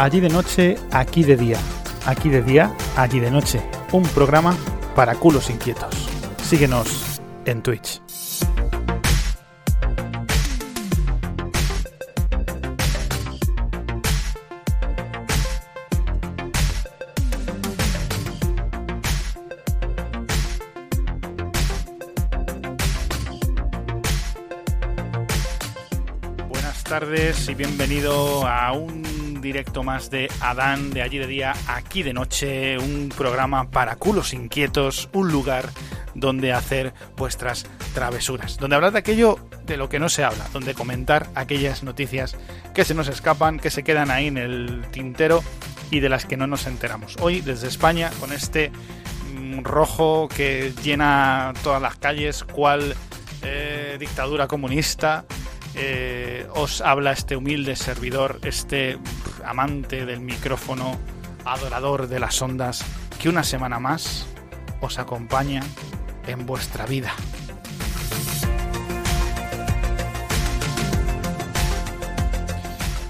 [0.00, 1.58] Allí de noche, aquí de día.
[2.06, 3.60] Aquí de día, allí de noche.
[3.92, 4.56] Un programa
[4.96, 6.08] para culos inquietos.
[6.42, 8.00] Síguenos en Twitch.
[26.48, 32.02] Buenas tardes y bienvenido a un directo más de Adán de allí de día, aquí
[32.02, 35.70] de noche, un programa para culos inquietos, un lugar
[36.14, 40.74] donde hacer vuestras travesuras, donde hablar de aquello de lo que no se habla, donde
[40.74, 42.36] comentar aquellas noticias
[42.74, 45.42] que se nos escapan, que se quedan ahí en el tintero
[45.90, 47.16] y de las que no nos enteramos.
[47.20, 48.70] Hoy desde España con este
[49.34, 52.94] mm, rojo que llena todas las calles, cual
[53.42, 55.24] eh, dictadura comunista.
[55.74, 58.98] Eh, os habla este humilde servidor, este
[59.44, 60.98] amante del micrófono,
[61.44, 62.84] adorador de las ondas,
[63.20, 64.26] que una semana más
[64.80, 65.62] os acompaña
[66.26, 67.12] en vuestra vida.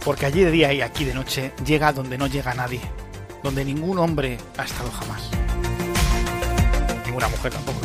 [0.05, 2.81] Porque allí de día y aquí de noche llega donde no llega nadie,
[3.43, 5.31] donde ningún hombre ha estado jamás.
[7.05, 7.80] Ninguna mujer tampoco.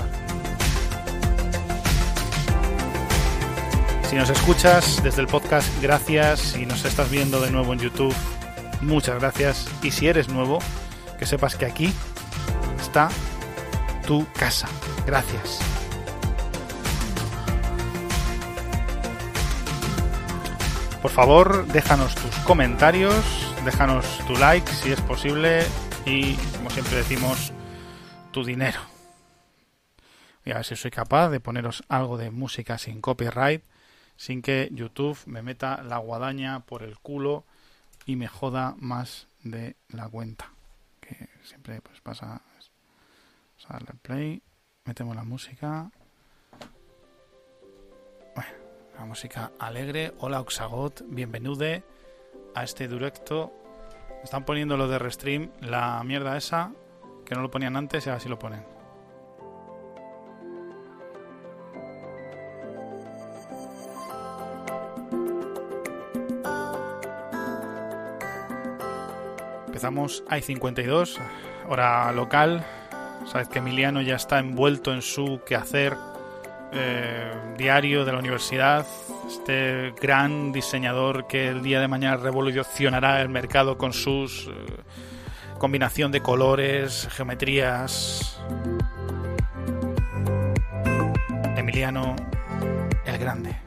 [4.09, 6.39] Si nos escuchas desde el podcast, gracias.
[6.39, 8.15] Si nos estás viendo de nuevo en YouTube,
[8.81, 9.67] muchas gracias.
[9.81, 10.59] Y si eres nuevo,
[11.17, 11.91] que sepas que aquí
[12.79, 13.09] está
[14.05, 14.69] tu casa.
[15.07, 15.59] Gracias.
[21.01, 23.15] Por favor, déjanos tus comentarios,
[23.63, 25.63] déjanos tu like si es posible
[26.05, 27.53] y, como siempre decimos,
[28.31, 28.79] tu dinero.
[30.43, 33.63] Voy a ver si soy capaz de poneros algo de música sin copyright,
[34.15, 37.43] sin que YouTube me meta la guadaña por el culo
[38.05, 40.51] y me joda más de la cuenta.
[40.99, 42.25] Que siempre pues pasa.
[42.27, 44.41] Vamos a darle play,
[44.85, 45.91] metemos la música.
[48.35, 48.51] Bueno,
[48.97, 50.13] la música alegre.
[50.19, 51.83] Hola Oxagot, bienvenude
[52.53, 53.53] a este directo.
[54.23, 56.73] Están poniendo lo de Restream, la mierda esa,
[57.25, 58.74] que no lo ponían antes y ahora sí lo ponen.
[69.75, 71.19] Empezamos, hay 52,
[71.67, 72.65] hora local.
[73.29, 75.97] Sabes que Emiliano ya está envuelto en su quehacer
[76.71, 78.87] eh, diario de la universidad.
[79.27, 84.51] Este gran diseñador que el día de mañana revolucionará el mercado con sus eh,
[85.57, 88.39] combinación de colores, geometrías.
[91.57, 92.15] Emiliano
[93.05, 93.57] el Grande.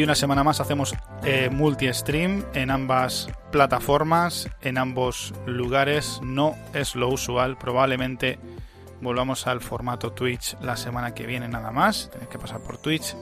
[0.00, 0.94] Y una semana más hacemos
[1.24, 6.20] eh, multi-stream en ambas plataformas, en ambos lugares.
[6.22, 8.38] No es lo usual, probablemente
[9.02, 12.08] volvamos al formato Twitch la semana que viene nada más.
[12.10, 13.14] Tenéis que pasar por Twitch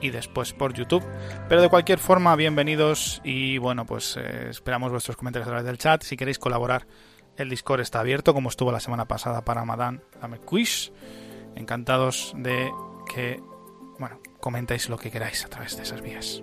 [0.00, 1.04] y después por YouTube.
[1.48, 5.78] Pero de cualquier forma, bienvenidos y bueno, pues eh, esperamos vuestros comentarios a través del
[5.78, 6.02] chat.
[6.02, 6.88] Si queréis colaborar,
[7.36, 10.90] el Discord está abierto, como estuvo la semana pasada para Madame Dame Quiz.
[11.54, 12.68] Encantados de
[13.14, 13.40] que,
[14.36, 16.42] bueno, comentéis lo que queráis a través de esas vías.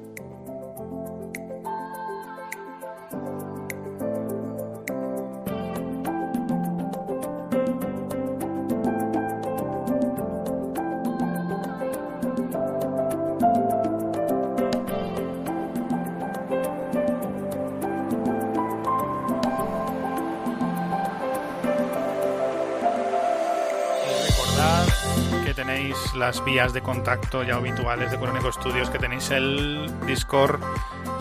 [26.15, 30.61] Las vías de contacto ya habituales de Coroneco Studios, que tenéis el Discord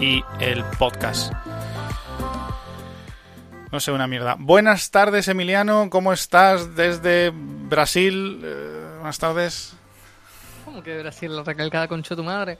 [0.01, 1.33] y el podcast.
[3.71, 4.37] No sé, una mierda.
[4.39, 5.89] Buenas tardes, Emiliano.
[5.89, 8.41] ¿Cómo estás desde Brasil?
[8.45, 9.75] Eh, buenas tardes.
[10.65, 12.59] ¿Cómo que Brasil la recalcada concha tu madre?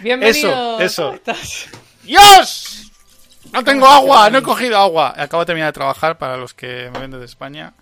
[0.00, 0.78] Bienvenido.
[0.80, 1.04] eso.
[1.04, 1.68] ¿Cómo estás?
[2.02, 2.90] ¡Dios!
[3.52, 5.14] No tengo agua, no he cogido agua.
[5.16, 7.72] Acabo de terminar de trabajar para los que me ven desde España.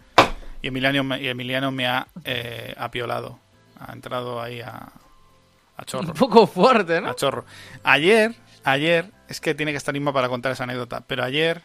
[0.63, 3.39] Y Emiliano, me- y Emiliano me ha eh, apiolado.
[3.81, 4.93] Ha entrado ahí a,
[5.77, 6.09] a chorro.
[6.09, 7.11] Un poco fuerte, ¿no?
[7.11, 7.45] A chorro.
[7.83, 8.35] Ayer,
[8.65, 11.63] ayer, es que tiene que estar Inma para contar esa anécdota, pero ayer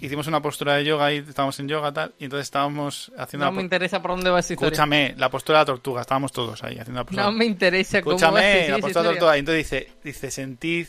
[0.00, 3.50] hicimos una postura de yoga y estábamos en yoga tal, y entonces estábamos haciendo No
[3.50, 4.68] la me interesa por dónde va esa historia.
[4.72, 7.24] Escúchame, la postura de la tortuga, estábamos todos ahí haciendo la postura.
[7.24, 9.10] No me interesa cómo a Escúchame, seguir la postura de historia.
[9.10, 9.36] tortuga.
[9.36, 10.86] Y entonces dice, dice, sentid,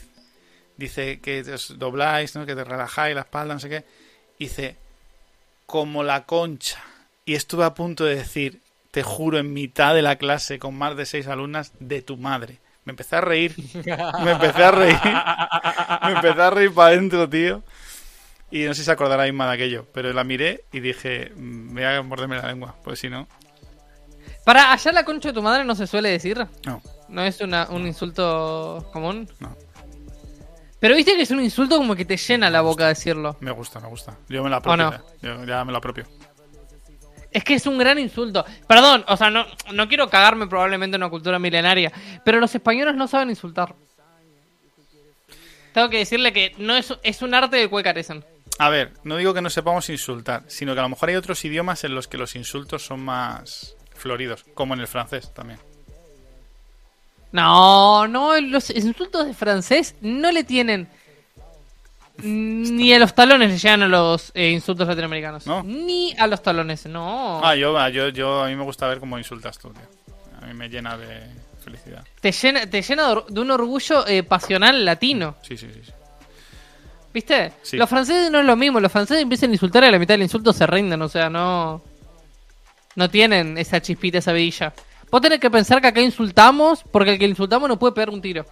[0.76, 2.46] dice que os dobláis, ¿no?
[2.46, 3.84] que te relajáis la espalda, no sé qué.
[4.38, 4.76] Dice,
[5.66, 6.82] como la concha.
[7.24, 10.96] Y estuve a punto de decir, te juro, en mitad de la clase con más
[10.96, 12.60] de seis alumnas, de tu madre.
[12.84, 13.54] Me empecé a reír.
[14.24, 14.98] Me empecé a reír.
[16.04, 17.62] Me empecé a reír para adentro, tío.
[18.50, 21.74] Y no sé si se acordará Isma de aquello, pero la miré y dije, "Mm,
[21.74, 23.28] voy a morderme la lengua, pues si no,
[24.44, 26.44] Para allá la concha de tu madre no se suele decir.
[26.66, 29.28] no, No es una, un insulto común.
[29.38, 29.56] no.
[30.80, 33.36] Pero viste que es un insulto como que te llena la boca decirlo.
[33.40, 34.16] Me gusta, me gusta.
[34.30, 34.84] Yo me lo apropio.
[34.84, 34.90] no?
[34.92, 35.02] ya.
[35.20, 36.04] Yo ya me lo apropio.
[37.30, 38.44] Es que es un gran insulto.
[38.66, 41.92] Perdón, o sea, no, no quiero cagarme probablemente en una cultura milenaria,
[42.24, 43.74] pero los españoles no saben insultar.
[45.72, 48.24] Tengo que decirle que no es, es un arte del cual carecen.
[48.58, 51.44] A ver, no digo que no sepamos insultar, sino que a lo mejor hay otros
[51.44, 55.60] idiomas en los que los insultos son más floridos, como en el francés también.
[57.32, 60.88] No, no, los insultos de francés no le tienen
[62.24, 65.46] ni a los talones le llegan a los eh, insultos latinoamericanos.
[65.46, 65.62] ¿No?
[65.62, 67.40] Ni a los talones, no.
[67.44, 69.82] Ah, yo, ah, yo, yo, a mí me gusta ver cómo insultas tú, tío.
[70.40, 71.20] A mí me llena de
[71.62, 72.04] felicidad.
[72.20, 75.36] Te llena, te llena de un orgullo eh, pasional latino.
[75.42, 75.80] Sí, sí, sí.
[75.84, 75.92] sí.
[77.12, 77.52] ¿Viste?
[77.62, 77.76] Sí.
[77.76, 78.80] Los franceses no es lo mismo.
[78.80, 81.02] Los franceses empiezan a insultar y a la mitad del insulto se rinden.
[81.02, 81.82] O sea, no.
[82.96, 84.72] No tienen esa chispita, esa vidilla.
[85.10, 88.20] Vos tenés que pensar que acá insultamos porque el que insultamos no puede pegar un
[88.20, 88.44] tiro.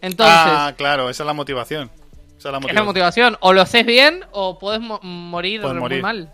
[0.00, 1.90] Entonces, ah, claro, esa es la motivación.
[2.38, 3.36] Esa es la es la motivación.
[3.40, 6.32] O lo haces bien o mo- morir muy mal.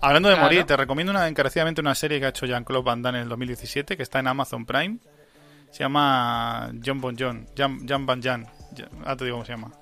[0.00, 0.46] Hablando de Claro.
[0.48, 3.28] morir, te recomiendo una, encarecidamente una serie que ha hecho Jean-Claude Van Damme en el
[3.28, 4.98] 2017, que está en Amazon Prime.
[5.72, 7.46] Se llama John Bon John.
[7.56, 8.46] Jan, Jan Van Jan.
[9.00, 9.72] Ahora te digo cómo se llama.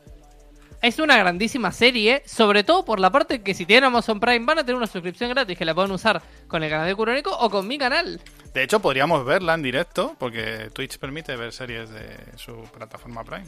[0.82, 4.58] Es una grandísima serie, sobre todo por la parte que si tienen Amazon Prime van
[4.58, 7.50] a tener una suscripción gratis que la pueden usar con el canal de Curónico o
[7.50, 8.20] con mi canal.
[8.52, 13.46] De hecho, podríamos verla en directo, porque Twitch permite ver series de su plataforma Prime.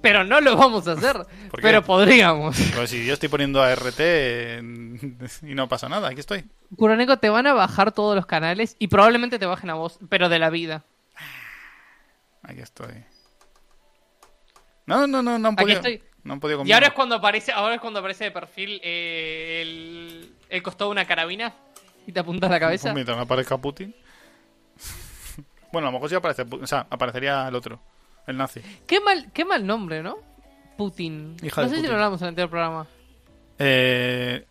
[0.00, 1.26] Pero no lo vamos a hacer.
[1.62, 2.56] Pero podríamos.
[2.74, 4.58] Pues si yo estoy poniendo a RT eh,
[5.42, 6.44] y no pasa nada, aquí estoy.
[6.76, 10.28] Curónico te van a bajar todos los canales y probablemente te bajen a vos, pero
[10.28, 10.84] de la vida.
[12.42, 13.04] Aquí estoy.
[14.86, 15.78] No, no, no, no han Aquí podido.
[15.78, 16.02] estoy.
[16.24, 19.62] No han podido Y ahora es cuando aparece, ahora es cuando aparece de perfil eh,
[19.62, 21.54] el, el costado de una carabina
[22.06, 22.84] y te apunta a la cabeza.
[22.84, 23.94] Pues mientras no aparezca Putin.
[25.72, 26.44] bueno, a lo mejor sí aparece.
[26.50, 27.80] O sea, aparecería el otro,
[28.28, 28.60] el nazi.
[28.86, 30.18] Qué mal, qué mal nombre, ¿no?
[30.76, 31.36] Putin.
[31.42, 32.86] Hija no de sé si lo hablamos en el anterior programa.
[33.58, 34.44] Eh,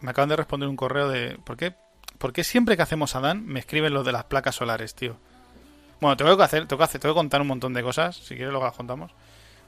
[0.00, 1.38] me acaban de responder un correo de.
[1.44, 1.74] ¿Por qué?
[2.16, 5.18] ¿Por qué siempre que hacemos Adán me escriben lo de las placas solares, tío?
[6.00, 8.16] Bueno, tengo que hacer, tengo que hacer, tengo que contar un montón de cosas.
[8.16, 9.12] Si quieres, luego las contamos.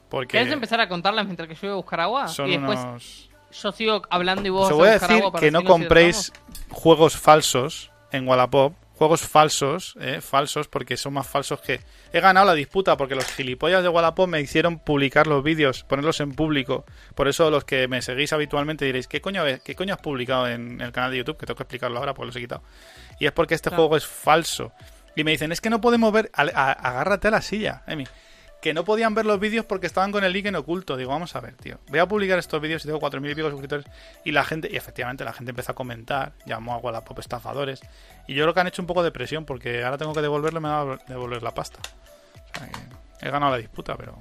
[0.09, 2.27] Porque ¿Querés empezar a contarlas mientras que yo voy a buscar agua?
[2.27, 3.29] son y después unos.
[3.51, 6.33] yo sigo hablando y vos Os voy a buscar decir agua para que no compréis
[6.71, 8.73] juegos falsos en Wallapop.
[8.99, 11.79] Juegos falsos, eh, falsos, porque son más falsos que...
[12.11, 16.19] He ganado la disputa porque los gilipollas de Wallapop me hicieron publicar los vídeos, ponerlos
[16.19, 16.85] en público.
[17.15, 20.81] Por eso los que me seguís habitualmente diréis, ¿qué coño, qué coño has publicado en
[20.81, 21.37] el canal de YouTube?
[21.37, 22.61] Que tengo que explicarlo ahora porque los he quitado.
[23.19, 23.83] Y es porque este Claro.
[23.83, 24.73] juego es falso.
[25.15, 26.29] Y me dicen, es que no podemos ver...
[26.33, 28.03] a- agárrate a la silla, Emi.
[28.61, 30.97] Que no podían ver los vídeos porque estaban con el link en oculto.
[30.97, 31.79] Digo, vamos a ver, tío.
[31.87, 33.85] Voy a publicar estos vídeos y tengo 4.000 y pico suscriptores.
[34.25, 37.81] Y la gente, y efectivamente la gente empezó a comentar, llamó a Wallapop estafadores.
[38.27, 40.59] Y yo creo que han hecho un poco de presión porque ahora tengo que devolverle,
[40.59, 41.79] me va a devolver la pasta.
[42.53, 44.17] O sea que he ganado la disputa, pero...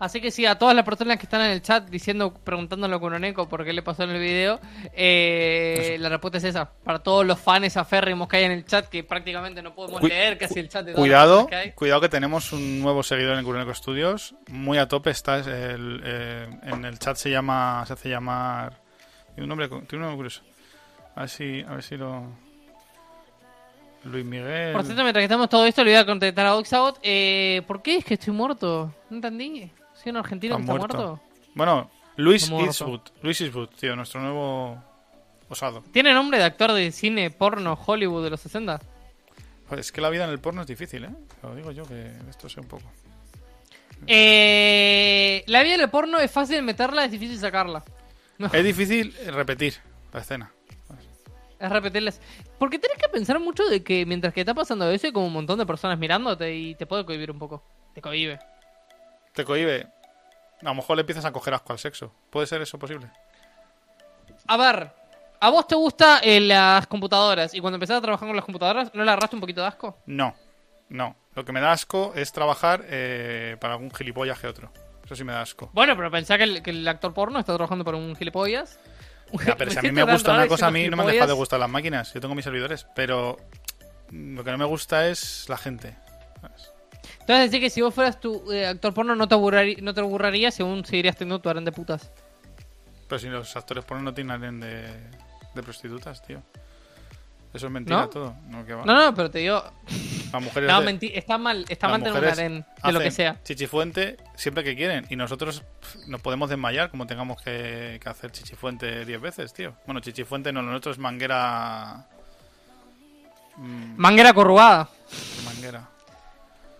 [0.00, 2.98] Así que sí, a todas las personas que están en el chat diciendo, preguntándole a
[2.98, 4.58] Kuroneko por qué le pasó en el video,
[4.94, 6.70] eh, la respuesta es esa.
[6.72, 10.06] Para todos los fans aférrimos que hay en el chat, que prácticamente no podemos Cu-
[10.08, 11.72] leer casi el chat de Cuidado, que hay.
[11.72, 14.34] cuidado que tenemos un nuevo seguidor en Curoneco Studios.
[14.48, 15.38] Muy a tope está.
[15.40, 17.84] es el, eh, en el chat se llama.
[17.86, 18.80] Se hace llamar.
[19.34, 20.40] Tiene un nombre, tiene un nombre curioso.
[21.14, 22.24] A ver si, a ver si lo.
[24.04, 24.72] Luis Miguel.
[24.72, 26.98] Por cierto, mientras que estamos todo esto, le voy a contestar a Oxagot.
[27.02, 28.94] Eh, ¿Por qué es que estoy muerto?
[29.10, 29.70] No entendí.
[30.02, 31.20] ¿Soy un argentino Está que está muerto.
[31.54, 32.50] Bueno, Luis.
[32.50, 33.00] Eastwood.
[33.22, 34.82] Luis Eastwood, tío, nuestro nuevo
[35.48, 35.82] osado.
[35.92, 38.80] ¿Tiene nombre de actor de cine porno Hollywood de los 60?
[39.68, 41.10] Pues es que la vida en el porno es difícil, ¿eh?
[41.42, 42.84] Lo digo yo, que esto sé un poco.
[44.06, 47.84] Eh, la vida del porno es fácil meterla, es difícil sacarla.
[48.38, 48.46] No.
[48.46, 49.74] Es difícil repetir
[50.12, 50.50] la escena.
[51.58, 52.20] Es repetirles.
[52.58, 55.32] Porque tenés que pensar mucho de que mientras que está pasando eso hay como un
[55.34, 57.62] montón de personas mirándote y te puede cohibir un poco.
[57.94, 58.38] Te cohibe.
[59.32, 59.88] Te cohibe.
[60.62, 62.12] A lo mejor le empiezas a coger asco al sexo.
[62.30, 63.10] ¿Puede ser eso posible?
[64.46, 64.92] A ver,
[65.40, 67.54] ¿a vos te gustan las computadoras?
[67.54, 69.98] Y cuando empezaste a trabajar con las computadoras, ¿no le agarraste un poquito de asco?
[70.06, 70.34] No,
[70.88, 71.16] no.
[71.34, 74.72] Lo que me da asco es trabajar eh, para algún gilipollas que otro.
[75.04, 75.70] Eso sí me da asco.
[75.72, 78.78] Bueno, pero pensá que el, que el actor porno está trabajando para un gilipollas.
[79.46, 81.28] Ya, pero si a mí me gusta una cosa, a mí no me han dejado
[81.28, 82.12] de gustar las máquinas.
[82.12, 83.36] Yo tengo mis servidores, pero
[84.10, 85.96] lo que no me gusta es la gente.
[86.40, 86.72] ¿sabes?
[87.30, 90.00] Entonces decir que si vos fueras tu eh, actor porno no te, aburrari- no te
[90.00, 92.10] aburrirías aún seguirías teniendo tu harén de putas.
[93.08, 94.86] Pero si los actores porno no tienen aren de,
[95.54, 96.42] de prostitutas, tío.
[97.52, 98.08] Eso es mentira ¿No?
[98.08, 98.34] todo.
[98.48, 98.84] No, que va.
[98.84, 99.62] No, no, pero te digo.
[100.32, 103.40] Las mujeres No, de- está mal, está mal tener un harén de lo que sea.
[103.42, 105.04] Chichifuente siempre que quieren.
[105.10, 105.64] Y nosotros
[106.06, 109.74] nos podemos desmayar como tengamos que, que hacer chichifuente 10 veces, tío.
[109.86, 112.06] Bueno, chichifuente no, lo nuestro es manguera.
[113.56, 114.88] mm, Manguera corrugada,
[115.44, 115.88] manguera.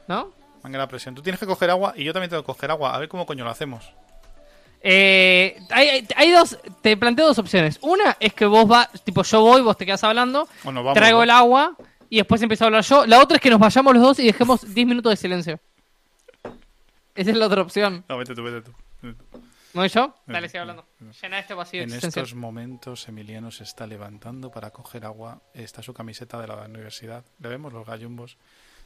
[0.06, 0.32] ¿no?
[0.62, 1.14] Manguera a presión.
[1.14, 2.94] Tú tienes que coger agua y yo también tengo que coger agua.
[2.94, 3.92] A ver cómo coño lo hacemos.
[4.82, 7.78] Eh, hay, hay- dos, te planteo dos opciones.
[7.82, 10.94] Una es que vos vas, tipo yo voy, vos te quedas hablando, O nos vamos.
[10.94, 11.24] traigo ¿no?
[11.24, 11.76] el agua
[12.08, 13.04] y después empiezo a hablar yo.
[13.06, 15.60] La otra es que nos vayamos los dos y dejemos 10 minutos de silencio.
[17.14, 18.04] Esa es la otra opción.
[18.08, 18.72] No, vete tú, vete tú.
[19.02, 19.40] Vete tú.
[19.74, 20.14] ¿No yo?
[20.26, 20.84] Dale, sigue hablando.
[21.22, 25.42] Llena este vacío En estos momentos, Emiliano se está levantando para coger agua.
[25.54, 27.24] Está su camiseta de la universidad.
[27.38, 28.36] Le vemos los gallumbos.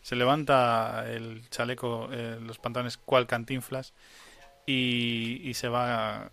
[0.04, 3.94] Se levanta el chaleco, eh, los pantalones cual cantinflas
[4.66, 6.30] y, y se va,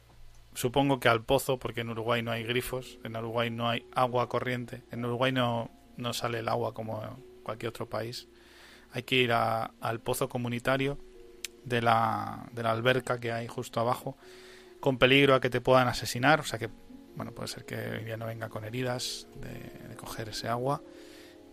[0.54, 4.28] supongo que al pozo, porque en Uruguay no hay grifos, en Uruguay no hay agua
[4.28, 7.12] corriente, en Uruguay no, no sale el agua como en
[7.44, 8.28] cualquier otro país.
[8.92, 10.98] Hay que ir a- al pozo comunitario
[11.64, 14.18] de la, de la alberca que hay justo abajo
[14.82, 16.70] con peligro a que te puedan asesinar, o sea que,
[17.16, 20.82] bueno, puede ser que ya no venga con heridas de, de coger ese agua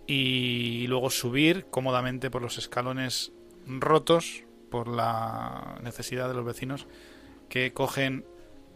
[0.08, 3.30] y luego subir cómodamente por los escalones
[3.66, 6.86] rotos por la necesidad de los vecinos
[7.48, 8.24] que cogen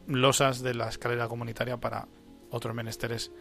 [0.06, 2.06] losas de la escalera comunitaria para
[2.50, 3.32] otros menesteres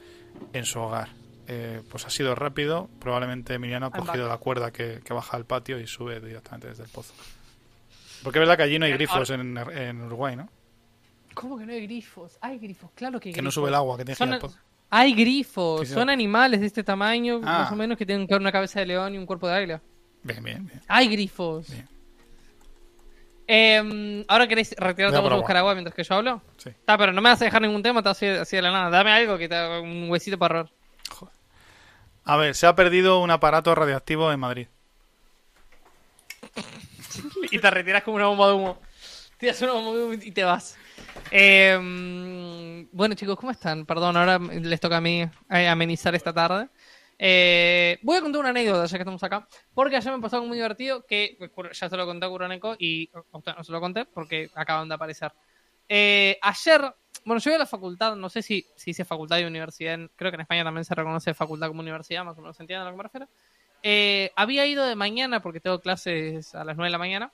[0.54, 1.10] en su hogar.
[1.48, 5.46] Eh, pues ha sido rápido, probablemente Emiliano ha cogido la cuerda que, que baja al
[5.46, 7.14] patio y sube directamente desde el pozo.
[8.24, 10.50] Porque es verdad que allí no hay grifos en, en Uruguay, ¿no?
[11.34, 12.38] ¿Cómo que no hay grifos?
[12.42, 14.34] Hay grifos, claro que hay Que no sube el agua, que tienes que ir Son-
[14.36, 14.58] al pozo.
[14.94, 17.60] Hay grifos, son animales de este tamaño, Ah.
[17.60, 19.82] más o menos, que tienen que una cabeza de león y un cuerpo de águila.
[20.22, 20.82] Bien, bien, bien.
[20.88, 21.70] Hay grifos.
[21.70, 21.88] Bien.
[23.48, 26.42] Eh, ¿Ahora queréis retirarte Voy a buscar agua mientras que yo hablo?
[26.58, 26.70] Sí.
[26.70, 28.90] Está, pero no me vas a dejar ningún tema, te así, así de la nada.
[28.90, 30.74] Dame algo que te haga un huesito para ahorrar.
[32.24, 34.68] A ver, se ha perdido un aparato radioactivo en Madrid.
[37.52, 38.78] y te retiras como una bomba de humo.
[39.38, 40.78] Tiras una bomba de humo y te vas.
[41.32, 43.86] Eh, bueno, chicos, ¿cómo están?
[43.86, 46.70] Perdón, ahora les toca a mí eh, amenizar esta tarde.
[47.24, 50.48] Eh, voy a contar una anécdota ya que estamos acá, porque ayer me pasó algo
[50.48, 51.38] muy divertido que
[51.74, 54.96] ya se lo conté a Curoneco y usted no se lo conté porque acaban de
[54.96, 55.32] aparecer.
[55.88, 56.82] Eh, ayer,
[57.24, 60.32] bueno, yo voy a la facultad, no sé si, si dice facultad y universidad, creo
[60.32, 62.86] que en España también se reconoce facultad como universidad, más o menos se entiende a
[62.86, 63.28] lo que me refiero.
[63.84, 67.34] Eh, había ido de mañana porque tengo clases a las 9 de la mañana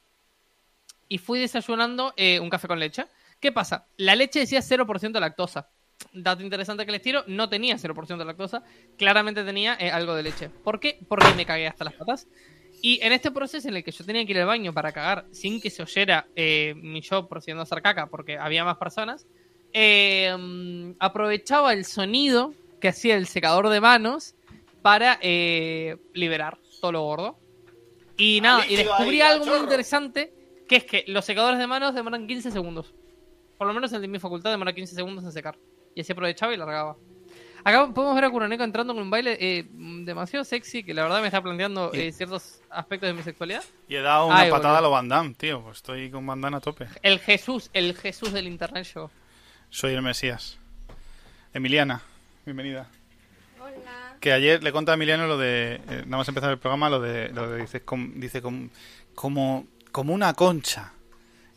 [1.08, 3.06] y fui desayunando eh, un café con leche.
[3.40, 3.88] ¿Qué pasa?
[3.98, 5.70] La leche decía 0% de lactosa.
[6.14, 8.64] Dato interesante que les tiro, no tenía 0% de lactosa,
[8.98, 10.50] claramente tenía eh, algo de leche.
[10.50, 11.00] ¿Por qué?
[11.08, 12.28] Porque me cagué hasta las patas.
[12.82, 15.26] Y en este proceso en el que yo tenía que ir al baño para cagar
[15.32, 19.26] sin que se oyera eh, mi yo procediendo a hacer caca porque había más personas,
[19.74, 24.36] eh, aprovechaba el sonido que hacía el secador de manos
[24.82, 27.40] para eh, liberar todo lo gordo.
[28.18, 30.34] Y nada, y descubrí algo muy interesante,
[30.68, 32.94] que es que los secadores de manos demoran 15 segundos.
[33.58, 35.58] Por lo menos el de mi facultad demora 15 segundos en secar.
[35.96, 36.96] Y así aprovechaba y largaba.
[37.64, 41.20] Acá podemos ver a Kuroneko entrando con un baile eh, demasiado sexy que la verdad
[41.22, 43.64] me está planteando eh, ciertos aspectos de mi sexualidad.
[43.90, 44.78] Y he dado una Ay, patada boludo.
[44.78, 45.62] a lo Van Damme, tío.
[45.64, 46.88] Pues estoy con Van Damme a tope.
[47.02, 49.10] El Jesús, el Jesús del internet show.
[49.70, 50.58] Soy el Mesías.
[51.54, 52.02] Emiliana,
[52.46, 52.88] bienvenida.
[53.60, 54.16] Hola.
[54.22, 55.76] Que ayer le conté a Emiliano lo de.
[55.90, 57.30] eh, nada más empezar el programa, lo de.
[57.30, 58.70] Lo de dice, com- dice com-
[59.16, 60.94] como, como una concha.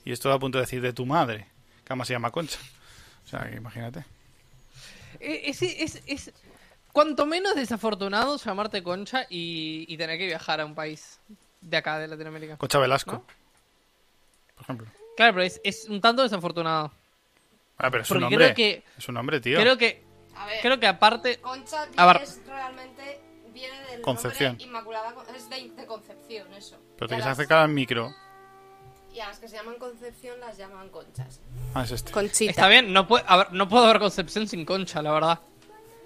[0.04, 1.46] Y estoy a punto de decir de tu madre.
[1.90, 2.56] Que además se llama concha.
[3.24, 4.04] O sea, que imagínate.
[5.18, 6.32] Eh, Es, es, es,
[6.92, 11.18] cuanto menos desafortunado llamarte concha y, y tener que viajar a un país
[11.60, 12.56] de acá, de Latinoamérica.
[12.58, 13.10] Concha Velasco.
[13.14, 13.24] ¿No?
[14.54, 14.86] Por ejemplo.
[15.16, 16.92] Claro, pero es, es un tanto desafortunado.
[17.76, 18.44] Ah, pero es un Porque nombre.
[18.44, 19.58] creo que, Es un nombre, tío.
[19.58, 20.04] creo que,
[20.36, 22.22] A ver, creo que aparte, Concha A ver.
[22.22, 23.20] es realmente
[23.52, 24.50] viene del Concepción.
[24.52, 26.78] nombre Inmaculada, es de, de Concepción eso.
[26.96, 28.14] Pero te las- acercar al micro.
[29.12, 31.40] Y a las que se llaman Concepción las llaman conchas.
[31.74, 32.10] Ah, es este.
[32.12, 32.50] Conchita.
[32.50, 35.40] está bien, no, puede, haber- no puedo haber concepción sin concha, la verdad.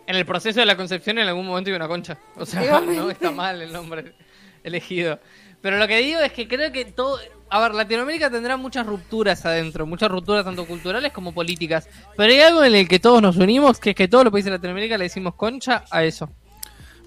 [0.06, 2.18] En el proceso de la concepción en algún momento hay una concha.
[2.36, 4.14] O sea, no está mal el nombre
[4.62, 5.18] elegido.
[5.62, 7.18] Pero lo que digo es que creo que todo...
[7.48, 11.88] A ver, Latinoamérica tendrá muchas rupturas adentro, muchas rupturas tanto culturales como políticas.
[12.16, 14.50] Pero hay algo en el que todos nos unimos, que es que todos los países
[14.50, 16.28] de Latinoamérica le decimos concha a eso.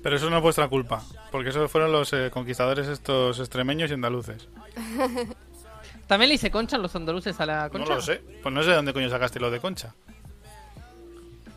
[0.01, 1.03] Pero eso no es vuestra culpa.
[1.31, 4.47] Porque eso fueron los eh, conquistadores estos extremeños y andaluces.
[6.07, 7.89] ¿También le dice concha a los andaluces a la concha?
[7.89, 8.21] No lo sé.
[8.41, 9.93] Pues no sé de dónde coño sacaste lo de concha.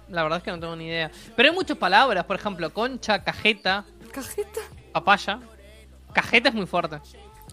[0.09, 1.11] La verdad es que no tengo ni idea.
[1.37, 4.61] Pero hay muchas palabras, por ejemplo, concha, cajeta, Cajeta.
[4.93, 5.39] papaya.
[6.13, 7.01] Cajeta es muy fuerte.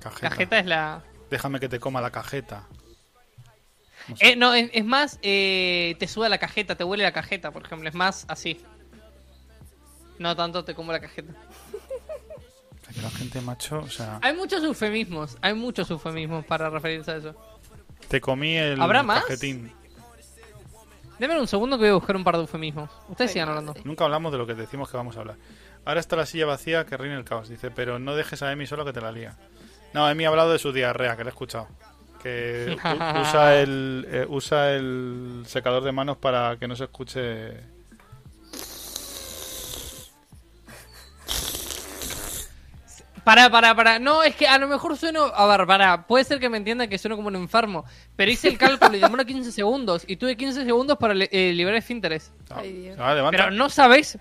[0.01, 0.30] Cajeta.
[0.30, 1.04] Cajeta es la...
[1.30, 2.63] Déjame que te coma la cajeta.
[4.08, 4.30] No sé.
[4.32, 7.63] Eh, no, es, es más, eh, te suda la cajeta, te huele la cajeta, por
[7.63, 7.88] ejemplo.
[7.89, 8.60] Es más así.
[10.18, 11.34] No tanto te como la cajeta.
[12.94, 17.15] Que la gente, macho, o sea, Hay muchos eufemismos, hay muchos eufemismos para referirse a
[17.17, 17.36] eso.
[18.08, 19.24] te comí el ¿Habrá más?
[19.24, 19.72] cajetín.
[21.20, 22.89] Denme un segundo que voy a buscar un par de eufemismos.
[23.10, 23.74] Ustedes sigan hablando.
[23.84, 25.36] Nunca hablamos de lo que decimos que vamos a hablar.
[25.84, 27.50] Ahora está la silla vacía, que reina el caos.
[27.50, 29.36] Dice, pero no dejes a Emi solo que te la lía.
[29.94, 31.67] No, Emi ha hablado de su diarrea, que le he escuchado.
[32.22, 32.77] Que
[33.22, 37.76] usa el, eh, usa el secador de manos para que no se escuche.
[43.27, 44.00] Para, para, para.
[44.00, 45.25] No, es que a lo mejor sueno.
[45.25, 46.07] A ver, para.
[46.07, 47.84] Puede ser que me entiendan que sueno como un enfermo.
[48.15, 50.05] Pero hice el cálculo y demora 15 segundos.
[50.07, 52.31] Y tuve 15 segundos para eh, liberar esfínteres.
[52.50, 52.98] Ay, Dios.
[52.98, 54.17] Levanta Pero no sabes.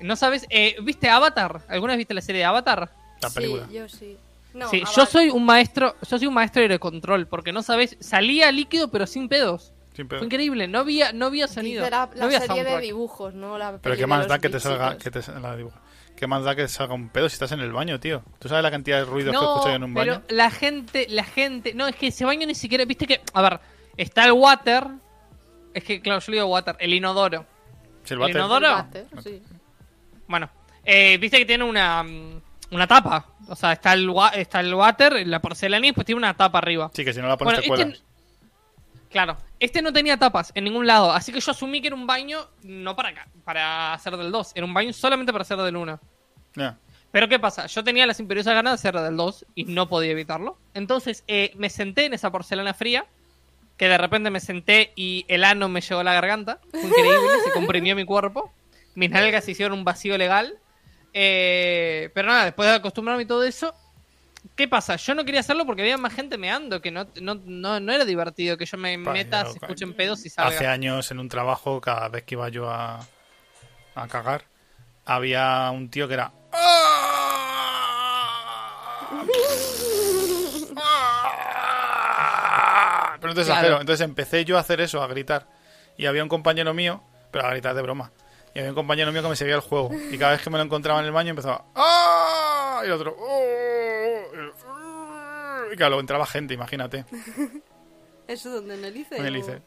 [0.00, 0.44] No sabes.
[0.50, 1.60] Eh, ¿Viste Avatar?
[1.68, 2.90] ¿Alguna vez viste la serie de Avatar?
[3.22, 3.64] la película.
[3.68, 4.16] Sí, yo sí.
[4.54, 5.94] No, sí, ah, yo soy un maestro.
[6.10, 7.28] Yo soy un maestro de control.
[7.28, 7.96] Porque no sabes.
[8.00, 9.72] Salía líquido, pero sin pedos.
[9.94, 10.18] Sin pedo.
[10.18, 10.66] Fue increíble.
[10.66, 11.82] No había, no había sonido.
[11.82, 14.48] Dice la, no la había serie de dibujos, no la Pero qué más da que
[14.48, 15.78] te salga, que te la dibujo.
[16.18, 18.22] ¿Qué más da que salga un pedo si estás en el baño, tío?
[18.40, 20.24] ¿Tú sabes la cantidad de ruidos que No, yo en un pero baño?
[20.30, 23.60] la gente, la gente, no, es que ese baño ni siquiera, viste que, a ver,
[23.96, 24.84] está el water,
[25.74, 27.46] es que, claro, yo le digo water, el inodoro.
[28.02, 29.42] Si el inodoro- El sí.
[30.26, 30.50] Bueno,
[30.84, 32.04] eh, viste que tiene una,
[32.72, 36.34] una tapa, o sea, está el, está el water, la porcelana y después tiene una
[36.34, 36.90] tapa arriba.
[36.94, 38.04] Sí, que si no la pones Bueno, te este,
[39.10, 42.06] claro, este no tenía tapas en ningún lado, así que yo asumí que era un
[42.06, 45.76] baño no para acá, para hacer del 2, era un baño solamente para hacer del
[45.76, 46.00] 1.
[46.54, 46.78] Ya.
[47.10, 47.66] Pero ¿qué pasa?
[47.66, 50.58] Yo tenía las imperiosas ganas de hacer del 2 y no podía evitarlo.
[50.74, 53.06] Entonces eh, me senté en esa porcelana fría,
[53.78, 56.60] que de repente me senté y el ano me llegó a la garganta.
[56.70, 58.52] Fue increíble, se comprimió mi cuerpo.
[58.94, 60.58] Mis nalgas se hicieron un vacío legal.
[61.14, 63.74] Eh, pero nada, después de acostumbrarme y todo eso,
[64.58, 64.96] ¿qué pasa?
[64.96, 68.04] Yo no quería hacerlo porque había más gente meando, que no, no, no, no era
[68.04, 70.50] divertido que yo me meta, se escuchen pedos y salga.
[70.54, 73.00] Hace años en un trabajo, cada vez que iba yo a,
[73.94, 74.44] a cagar,
[75.06, 76.32] había un tío que era...
[83.20, 83.58] Pero entonces, Claro.
[83.60, 83.80] exagero.
[83.80, 85.46] entonces empecé yo a hacer eso, a gritar.
[85.96, 87.02] Y había un compañero mío,
[87.32, 88.12] pero a gritar de broma.
[88.54, 89.90] Y había un compañero mío que me seguía el juego.
[90.10, 91.64] Y cada vez que me lo encontraba en el baño empezaba...
[91.74, 92.80] ¡Ah!
[92.84, 93.16] Y el otro...
[93.18, 93.87] "Oh".
[95.72, 97.04] Y claro, entraba gente, imagínate.
[98.28, 99.16] ¿Eso donde en el ICE?
[99.16, 99.62] En el o- ICE.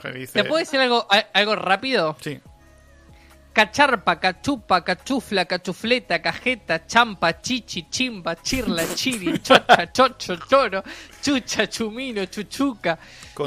[0.00, 2.16] Que dice- ¿Te puedo decir algo, algo rápido?
[2.20, 2.40] Sí.
[3.52, 10.82] Cacharpa, cachupa, cachufla, cachufleta, cajeta, champa, chichi, chimba, chirla, chiri, chocha, chocho, choro,
[11.22, 12.98] chucha, chumino, chuchuca,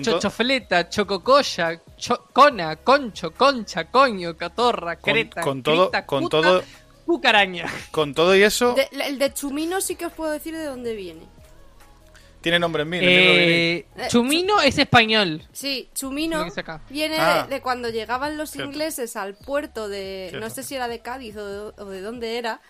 [0.02, 6.64] chochofleta, chococoya, cho- cona, concho, concha, coño, catorra, creta, con todo- crita, con todo-
[7.06, 7.66] cucaraña.
[7.92, 10.96] Con todo y eso, De- el de Chumino sí que os puedo decir de dónde
[10.96, 11.24] viene.
[12.48, 12.98] Tiene nombre en mí.
[13.02, 15.44] Eh, chumino es español.
[15.52, 16.82] Sí, Chumino acá.
[16.90, 17.44] viene Ah.
[17.44, 18.72] de, de cuando llegaban los Cierto.
[18.72, 20.28] ingleses al puerto de...
[20.30, 20.48] Cierto.
[20.48, 22.62] No sé si era de Cádiz o de, o de dónde era.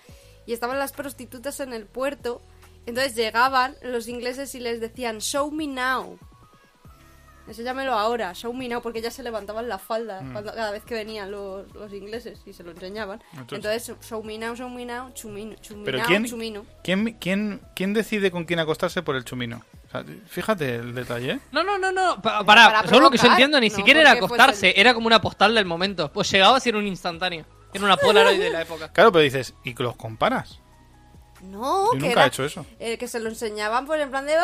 [0.48, 2.42] Y estaban las prostitutas en el puerto.
[2.88, 6.18] Entonces llegaban los ingleses y les decían, show me now.
[7.48, 10.32] Enséñamelo ahora, show me now, porque ya se levantaban la falda Mm.
[10.34, 13.24] cuando- cada vez que venían los, los ingleses y se lo enseñaban.
[13.38, 16.66] Entonces- Entonces, show me now, show me now, chumino, chumino, Pero ¿quién, chumino.
[16.84, 19.64] ¿quién, quién, quién decide con quién acostarse por el chumino?
[19.88, 21.32] O sea, fíjate el detalle.
[21.32, 21.40] ¿eh?
[21.54, 22.22] No, no, no, no.
[22.22, 24.94] pa- Para Para, según lo que yo entiendo, ni no siquiera era acostarse, el- era
[24.94, 26.12] como una postal del momento.
[26.12, 27.46] Pues llegabas y era un instantáneo.
[27.74, 28.90] Era una Polaroid de la época.
[28.94, 30.60] Claro, pero dices, ¿y que los comparas?
[31.42, 32.66] No, Yo que nunca era- he hecho eso.
[32.80, 34.34] eh, que se lo enseñaban por en plan de...
[34.34, 34.38] "Eh",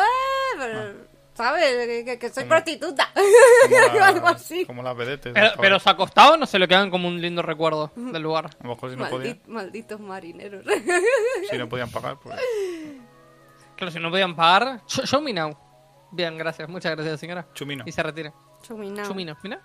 [0.58, 0.94] pero,
[1.34, 1.86] ¿Sabes?
[1.86, 3.10] Que, que- que soy Como- prostituta.
[3.12, 4.64] Como, la- Algo así.
[4.66, 5.32] como las vedetes.
[5.34, 8.46] Pero, pero se acostaban o se lo quedaban como un lindo recuerdo del lugar.
[8.60, 10.64] A lo mejor si no, Maldi- podían, malditos marineros.
[11.50, 12.38] si no podían pagar, pues...
[13.76, 14.80] Claro, si no podían pagar.
[14.86, 15.56] Show, show me now.
[16.12, 16.68] Bien, gracias.
[16.68, 17.46] Muchas gracias, señora.
[17.54, 17.82] Chumino.
[17.86, 18.32] Y se retira.
[18.62, 19.04] Chuminao.
[19.06, 19.60] Chumino, mira.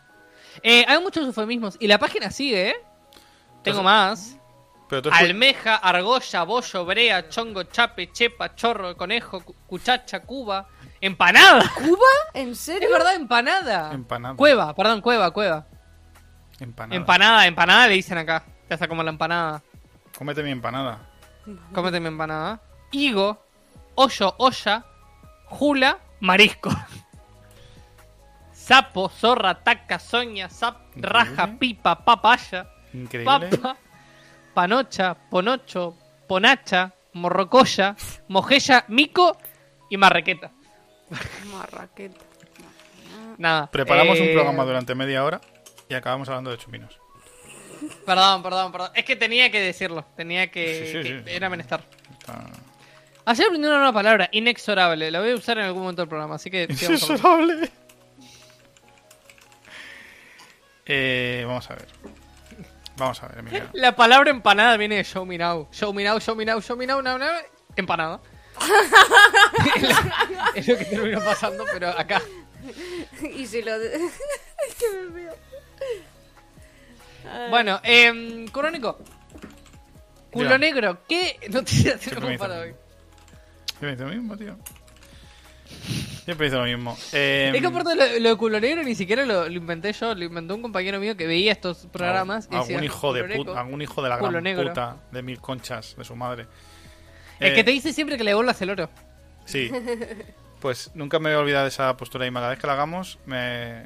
[0.64, 1.78] Eh, hay muchos eufemismos.
[1.80, 2.76] Y la página sigue, ¿eh?
[3.64, 4.36] Tengo Entonces- más.
[4.90, 10.68] Pero Almeja, argolla, bollo, brea, chongo, chape, chepa, chorro, conejo, cu- cuchacha, cuba.
[11.02, 11.64] Empanada.
[11.76, 12.08] ¿Cuba?
[12.34, 12.88] ¿En serio?
[12.90, 13.92] Es verdad, empanada.
[13.94, 14.36] Empanada.
[14.36, 15.66] Cueva, perdón, cueva, cueva.
[16.60, 16.96] Empanada.
[16.96, 18.44] Empanada, empanada le dicen acá.
[18.68, 19.62] Te hace como la empanada.
[20.18, 21.00] Cómete mi empanada.
[21.74, 22.60] Cómete mi empanada.
[22.92, 23.42] Higo,
[23.96, 24.86] hoyo, olla,
[25.46, 26.70] jula, marisco.
[28.52, 31.10] Sapo, zorra, taca, soña, sap, Increíble.
[31.10, 33.58] raja, pipa, papaya, Increíble.
[33.58, 33.78] papa,
[34.54, 35.96] panocha, ponocho,
[36.28, 37.96] ponacha, morrocoya,
[38.28, 39.38] mojella, mico
[39.90, 40.52] y marrequeta.
[41.52, 42.26] Marraqueta.
[43.38, 43.68] Nada.
[43.72, 45.42] Preparamos un eh, programa durante media hora
[45.88, 47.00] y acabamos hablando de chuminos.
[48.06, 48.92] Perdón, perdón, perdón.
[48.94, 50.06] Es que tenía que decirlo.
[50.16, 50.86] Tenía que.
[50.86, 51.36] Sí, sí, que sí.
[51.36, 51.82] Era menester.
[52.20, 52.46] Está...
[53.26, 55.12] Ayer aprendí una nueva palabra, inexorable.
[55.12, 56.64] La voy a usar en algún momento del programa, así que.
[56.64, 57.70] Inexorable.
[60.86, 61.88] Eh, vamos a ver.
[62.98, 63.70] Vamos a ver, Emiliano.
[63.74, 65.70] La palabra empanada viene de show me now.
[65.72, 67.30] Show me now, show me now, show me now, now, now.
[67.76, 68.20] Empanada.
[70.56, 72.22] Es lo que terminó pasando, pero acá.
[73.36, 73.74] y si lo...
[73.76, 75.36] es que me veo.
[77.50, 79.00] Bueno, eh, Crónico.
[80.32, 80.58] Culo Diga.
[80.60, 82.74] negro, ¿qué me tenemos para lo hoy?
[83.80, 84.58] Siempre dice lo mismo, tío.
[86.26, 86.96] Siempre dice lo mismo.
[87.14, 90.14] Eh, Es que aparte lo, lo de culo negro ni siquiera lo, lo inventé yo,
[90.14, 92.48] lo inventó un compañero mío que veía estos programas.
[92.52, 93.46] y algún decía, hijo de "Culo negro".
[93.46, 94.68] puta, algún hijo de la culo gran negro.
[94.70, 96.46] puta de mil conchas de su madre.
[97.40, 98.90] El Eh, que te dice siempre que le burlas el oro.
[99.46, 99.72] Sí.
[100.60, 103.18] Pues nunca me voy a olvidar de esa postura y cada vez que la hagamos
[103.26, 103.86] me,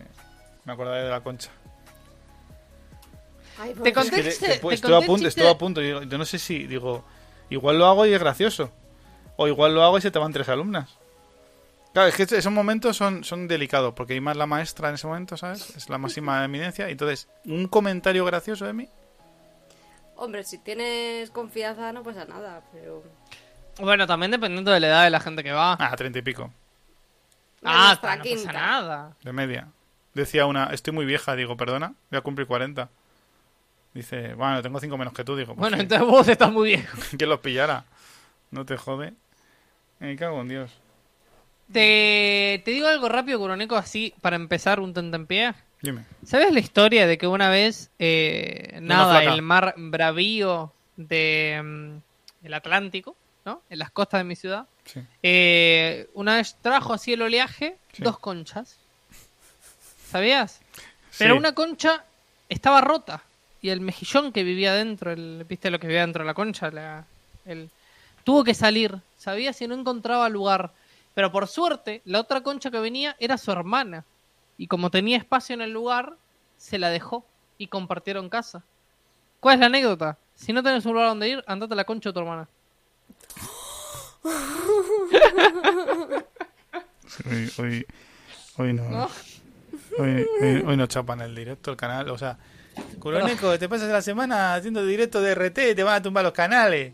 [0.65, 1.51] me acordaré de la concha.
[3.59, 5.49] Ay, Te por conté Es que el chiste- de- después te estuve a punto, estuve
[5.49, 5.81] a punto.
[5.81, 7.03] Yo, yo no sé si, digo,
[7.51, 8.71] igual lo hago y es gracioso.
[9.37, 10.97] O igual lo hago y se te van tres alumnas.
[11.93, 15.05] Claro, es que esos momentos son, son delicados, porque hay más la maestra en ese
[15.05, 15.75] momento, ¿sabes?
[15.77, 16.87] Es la máxima eminencia.
[16.89, 18.89] Y entonces, un comentario gracioso de mí.
[20.15, 23.03] Hombre, si tienes confianza no pasa nada, pero...
[23.79, 25.77] Bueno, también dependiendo de la edad de la gente que va.
[25.79, 26.51] Ah, treinta y pico,
[27.63, 28.45] ah, nuestra no quinta.
[28.47, 29.15] pasa nada.
[29.23, 29.67] de media.
[30.13, 32.87] Decía una, estoy muy vieja, digo, perdona, voy a cumplir 40.
[33.93, 35.55] Dice, bueno, tengo cinco menos que tú, digo.
[35.55, 36.97] pues Bueno, entonces vos estás muy viejo.
[37.17, 37.85] que los pillara.
[38.51, 39.13] No te jode.
[39.99, 40.71] Me cago en Dios.
[41.71, 45.53] Te, te digo algo rápido, Curoneco, así para empezar un tentempié.
[45.81, 46.05] Dime.
[46.25, 49.33] ¿Sabes la historia de que una vez, eh, nada, flaca.
[49.33, 53.61] el mar bravío de, mm, el Atlántico, ¿no?
[53.69, 55.01] En las costas de mi ciudad, Sí.
[55.21, 58.03] eh, una vez trajo así el oleaje Sí.
[58.03, 58.77] dos conchas.
[60.09, 60.59] ¿Sabías?
[61.17, 61.37] Pero Sí.
[61.39, 62.03] una concha
[62.49, 63.23] estaba rota
[63.61, 66.69] y el mejillón que vivía dentro, el, ¿viste lo que vivía dentro de la concha?
[66.71, 67.05] La-
[67.45, 67.69] el,
[68.23, 69.59] tuvo que salir, ¿sabías?
[69.61, 70.71] Y no encontraba lugar.
[71.13, 74.03] Pero por suerte, la otra concha que venía era su hermana.
[74.57, 76.13] Y como tenía espacio en el lugar,
[76.57, 77.25] se la dejó
[77.57, 78.63] y compartieron casa.
[79.39, 80.17] ¿Cuál es la anécdota?
[80.35, 82.47] Si no tenés un lugar donde ir, andate a la concha de tu hermana.
[87.29, 87.85] Hoy, hoy,
[88.57, 88.89] hoy no.
[88.89, 89.09] ¿No?
[89.99, 92.09] Hoy, hoy- hoy no chapan el directo, el canal.
[92.09, 92.37] O sea,
[92.99, 96.33] Curoneco, te pasas la semana haciendo directo de RT y te van a tumbar los
[96.33, 96.93] canales.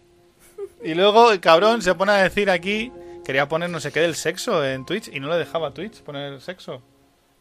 [0.84, 2.92] Y luego el cabrón se pone a decir aquí,
[3.24, 6.42] quería poner no sé qué del sexo en Twitch y no le dejaba Twitch poner
[6.42, 6.82] sexo.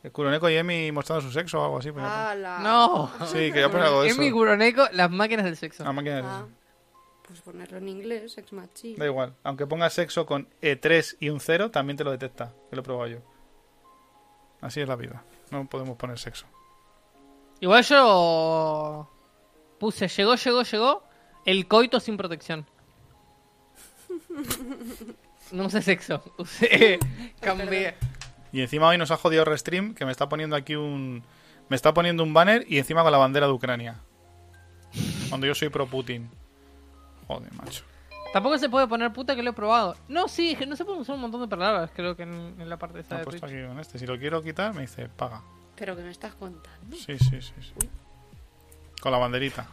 [0.05, 1.91] El Curoneco y Emi mostrando su sexo o algo así.
[1.91, 2.05] pues.
[2.05, 2.61] ¡Hala!
[2.63, 3.11] No.
[3.27, 4.21] Sí, quería poner algo de eso.
[4.21, 5.83] mi Curoneco, las máquinas del sexo.
[5.85, 6.47] Ah, máquina de- Ah,
[7.29, 8.97] pues ponerlo en inglés, ex machi.
[8.97, 9.35] Da igual.
[9.45, 12.55] Aunque pongas sexo con E3 y un 0, también te lo detecta.
[12.71, 13.19] Que lo he probado yo.
[14.63, 15.23] Así es la vida.
[15.51, 16.47] No podemos poner sexo.
[17.61, 19.11] Igual yo
[19.79, 21.03] puse llegó, llegó, llegó
[21.45, 22.67] el coito sin protección.
[25.51, 26.99] No usé sexo, usé
[27.41, 27.95] cambié.
[28.53, 31.23] Y encima hoy nos ha jodido Restream, que me está poniendo aquí un...
[31.71, 33.97] Me está poniendo un banner y encima con la bandera de Ucrania.
[35.31, 36.31] Cuando yo soy pro Putin.
[37.29, 37.85] Joder, macho.
[38.33, 39.97] Tampoco se puede poner puta que lo he probado.
[40.09, 42.69] No, sí, que no se pueden usar un montón de palabras, creo que en, en
[42.69, 43.59] la parte esa Me de ha puesto Twitch.
[43.59, 43.99] aquí con este.
[43.99, 45.41] Si lo quiero quitar, me dice, paga.
[45.77, 46.97] Pero que me estás contando.
[46.97, 47.53] Sí, sí, sí.
[47.61, 47.89] sí.
[49.01, 49.67] Con la banderita.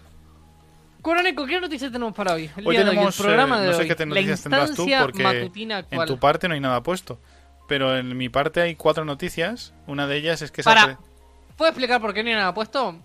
[1.02, 2.50] Crónico, ¿qué noticias tenemos para hoy?
[2.56, 3.20] El Hoy día de hoy, tenemos...
[3.20, 3.88] el programa eh, de no sé hoy.
[3.88, 5.52] qué te noticias tendrás tú, porque
[5.92, 7.20] en tu parte no hay nada puesto.
[7.68, 9.74] Pero en mi parte hay cuatro noticias.
[9.88, 10.64] Una de ellas es que...
[10.64, 10.84] se Para.
[10.84, 10.98] apre-
[11.58, 12.96] ¿Puedo explicar por qué no hay nada puesto?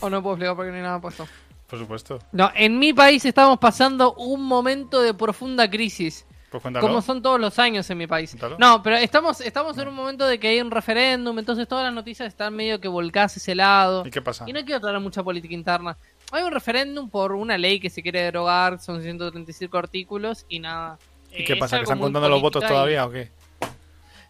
[0.00, 1.26] ¿O no puedo explicar por qué no hay nada puesto?
[1.68, 2.18] Por supuesto.
[2.32, 6.24] No, en mi país estamos pasando un momento de profunda crisis.
[6.50, 6.86] Pues cuéntalo.
[6.86, 8.30] Como son todos los años en mi país.
[8.30, 8.56] Cuéntalo.
[8.58, 11.92] No, pero estamos, estamos en un momento de que hay un referéndum, entonces todas las
[11.92, 14.04] noticias están medio que volcadas a ese lado.
[14.06, 14.44] ¿Y qué pasa?
[14.46, 15.96] Y no quiero traer mucha política interna.
[16.30, 20.98] Hay un referéndum por una ley que se quiere derogar, son 135 artículos y nada.
[21.32, 21.76] ¿Y Eh, qué es pasa?
[21.78, 23.30] ¿Que están contando los votos y- todavía o qué?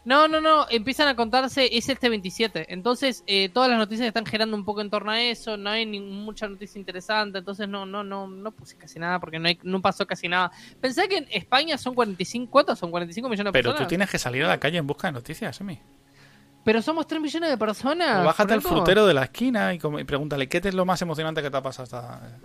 [0.07, 2.73] No, no, no, empiezan a contarse, es este 27.
[2.73, 5.85] Entonces, eh, todas las noticias están girando un poco en torno a eso, no hay
[5.85, 9.59] ni- mucha noticia interesante, entonces no, no, no, no puse casi nada porque no, hay,
[9.65, 10.53] no pasó casi nada.
[10.81, 12.93] Pensé que en España son 45, ¿cuántos son?
[12.93, 13.87] 45 millones de Pero personas.
[13.87, 15.81] tú tienes que salir a la calle en busca de noticias, Emi.
[16.63, 18.23] Pero somos 3 millones de personas.
[18.23, 21.43] O bájate al frutero de la esquina y, y pregúntale qué es lo más emocionante
[21.43, 22.39] que te ha pasado hasta...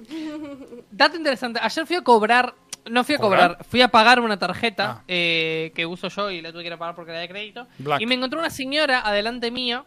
[0.92, 2.54] Dato interesante, ayer fui a cobrar,
[2.90, 3.50] no fui a ¿Cobrar?
[3.52, 5.04] cobrar, fui a pagar una tarjeta Ah.
[5.08, 7.68] eh, que uso yo y la tuve que ir a pagar porque era de crédito.
[7.78, 8.02] Black.
[8.02, 9.86] Y me encontré una señora adelante mío,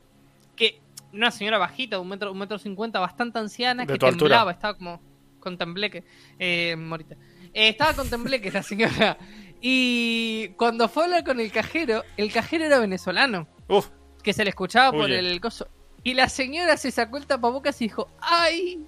[0.56, 0.80] que
[1.12, 4.10] una señora bajita, un metro, un metro cincuenta, bastante anciana, De que altura.
[4.12, 5.00] temblaba, estaba como
[5.40, 6.04] con tembleque.
[6.38, 7.14] Eh, morita.
[7.52, 9.16] Eh, estaba con tembleque la señora.
[9.60, 13.88] Y cuando fue a hablar con el cajero, el cajero era venezolano, Uf,
[14.22, 15.68] que se le escuchaba por el coso.
[16.02, 18.84] Y la señora se sacó el tapabocas y dijo, ¡ay!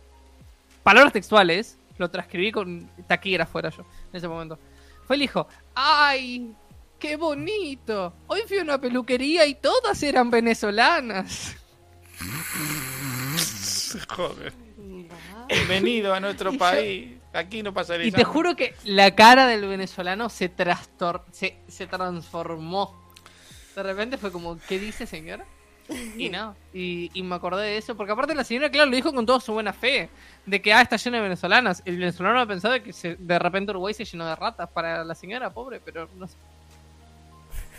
[0.83, 3.83] Palabras textuales, lo transcribí con taquígrafo era yo
[4.13, 4.59] en ese momento.
[5.07, 6.55] Fue y le dijo, ¡ay!
[6.99, 8.15] ¡Qué bonito!
[8.27, 11.57] Hoy fui a una peluquería y todas eran venezolanas.
[14.09, 14.53] joder.
[15.49, 17.13] Bienvenido a nuestro Y yo- país.
[17.33, 21.87] Aquí no pasaréis Y te juro que la cara del venezolano se trastor se, se
[21.87, 23.13] transformó.
[23.75, 25.45] De repente fue como, ¿qué dice señora?
[26.17, 29.13] Y no, y, y me acordé de eso, porque aparte la señora, claro, lo dijo
[29.13, 30.09] con toda su buena fe,
[30.45, 31.83] de que, ah, está lleno de venezolanas.
[31.85, 35.15] El venezolano ha pensado que se- de repente Uruguay se llenó de ratas para la
[35.15, 36.37] señora, pobre, pero no sé.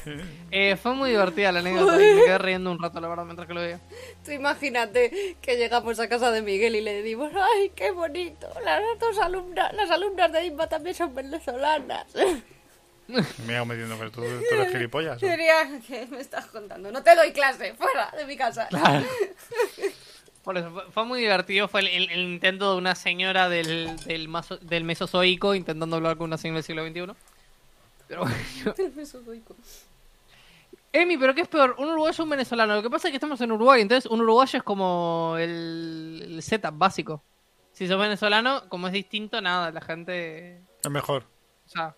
[0.52, 3.46] Eh, fue muy divertida la anécdota y me quedé riendo un rato, la verdad, mientras
[3.46, 3.80] que lo veía.
[4.24, 8.48] Tú imagínate que llegamos a casa de Miguel y le decimos, ¡ay, qué bonito!
[8.64, 12.06] Las dos alumnas, las alumnas de IMBA también son venezolanas.
[13.46, 15.18] Me hago metiendo que tú, tú eres gilipollas.
[15.18, 15.20] ¿o?
[15.20, 15.56] Sería,
[15.88, 16.92] ¿qué me estás contando?
[16.92, 18.68] No te doy clase, fuera de mi casa.
[20.44, 21.68] Por eso, fue, fue muy divertido.
[21.68, 26.18] Fue el, el- el intento de una señora del, del, maso- del Mesozoico intentando hablar
[26.18, 27.18] con una señora del siglo XXI.
[28.08, 28.36] Pero bueno.
[28.78, 29.56] El mesozoico.
[30.94, 31.76] Emi, ¿pero qué es peor?
[31.78, 32.76] ¿Un uruguayo o un venezolano?
[32.76, 36.42] Lo que pasa es que estamos en Uruguay, entonces un uruguayo es como el, el
[36.44, 37.22] setup básico.
[37.74, 40.62] Si sos venezolano, como es distinto, nada, la gente...
[40.84, 41.26] Es mejor.
[41.66, 41.94] O sea...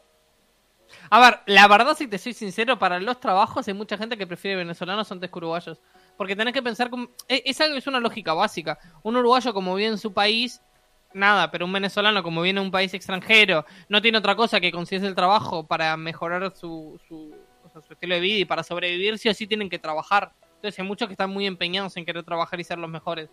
[1.09, 4.27] A ver, la verdad, si te soy sincero, para los trabajos hay mucha gente que
[4.27, 5.79] prefiere venezolanos antes que uruguayos.
[6.17, 7.09] Porque tenés que pensar como...
[7.27, 8.77] Es, es algo, es una lógica básica.
[9.03, 10.61] Un uruguayo como vive en su país,
[11.13, 14.71] nada, pero un venezolano como viene de un país extranjero, no tiene otra cosa que
[14.71, 18.63] conseguirse el trabajo para mejorar su, su, o sea, su estilo de vida y para
[18.63, 20.33] sobrevivir, sí o tienen que trabajar.
[20.55, 23.29] Entonces hay muchos que están muy empeñados en querer trabajar y ser los mejores.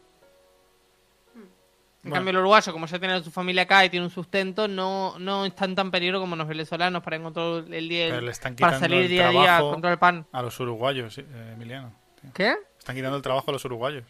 [2.06, 2.14] En Bueno.
[2.20, 5.18] cambio el uruguayo, como ya tiene a su familia acá y tiene un sustento, no,
[5.18, 8.54] no está en tan peligro como los venezolanos para encontrar el día Pero le están
[8.54, 10.26] para salir el día a día a trabajo encontrar el pan.
[10.30, 11.92] a los uruguayos, eh, Emiliano.
[12.20, 12.30] tío.
[12.32, 12.54] ¿Qué?
[12.78, 14.04] Están quitando el trabajo a los uruguayos.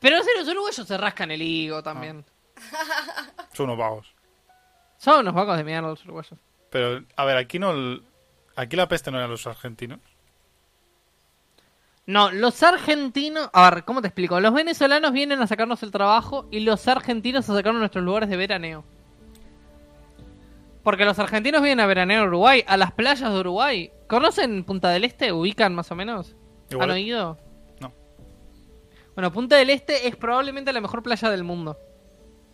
[0.00, 2.24] Pero si los uruguayos se rascan el higo también.
[3.54, 4.14] Son unos vagos.
[4.98, 6.38] Son unos vacos de mierda los uruguayos.
[6.70, 7.70] Pero, a ver, aquí no...
[7.72, 8.02] el-
[8.56, 10.00] Aquí la peste no eran los argentinos.
[12.10, 13.48] No, los argentinos.
[13.52, 14.40] A ver, ¿cómo te explico?
[14.40, 18.36] Los venezolanos vienen a sacarnos el trabajo y los argentinos a sacarnos nuestros lugares de
[18.36, 18.84] veraneo.
[20.82, 23.92] Porque los argentinos vienen a veranear a Uruguay, a las playas de Uruguay.
[24.08, 25.30] ¿Conocen Punta del Este?
[25.32, 26.34] ¿Ubican más o menos?
[26.70, 27.38] Igual- ¿Han oído?
[27.80, 27.92] No.
[29.14, 31.78] Bueno, Punta del Este es probablemente la mejor playa del mundo.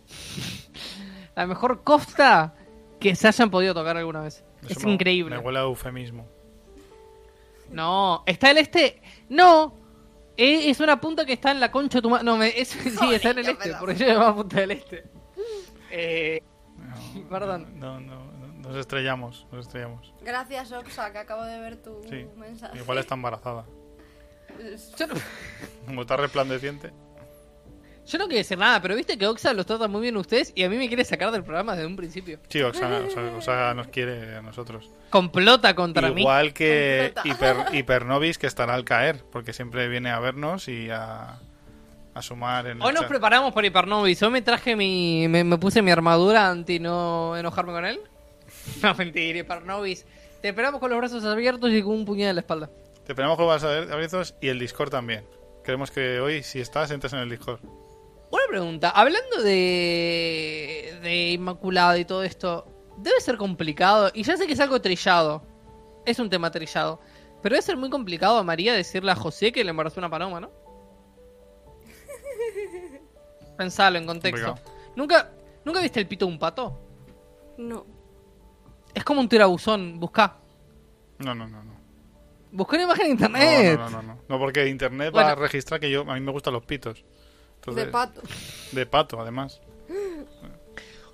[1.35, 2.53] la mejor costa
[2.99, 4.43] que se hayan podido tocar alguna vez.
[4.63, 5.35] Eso es me- increíble.
[5.35, 6.27] Me huele a eufemismo.
[7.71, 9.01] No, está el este.
[9.29, 9.73] No,
[10.37, 12.47] e- es una punta que está en la concha de tu ma- No, me...
[12.59, 12.67] es...
[12.99, 15.03] sí, está en el este, porque yo llamaba punta del este.
[15.91, 16.41] Eh,
[16.77, 17.79] No, Perdón.
[17.79, 20.13] No, no, no, nos estrellamos, nos estrellamos.
[20.21, 22.27] Gracias, Oxa, que acabo de ver tu Sí.
[22.37, 22.77] mensaje.
[22.77, 23.65] Igual está embarazada.
[24.97, 25.05] Yo,
[25.85, 26.91] Como está resplandeciente.
[28.07, 30.51] Yo no quiero decir nada, pero viste que Oxa los trata muy bien a ustedes
[30.55, 32.39] y a mí me quiere sacar del programa desde un principio.
[32.49, 34.89] Sí, Oxana, Oxana- Oxana nos quiere a nosotros.
[35.09, 36.21] Complota contra mí.
[36.21, 37.13] Igual que.
[37.23, 41.39] Hiper, Hipernovis, que estará al caer, porque siempre viene a vernos y a,
[42.13, 43.09] a sumar en el Hoy nos chat.
[43.09, 44.21] preparamos por Hipernovis.
[44.23, 45.27] Hoy me traje mi.
[45.29, 47.99] Me, me puse mi armadura anti no enojarme con él.
[48.83, 50.05] No, mentira, Hipernovis.
[50.41, 52.69] Te esperamos con los brazos abiertos y con un puñal en la espalda.
[53.05, 55.23] Te esperamos con los abiertos y el Discord también.
[55.63, 57.59] Queremos que hoy, si estás, entres en el Discord.
[58.29, 64.45] Una pregunta, hablando de, de Inmaculada y todo esto, debe ser complicado, y ya sé
[64.47, 65.43] que es algo trillado,
[66.05, 66.99] es un tema trillado,
[67.41, 70.41] pero debe ser muy complicado a María decirle a José que le embarazó una paloma,
[70.41, 70.51] ¿no?
[73.57, 74.55] Pensalo en contexto.
[74.95, 75.31] ¿Nunca,
[75.63, 76.77] ¿Nunca viste el pito de un pato?
[77.57, 77.85] No.
[78.93, 80.37] Es como un tirabuzón, busca.
[81.19, 81.77] No, no, no, no.
[82.51, 83.79] Busca una imagen en No, internet.
[83.79, 84.21] no, no, no, no.
[84.27, 85.41] No, porque internet va a Bueno.
[85.41, 87.03] registrar que yo a mí me gustan los pitos.
[87.67, 88.21] Entonces- De pato.
[88.71, 89.61] De pato, además.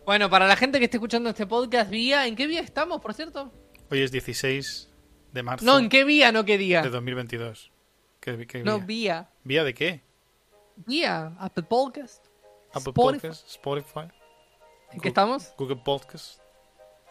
[0.05, 3.13] Bueno, para la gente que esté escuchando este podcast, vía, ¿en qué vía estamos, por
[3.13, 3.51] cierto?
[3.89, 4.89] Hoy es 16
[5.31, 6.81] de marzo No, ¿en qué vía, no qué día?
[6.81, 7.71] de 2022.
[8.19, 8.85] ¿Qué, qué No, vía?
[8.85, 9.29] vía.
[9.43, 10.03] ¿Vía de qué?
[10.75, 12.25] Vía, Apple Podcast.
[12.73, 13.19] Apple Spotify.
[13.27, 14.07] Podcast, Spotify,
[14.91, 15.53] ¿En qué estamos?
[15.57, 16.39] Google Podcast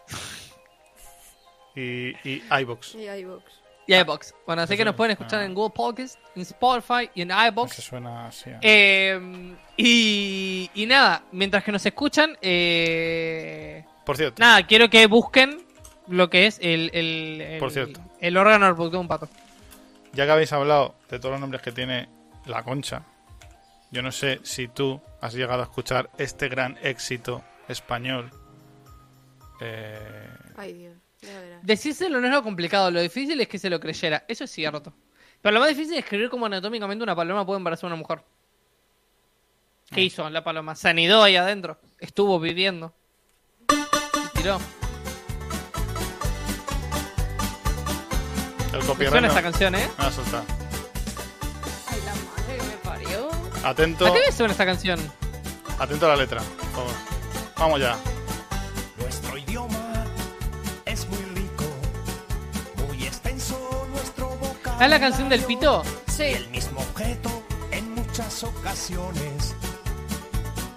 [1.75, 2.95] y, y iBox.
[2.95, 3.43] Y iVoox.
[3.85, 4.33] Y iBox.
[4.45, 5.45] Bueno, así que nos pueden es- escuchar ah.
[5.45, 7.73] en Google Podcast, en Spotify y en Se iBox.
[7.83, 8.49] suena así.
[8.61, 15.65] Eh, y, y nada, mientras que nos escuchan, eh, Por cierto, nada, quiero que busquen
[16.07, 17.99] lo que es el, el, el- Por cierto.
[18.19, 19.27] el órgano de un pato.
[20.13, 22.07] ya que habéis hablado de todos los nombres que tiene
[22.45, 23.03] la concha,
[23.91, 28.31] yo no sé si tú has llegado a escuchar este gran éxito español.
[29.61, 30.95] Eh, Ay, Dios.
[31.61, 34.25] Decírselo no es lo complicado, lo difícil es que se lo creyera.
[34.27, 34.93] Eso es cierto.
[35.41, 38.23] Pero lo más difícil es escribir cómo anatómicamente una paloma puede embarazar a una mujer.
[39.93, 40.75] ¿Qué hizo la paloma?
[40.75, 41.79] Se anidó ahí adentro.
[41.99, 42.93] Estuvo viviendo.
[43.69, 44.59] Y tiró.
[48.73, 49.87] el copyright suena no- esta canción, ¿eh?
[49.97, 50.43] me va a soltar.
[51.87, 53.29] Ay, la madre que me parió.
[53.63, 54.99] Atento, ¿A qué me suena esta canción?
[55.77, 56.93] Atento a la letra, por favor.
[57.57, 57.97] Vamos ya.
[64.81, 65.83] ¿Es la canción del pito?
[66.07, 66.23] Sí.
[66.23, 69.55] El mismo objeto en muchas ocasiones.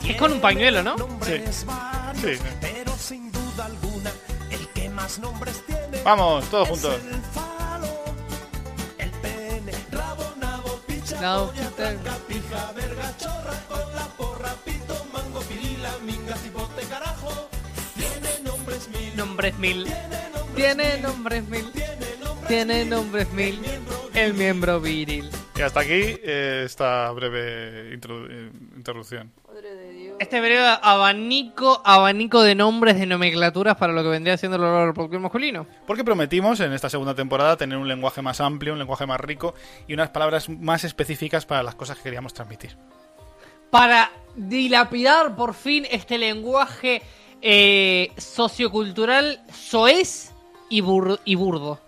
[0.06, 0.96] Es con un pañuelo, ¿no?
[1.24, 1.42] Sí.
[2.60, 4.10] pero sin duda alguna
[4.50, 6.94] el que más nombres tiene Vamos, todos juntos.
[6.94, 7.88] el falo,
[8.98, 11.76] el pene, rabo, nabo, picha, No, polla, puta.
[11.76, 17.48] tranca, pija, verga, chorra, con la porra, pito, mango, pirila, minga, cipote, carajo.
[17.96, 19.16] Tiene nombres mil.
[19.16, 19.92] Nombres mil.
[20.54, 21.72] Tiene nombres mil.
[22.46, 23.60] Tiene nombres mil.
[24.16, 25.28] El miembro viril.
[25.54, 29.30] Y hasta aquí eh, esta breve eh, interrupción.
[29.46, 30.16] Madre de Dios.
[30.18, 34.94] Este breve abanico, abanico de nombres, de nomenclaturas para lo que vendría siendo el olor
[34.94, 35.66] propio masculino.
[35.86, 39.54] Porque prometimos en esta segunda temporada tener un lenguaje más amplio, un lenguaje más rico
[39.86, 42.74] y unas palabras más específicas para las cosas que queríamos transmitir.
[43.70, 47.02] Para dilapidar por fin este lenguaje
[47.42, 50.32] eh, sociocultural soez
[50.70, 51.80] y, bur- y burdo.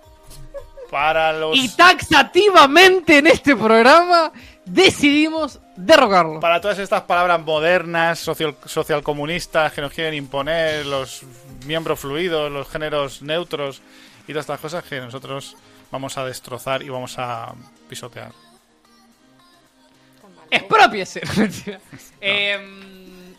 [0.90, 4.32] Para los Y taxativamente en este programa
[4.64, 6.40] decidimos derrocarlo.
[6.40, 11.22] para todas estas palabras modernas, social, socialcomunistas que nos quieren imponer, los
[11.66, 13.82] miembros fluidos, los géneros neutros
[14.26, 15.56] y todas estas cosas que nosotros
[15.90, 17.54] vamos a destrozar y vamos a
[17.88, 18.32] pisotear.
[20.50, 21.20] Expropiese.
[21.36, 21.80] Mentira.
[22.20, 22.58] Eh,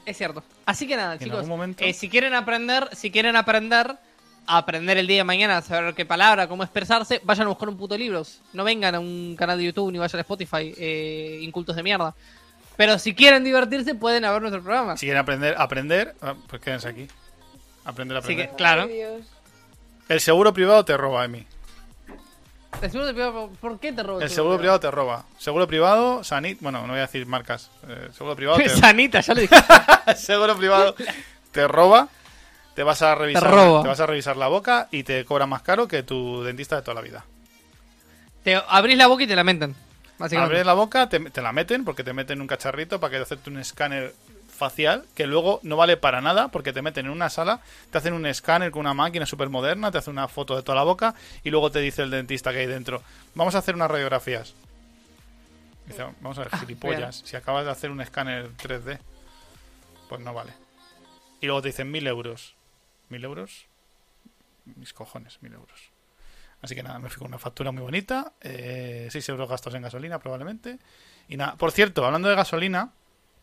[0.06, 0.44] es cierto.
[0.66, 1.48] Así que nada, chicos.
[1.48, 3.96] momento- eh, si quieren aprender, si quieren aprender
[4.58, 7.78] aprender el día de mañana, a saber qué palabra, cómo expresarse, vayan a buscar un
[7.78, 8.42] puto libros.
[8.54, 12.14] No vengan a un canal de YouTube ni vayan a Spotify, eh, incultos de mierda.
[12.76, 14.98] Pero si quieren divertirse, pueden ver nuestro programa.
[14.98, 17.08] Si quieren aprender, aprender, ah, pues quédense aquí.
[17.86, 18.50] Aprender, Así aprender.
[18.50, 18.84] que, claro.
[18.84, 19.24] Ay.
[20.08, 21.46] El seguro privado te roba, Emi.
[22.82, 25.26] El seguro privado, ¿Por qué te robo El seguro privado te roba.
[25.38, 27.70] Seguro privado, Sanit, bueno, no voy a decir marcas.
[27.88, 29.56] Eh, seguro privado te, Sanita, ya lo dije.
[30.16, 30.96] seguro privado
[31.52, 32.08] te roba.
[32.80, 35.86] Te vas a revisar, te vas a revisar la boca y te cobra más caro
[35.89, 37.26] que tu dentista de toda la vida.
[38.42, 39.76] te abrís la boca y te lamentan.
[40.18, 40.54] Básicamente.
[40.54, 43.24] Abres la boca, te, te la meten porque te meten un cacharrito para que te
[43.24, 44.13] hacerte un escáner
[44.48, 47.60] facial que luego no vale para nada porque te meten en una sala,
[47.92, 50.78] te hacen un escáner con una máquina súper moderna, te hacen una foto de toda
[50.78, 53.04] la boca y luego te dice el dentista que hay dentro,
[53.36, 54.54] vamos a hacer unas radiografías.
[55.86, 59.00] Dice, vamos a ver, gilipollas, si acabas de hacer un escáner 3D,
[60.08, 60.54] pues no vale.
[61.42, 62.58] Y luego te dicen mil euros.
[63.10, 63.67] ¿Mil euros?
[64.76, 65.91] Mis cojones, mil euros.
[66.62, 68.34] Así que nada, me fui con una factura muy bonita.
[68.41, 70.78] Eh, 6 euros gastos en gasolina, probablemente.
[71.28, 72.91] Y nada, por cierto, hablando de gasolina,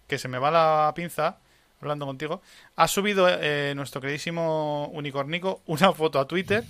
[0.07, 1.38] que se me va la pinza,
[1.81, 2.42] hablando contigo,
[2.76, 6.64] ha subido eh, nuestro queridísimo Unicornico una foto a Twitter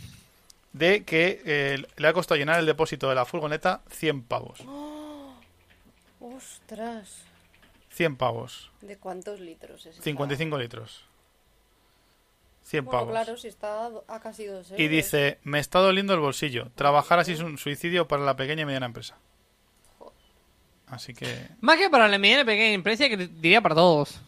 [0.72, 4.60] de que eh, le ha costado llenar el depósito de la furgoneta 100 pavos.
[6.20, 7.24] Ostras.
[7.90, 8.70] 100 pavos.
[8.82, 9.92] ¿De cuántos litros es?
[9.92, 10.02] esta?
[10.02, 11.05] 55 litros.
[12.66, 13.12] 100 Bueno, pavos.
[13.12, 14.80] claro, si está a casi dos euros.
[14.80, 16.70] Y dice, me está doliendo el bolsillo.
[16.74, 19.16] Trabajar así es un suicidio para la pequeña y mediana empresa.
[20.88, 24.20] Así que Más que para la mediana y pequeña empresa, que diría para todos.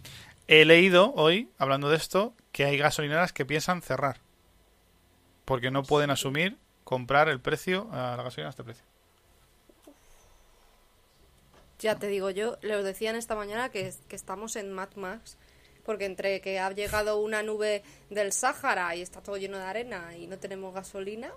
[0.46, 4.20] he leído hoy, hablando de esto, que hay gasolineras que piensan cerrar.
[5.44, 8.84] Porque no pueden asumir comprar el precio a la gasolina a este precio.
[11.80, 15.36] Ya te digo yo, les decían esta mañana que, que estamos en Mad Max,
[15.88, 20.14] porque entre que ha llegado una nube del Sáhara y está todo lleno de arena
[20.14, 21.30] y no tenemos gasolina,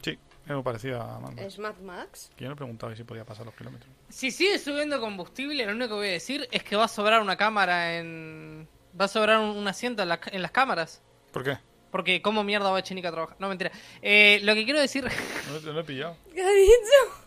[0.00, 1.42] Sí, es muy parecido a Mad Max.
[1.42, 2.30] es Mad Max.
[2.36, 3.90] Que Yo no he preguntado si podía pasar los kilómetros.
[4.08, 7.20] Si sigue subiendo combustible, lo único que voy a decir es que va a sobrar
[7.20, 8.68] una cámara en.
[8.98, 11.02] Va a sobrar un, un asiento en, la- en las cámaras.
[11.32, 11.58] ¿Por qué?
[11.90, 13.36] Porque, ¿cómo mierda va Echenique a trabajar?
[13.40, 13.72] No, mentira.
[14.00, 15.04] Eh, lo que quiero decir.
[15.50, 16.16] No, lo- lo he pillado.
[16.32, 17.26] ¿Qué ha dicho?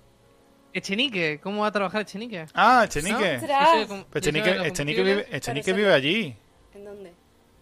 [0.74, 2.46] Echenique, ¿cómo va a trabajar Echenique?
[2.54, 3.38] Ah, Echenique.
[3.42, 6.36] Pero yo soy de Echenique, Echenique vive allí,
[6.82, 7.14] ¿En dónde?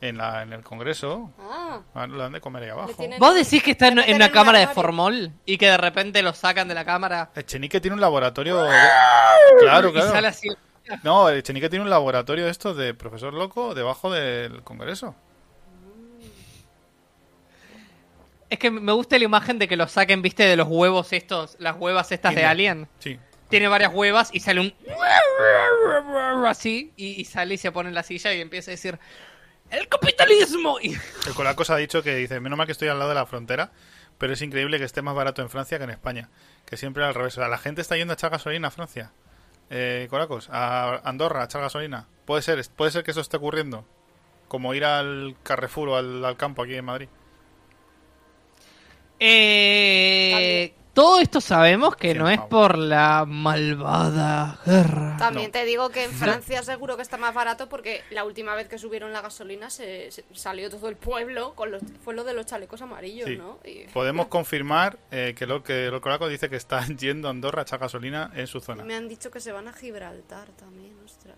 [0.02, 1.30] en, la, en el Congreso.
[1.40, 2.94] Ah, Ah, Lo han de comer ahí abajo.
[3.20, 6.70] ¿Vos decís que está en, una cámara de formol y que de repente lo sacan
[6.70, 8.64] de la cámara Echenique tiene un laboratorio...
[8.64, 8.70] de-
[9.60, 10.10] Claro, y claro.
[10.12, 10.48] sale así?
[11.04, 15.16] No, Echenique tiene un laboratorio de estos de profesor loco debajo del Congreso.
[18.50, 21.56] Es que me gusta la imagen de que lo saquen, viste, de los huevos estos,
[21.60, 22.46] las huevas estas de.
[22.46, 22.88] Alien.
[23.00, 23.20] Sí.
[23.50, 24.74] Tiene varias huevas y sale un...
[26.46, 29.00] Así, y, y sale y se pone en la silla y empieza a decir...
[29.70, 30.80] ¡El capitalismo!
[30.82, 30.94] Y...
[31.28, 33.72] El Colacos ha dicho que dice, menos mal que estoy al lado de la frontera,
[34.18, 36.30] pero es increíble que esté más barato en Francia que en España.
[36.66, 37.38] Que siempre al revés.
[37.38, 39.12] O sea, la gente está yendo a echar gasolina a Francia.
[39.70, 42.08] Eh, Colacos, a Andorra a echar gasolina.
[42.26, 43.86] Puede ser, puede ser que eso esté ocurriendo.
[44.48, 47.10] Como ir al Carrefour o al, al campo aquí en Madrid.
[49.20, 55.16] Eh, todo esto sabemos que no es por la malvada guerra.
[55.18, 55.52] También No.
[55.54, 58.78] te digo que en Francia seguro que está más barato porque la última vez que
[58.78, 62.46] subieron la gasolina se, se- salió todo el pueblo con los fue lo de los
[62.46, 63.38] chalecos amarillos, Sí.
[63.38, 63.60] ¿no?
[63.64, 67.62] Y- Podemos confirmar eh, que lo que lo Colaco dice que está yendo a Andorra
[67.62, 68.84] a echar gasolina en su zona.
[68.84, 71.38] me han dicho que se van a Gibraltar también, ostras.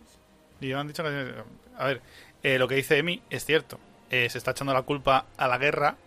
[0.59, 1.35] Y han dicho que...
[1.77, 2.01] A ver,
[2.43, 3.79] eh, lo que dice Emi es cierto.
[4.09, 5.97] Eh, se está echando la culpa a la guerra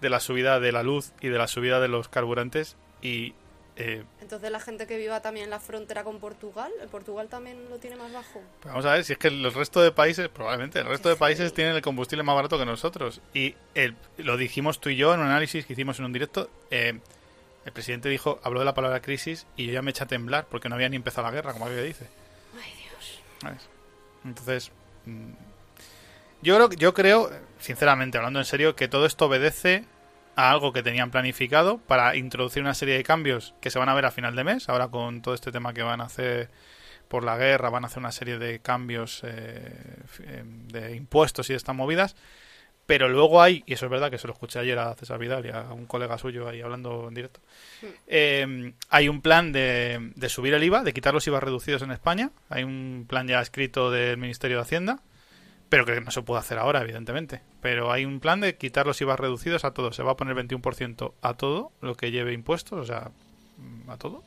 [0.00, 3.32] de la subida de la luz y de la subida de los carburantes y...
[3.76, 7.68] eh, Entonces la gente que viva también en la frontera con Portugal, ¿el Portugal también
[7.70, 8.40] lo tiene más bajo?
[8.60, 11.16] pues vamos a ver si es que el resto de países, probablemente, el resto de
[11.16, 13.20] países tienen el combustible más barato que nosotros.
[13.34, 16.48] Y el- lo dijimos tú y yo en un análisis que hicimos en un directo.
[16.70, 16.98] eh,
[17.66, 20.44] el presidente dijo, habló de la palabra crisis y yo ya me eché a temblar
[20.50, 22.06] porque no había ni empezado la guerra, como aquello dice.
[22.62, 23.60] Ay, Dios.
[24.24, 24.70] Entonces,
[25.06, 25.30] mm,
[26.42, 29.84] yo creo, yo creo, sinceramente, hablando en serio, que todo esto obedece
[30.36, 33.94] a algo que tenían planificado para introducir una serie de cambios que se van a
[33.94, 34.68] ver a final de mes.
[34.68, 36.50] Ahora con todo este tema que van a hacer
[37.08, 39.72] por la guerra, van a hacer una serie de cambios eh,
[40.20, 42.16] eh, de impuestos y de estas movidas.
[42.86, 45.46] Pero luego hay, y eso es verdad que se lo escuché ayer a César Vidal
[45.46, 47.40] y a un colega suyo ahí hablando en directo,
[48.06, 51.92] eh, hay un plan de, de subir el IVA, de quitar los IVA reducidos en
[51.92, 52.30] España.
[52.50, 55.00] Hay un plan ya escrito del Ministerio de Hacienda,
[55.68, 57.42] pero que no se puede hacer ahora, evidentemente.
[57.60, 59.92] Pero hay un plan de quitar los IVA reducidos a todo.
[59.92, 63.10] Se va a poner 21% a todo lo que lleve impuestos, o sea,
[63.56, 64.22] mm, a todo.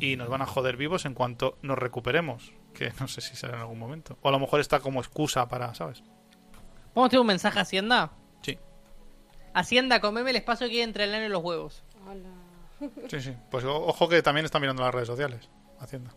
[0.00, 3.54] Y nos van a joder vivos en cuanto nos recuperemos, que no sé si será
[3.54, 4.18] en algún momento.
[4.22, 6.02] O a lo mejor está como excusa para, ¿sabes?
[6.94, 8.12] ¿Vamos a tener un mensaje a Hacienda?
[8.42, 8.58] Sí.
[9.52, 11.82] Hacienda, comeme el espacio que hay entre el ano y los huevos.
[12.06, 12.30] Hola.
[13.08, 13.34] Sí, sí.
[13.50, 15.48] Pues ojo que también están mirando las redes sociales.
[15.80, 16.12] Hacienda.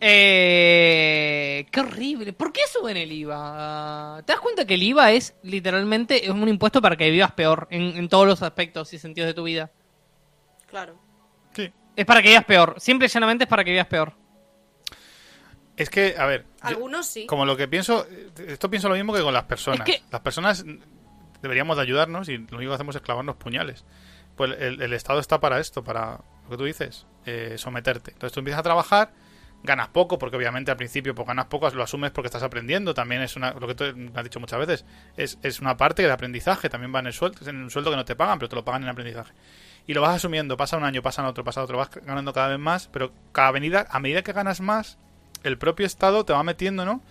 [0.00, 2.32] Eh, qué horrible.
[2.32, 4.22] ¿Por qué suben el IVA?
[4.26, 7.66] ¿Te das cuenta que el IVA es literalmente es un impuesto para que vivas peor
[7.70, 9.70] en, en todos los aspectos y sentidos de tu vida?
[10.68, 10.98] Claro.
[11.54, 11.72] Sí.
[11.94, 12.74] Es para que vivas peor.
[12.78, 14.12] Simple y llanamente es para que vivas peor.
[15.76, 16.42] Es que, a ver.
[16.42, 17.26] yo- Algunos sí.
[17.26, 18.06] Como lo que pienso,
[18.46, 19.88] esto pienso lo mismo que con las personas.
[19.88, 20.64] Es que- Las personas
[21.42, 23.84] deberíamos de ayudarnos y lo único que hacemos es clavarnos puñales.
[24.36, 28.10] Pues el, el Estado está para esto, para lo que tú dices, eh, someterte.
[28.12, 29.12] Entonces tú empiezas a trabajar,
[29.62, 32.94] ganas poco, porque obviamente al principio pues ganas poco, lo asumes porque estás aprendiendo.
[32.94, 33.84] También es una, lo que tú
[34.14, 34.84] has dicho muchas veces,
[35.16, 37.96] es, es una parte de aprendizaje, también va en el sueldo, en un sueldo que
[37.96, 39.32] no te pagan, pero te lo pagan en aprendizaje.
[39.86, 42.58] Y lo vas asumiendo, pasa un año, pasa otro, pasa otro, vas ganando cada vez
[42.58, 44.98] más, pero cada venida, a medida que ganas más,
[45.44, 47.02] el propio Estado te va metiendo, ¿no?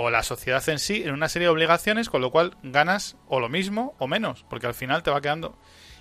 [0.00, 3.40] o la sociedad en sí en una serie de obligaciones, con lo cual ganas o
[3.40, 5.58] lo mismo o menos, porque al final te va quedando.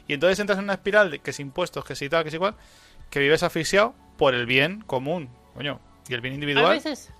[0.07, 2.35] Y entonces entras en una espiral de que si impuestos, que si tal, que si
[2.35, 2.53] igual,
[3.09, 5.79] que vives asfixiado por el bien común, coño.
[6.07, 6.71] Y el bien A individual.
[6.71, 7.11] veces.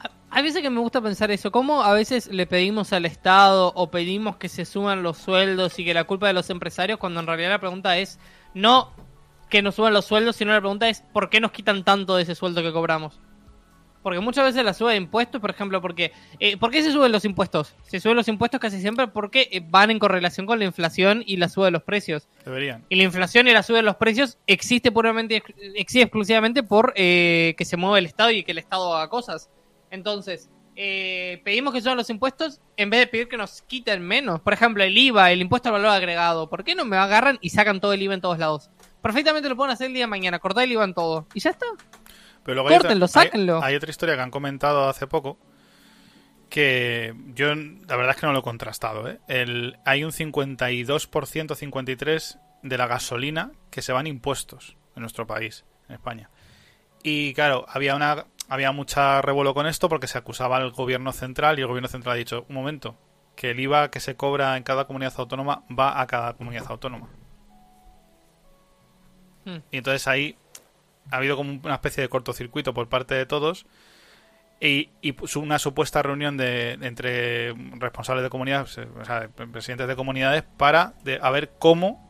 [0.00, 3.72] a- Hay veces que me gusta pensar eso, cómo a veces le pedimos al Estado
[3.74, 7.20] o pedimos que se suban los sueldos y que la culpa de los empresarios, cuando
[7.20, 8.18] en realidad la pregunta es
[8.54, 8.90] no
[9.50, 12.22] que nos suban los sueldos, sino la pregunta es ¿por qué nos quitan tanto de
[12.22, 13.18] ese sueldo que cobramos?
[14.02, 17.12] Porque muchas veces la sube de impuestos, por ejemplo, porque eh, ¿por qué se suben
[17.12, 17.74] los impuestos?
[17.84, 21.36] Se suben los impuestos casi siempre porque eh, van en correlación con la inflación y
[21.36, 22.28] la suba de los precios.
[22.44, 22.84] Deberían.
[22.88, 25.42] Y la inflación y la suba de los precios existe puramente,
[25.74, 29.50] existe exclusivamente por eh, que se mueve el Estado y que el Estado haga cosas.
[29.90, 34.40] Entonces, eh, pedimos que suban los impuestos en vez de pedir que nos quiten menos.
[34.40, 36.48] Por ejemplo, el IVA, el impuesto al valor agregado.
[36.48, 38.70] ¿Por qué no me agarran y sacan todo el IVA en todos lados?
[39.02, 41.26] Perfectamente lo pueden hacer el día de mañana, cortar el IVA en todo.
[41.34, 41.66] Y ya está.
[42.44, 42.90] Pero luego hay otra-.
[43.62, 45.38] Hay, otra historia que han comentado hace poco
[46.48, 49.08] que yo la verdad es que no lo he contrastado.
[49.08, 49.20] ¿eh?
[49.26, 55.64] El, hay un 52%, 53% de la gasolina que se van impuestos en nuestro país,
[55.88, 56.30] en España.
[57.02, 61.58] Y claro, había una había mucha revuelo con esto porque se acusaba al gobierno central
[61.58, 62.98] y el gobierno central ha dicho, un momento,
[63.34, 67.08] que el IVA que se cobra en cada comunidad autónoma va a cada comunidad autónoma.
[69.46, 69.58] Hmm.
[69.70, 70.36] Y entonces ahí
[71.10, 73.66] ha habido como una especie de cortocircuito por parte de todos
[74.60, 79.96] y, y una supuesta reunión de entre responsables de comunidades, o sea, de presidentes de
[79.96, 82.08] comunidades para de, a ver cómo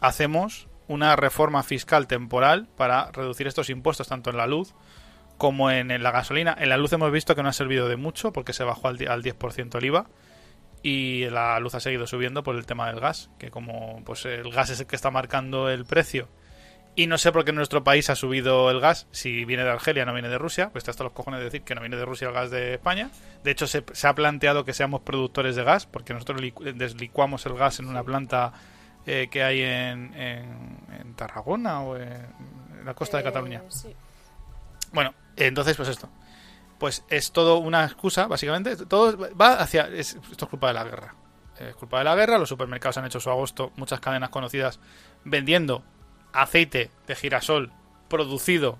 [0.00, 4.74] hacemos una reforma fiscal temporal para reducir estos impuestos tanto en la luz
[5.38, 6.54] como en, en la gasolina.
[6.58, 9.08] En la luz hemos visto que no ha servido de mucho porque se bajó al,
[9.08, 10.06] al 10% el IVA
[10.82, 14.50] y la luz ha seguido subiendo por el tema del gas, que como pues el
[14.50, 16.28] gas es el que está marcando el precio
[16.96, 19.70] y no sé por qué en nuestro país ha subido el gas, si viene de
[19.70, 21.96] Argelia, no viene de Rusia, pues está hasta los cojones de decir que no viene
[21.96, 23.10] de Rusia el gas de España.
[23.44, 27.44] De hecho, se, se ha planteado que seamos productores de gas, porque nosotros licu- deslicuamos
[27.46, 28.52] el gas en una planta
[29.06, 32.26] eh, que hay en, en- en Tarragona o en,
[32.84, 33.62] la costa de Eh, Cataluña.
[33.68, 33.94] sí.
[34.92, 36.08] Bueno, entonces, pues esto.
[36.78, 38.76] Pues es todo una excusa, básicamente.
[38.86, 39.88] Todo va hacia.
[39.88, 41.14] es- esto es culpa de la guerra.
[41.58, 44.78] es culpa de la guerra, los supermercados han hecho su agosto, muchas cadenas conocidas
[45.24, 45.82] vendiendo
[46.42, 47.72] aceite de girasol
[48.08, 48.78] producido,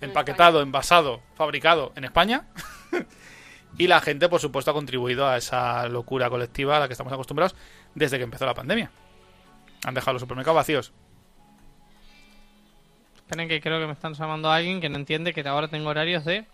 [0.00, 2.46] empaquetado, envasado, fabricado en España.
[3.78, 7.12] y la gente, por supuesto, ha contribuido a esa locura colectiva a la que estamos
[7.12, 7.56] acostumbrados
[7.94, 8.90] desde que empezó la pandemia.
[9.84, 10.92] Han dejado los supermercados vacíos.
[13.16, 15.90] Esperen que creo que me están llamando a alguien que no entiende que ahora tengo
[15.90, 16.46] horarios de...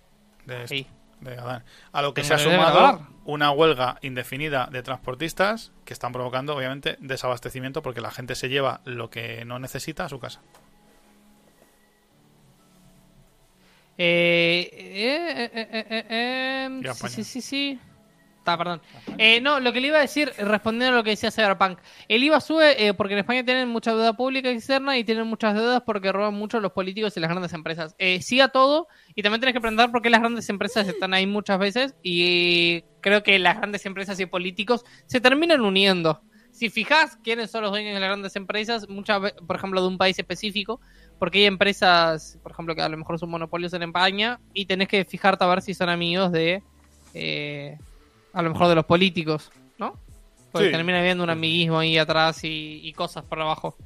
[0.44, 0.90] De, esto.
[1.30, 1.62] De.
[1.92, 6.96] A lo que se ha sumado una huelga indefinida de transportistas que están provocando, obviamente,
[7.00, 10.40] desabastecimiento porque la gente se lleva lo que no necesita a su casa.
[13.96, 17.78] Eh, eh, eh, eh, eh, eh, sí, sí, sí,
[18.44, 18.80] perdón.
[19.18, 21.78] Eh, no, lo que le iba a decir, respondiendo a lo que decía Cyberpunk.
[22.08, 25.54] El IVA sube eh, porque en España tienen mucha deuda pública externa y tienen muchas
[25.54, 27.94] deudas porque roban mucho los políticos y las grandes empresas.
[27.98, 31.14] Eh, sí a todo y también tienes que aprender por qué las grandes empresas están
[31.14, 36.22] ahí muchas veces y creo que las grandes empresas y políticos se terminan uniendo.
[36.52, 39.98] Si fijas quiénes son los dueños de las grandes empresas, muchas por ejemplo, de un
[39.98, 40.80] país específico,
[41.18, 44.86] porque hay empresas, por ejemplo, que a lo mejor son monopolios en España y tenés
[44.86, 46.62] que fijarte a ver si son amigos de,
[47.14, 47.78] eh,
[48.34, 49.98] a lo mejor de los políticos, ¿no?
[50.52, 50.72] Porque Sí.
[50.72, 53.76] termina habiendo un amiguismo ahí atrás y, y cosas por abajo.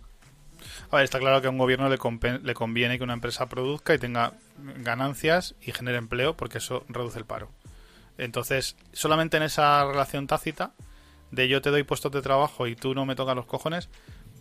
[0.90, 1.98] A ver, está claro que a un gobierno le,
[2.42, 4.32] le conviene que una empresa produzca y tenga
[4.78, 7.50] ganancias y genere empleo porque eso reduce el paro.
[8.16, 10.72] Entonces, solamente en esa relación tácita
[11.30, 13.88] de yo te doy puestos de trabajo y tú no me tocas los cojones,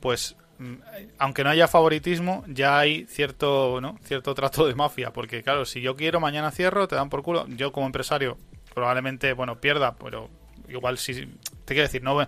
[0.02, 0.74] pues mm,
[1.20, 3.98] aunque no haya favoritismo, ya hay cierto, ¿no?
[4.04, 7.46] cierto trato de mafia, porque claro, si yo quiero mañana cierro, te dan por culo.
[7.50, 8.38] Yo como empresario
[8.78, 10.30] probablemente, bueno, pierda, pero
[10.70, 11.14] igual si
[11.66, 12.28] te quiero decir, no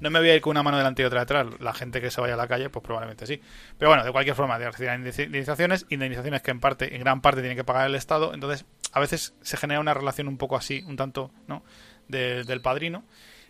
[0.00, 1.46] no me voy a ir con una mano delante y otra detrás.
[1.60, 3.38] La gente que se vaya a la calle, pues probablemente sí.
[3.78, 7.40] Pero bueno, de cualquier forma, de recibir indemnizaciones, indemnizaciones que en parte, en gran parte
[7.42, 8.32] tiene que pagar el Estado.
[8.32, 11.62] Entonces, a veces se genera una relación un poco así, un tanto, ¿no?
[12.08, 13.04] De- del padrino.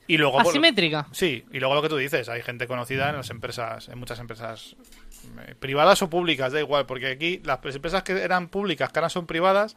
[0.09, 1.07] Y luego, Asimétrica.
[1.13, 4.19] Sí, y luego lo que tú dices, hay gente conocida en las empresas, en muchas
[4.19, 4.75] empresas
[5.47, 9.09] eh, privadas o públicas, da igual, porque aquí las empresas que eran públicas, que ahora
[9.11, 9.77] son privadas,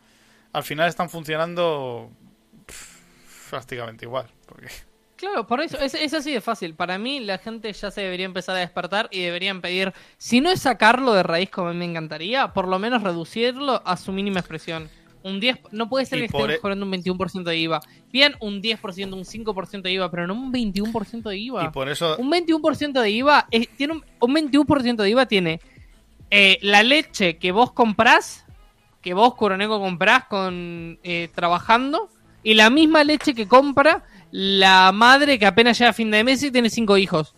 [0.51, 2.11] al final están funcionando
[3.49, 4.27] prácticamente igual.
[4.47, 4.67] Porque...
[5.15, 6.75] Claro, por eso es, es así de fácil.
[6.75, 10.49] Para mí la gente ya se debería empezar a despertar y deberían pedir, si no
[10.51, 14.11] es sacarlo de raíz como a mí me encantaría, por lo menos reducirlo a su
[14.11, 14.89] mínima expresión.
[15.23, 17.79] Un 10, no puede ser Y que estemos e- cobrando un 21% de IVA.
[18.11, 21.63] Bien, un 10%, un 5% de IVA, pero no un 21% de IVA.
[21.63, 25.61] Y por eso, Un 21% de IVA es- tiene un, un 21% de IVA tiene
[26.29, 28.45] eh, la leche que vos comprás,
[29.01, 32.09] que vos Coroneco comprás con eh, trabajando,
[32.45, 36.41] y la misma leche que compra la madre que apenas llega a fin de mes
[36.43, 37.35] y tiene cinco hijos.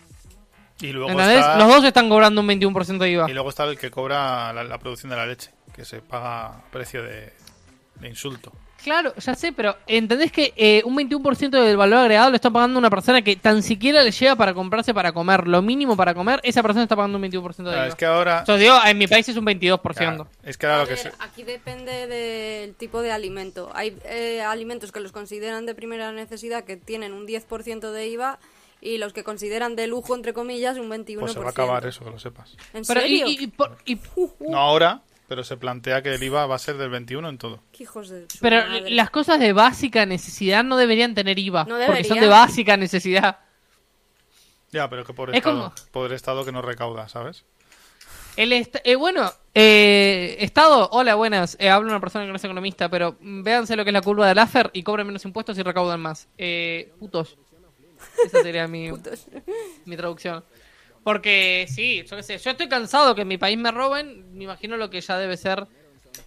[0.80, 1.40] y luego, ¿Entendés?
[1.40, 3.30] está, Los dos están cobrando un 21% de IVA.
[3.30, 6.46] y luego está el que cobra la, la producción de la leche, que se paga
[6.46, 7.34] a precio de,
[8.00, 8.52] de insulto.
[8.88, 12.80] Claro, ya sé, pero ¿entendés que eh, un 21% del valor agregado lo está pagando
[12.80, 15.46] una persona que tan siquiera le llega para comprarse para comer?
[15.48, 17.88] Lo mínimo para comer, esa persona está pagando un 21% de Claro, IVA.
[17.88, 18.44] es que ahora...
[18.48, 19.94] Yo digo, en mi país es un 22%.
[19.94, 21.12] claro, es que ahora lo que ver, se...
[21.20, 23.70] Aquí depende del tipo de alimento.
[23.74, 28.40] Hay eh, alimentos que los consideran de primera necesidad que tienen un 10% de IVA
[28.80, 31.20] y los que consideran de lujo, entre comillas, un 21%.
[31.20, 32.56] Pues se va a acabar eso, que lo sepas.
[32.74, 33.28] ¿En Pero, y, serio?
[33.28, 33.98] y- y por- y-
[34.48, 37.62] No ahora, pero se plantea que el IVA va a ser del 21 en todo.
[37.72, 38.90] Qué hijos de su pero madre.
[38.92, 41.66] las cosas de básica necesidad no deberían tener IVA.
[41.66, 43.40] No porque son de básica necesidad.
[44.72, 47.46] Ya, pero que por Es estado, como- pobre estado que no recauda, ¿sabes?
[48.36, 51.58] El est- eh, bueno, eh, Estado, hola, buenas.
[51.60, 54.28] Eh, hablo una persona que no es economista, pero véanse lo que es la curva
[54.28, 56.28] del AFER y cobren menos impuestos y recaudan más.
[56.38, 57.36] Eh, putos.
[58.26, 59.26] Esa sería mi, Putos.
[59.86, 60.44] mi traducción.
[61.04, 64.44] Porque sí, yo qué sé, yo estoy cansado que en mi país me roben, me
[64.44, 65.66] imagino lo que ya debe ser,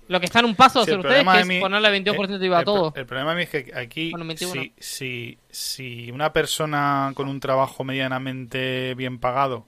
[0.09, 1.91] lo que está en un paso de Sí, el ustedes, que de es mí- ponerle
[1.91, 2.93] 22% de IVA a todo.
[2.97, 4.53] El problema de es que aquí, Bueno, 21.
[4.55, 9.67] si, si, si una persona con un trabajo medianamente bien pagado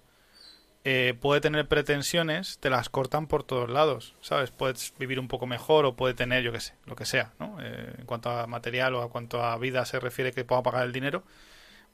[0.85, 4.51] eh, puede tener pretensiones, te las cortan por todos lados, ¿sabes?
[4.51, 7.59] Puedes vivir un poco mejor o puede tener, yo qué sé, lo que sea, ¿no?
[7.63, 10.85] Eh, en cuanto a material o a cuanto a vida se refiere que pueda pagar
[10.85, 11.23] el dinero,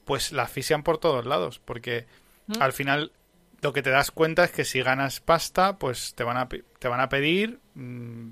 [0.05, 2.07] pues la asfixian por todos lados, porque
[2.59, 3.11] Al final
[3.61, 6.87] lo que te das cuenta es que si ganas pasta, pues te van a, te
[6.87, 8.29] van a pedir, mm,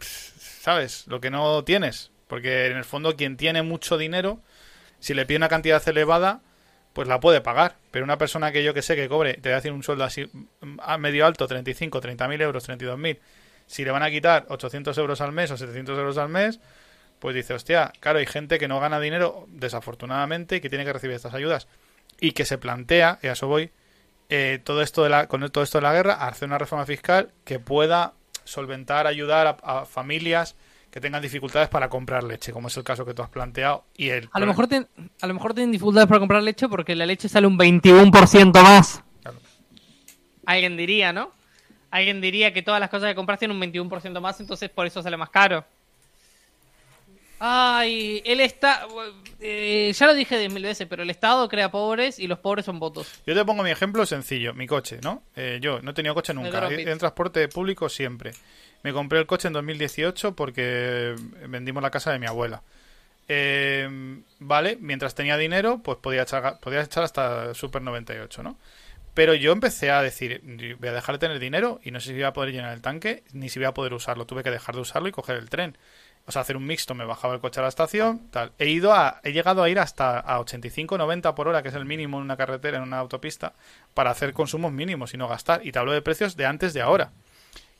[0.00, 1.06] ¿sabes?
[1.06, 2.10] Lo que no tienes.
[2.26, 4.40] Porque en el fondo quien tiene mucho dinero,
[5.00, 6.40] si le pide una cantidad elevada,
[6.92, 7.76] pues la puede pagar.
[7.90, 10.04] Pero una persona que yo que sé que cobre, te voy a decir un sueldo
[10.04, 10.26] así
[10.60, 13.18] mm, a medio alto, 35, 30 mil euros, 32 mil,
[13.66, 16.58] si le van a quitar 800 euros al mes o 700 euros al mes,
[17.18, 20.92] pues dice, hostia, claro, hay gente que no gana dinero, desafortunadamente, y que tiene que
[20.92, 21.68] recibir estas ayudas.
[22.20, 23.70] Y que se plantea, y a eso voy,
[24.28, 27.32] eh, todo esto de la, con todo esto de la guerra, hacer una reforma fiscal
[27.44, 28.14] que pueda
[28.44, 30.56] solventar, ayudar a, a familias
[30.90, 33.84] que tengan dificultades para comprar leche, como es el caso que tú has planteado.
[33.94, 34.88] Y el A lo, mejor ten-
[35.20, 39.02] a lo mejor tienen dificultades para comprar leche porque la leche sale un 21% más.
[39.22, 39.38] Claro.
[40.46, 41.30] Alguien diría, ¿no?
[41.90, 45.02] Alguien diría que todas las cosas que compras tienen un 21% más, entonces por eso
[45.02, 45.64] sale más caro.
[47.40, 48.86] Ay, él está...
[49.40, 52.64] eh, ya lo dije diez mil veces, pero el Estado crea pobres y los pobres
[52.64, 53.20] son votos.
[53.26, 55.22] Yo te pongo mi ejemplo sencillo, mi coche, ¿no?
[55.36, 58.32] Eh, yo no he tenido coche nunca, en transporte público siempre.
[58.82, 61.14] Me compré el coche en 2018 porque
[61.48, 62.62] vendimos la casa de mi abuela.
[63.28, 63.88] Eh,
[64.38, 68.56] vale, mientras tenía dinero, pues podía echar, podía echar hasta Super 98, ¿no?
[69.14, 70.40] Pero yo empecé a decir,
[70.78, 72.80] voy a dejar de tener dinero y no sé si voy a poder llenar el
[72.80, 74.26] tanque ni si voy a poder usarlo.
[74.26, 75.76] Tuve que dejar de usarlo y coger el tren.
[76.28, 78.52] O sea, hacer un mixto, me bajaba el coche a la estación, tal.
[78.58, 81.74] He ido a, he llegado a ir hasta a 85, 90 por hora, que es
[81.74, 83.54] el mínimo en una carretera, en una autopista,
[83.94, 85.66] para hacer consumos mínimos y no gastar.
[85.66, 87.12] Y te hablo de precios de antes de ahora.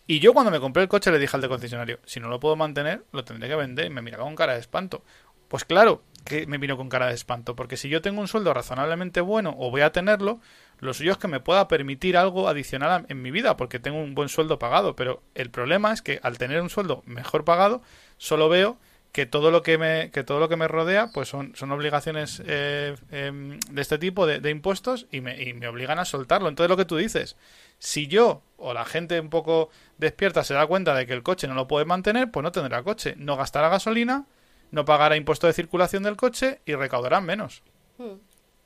[0.07, 2.41] Y yo cuando me compré el coche le dije al de concesionario, si no lo
[2.41, 3.85] puedo mantener, lo tendré que vender.
[3.85, 5.05] Y me miraba con cara de espanto.
[5.49, 8.55] Pues claro que me vino con cara de espanto, porque si yo tengo un sueldo
[8.55, 10.41] razonablemente bueno o voy a tenerlo,
[10.79, 14.15] lo suyo es que me pueda permitir algo adicional en mi vida, porque tengo un
[14.15, 14.97] buen sueldo pagado.
[14.97, 17.83] Pero el problema es que al tener un sueldo mejor pagado,
[18.19, 18.79] solo veo
[19.13, 22.43] que todo lo que me, que todo lo que me rodea pues son, son obligaciones
[22.47, 26.49] eh, em, de este tipo de, de impuestos y me, y me obligan a soltarlo.
[26.49, 27.37] Entonces lo que tú dices,
[27.79, 31.49] si yo o la gente un poco despierta se da cuenta de que el coche
[31.49, 34.27] no lo puede mantener, pues no tendrá coche, no gastará gasolina,
[34.71, 37.63] no pagará impuesto de circulación del coche y recaudarán menos.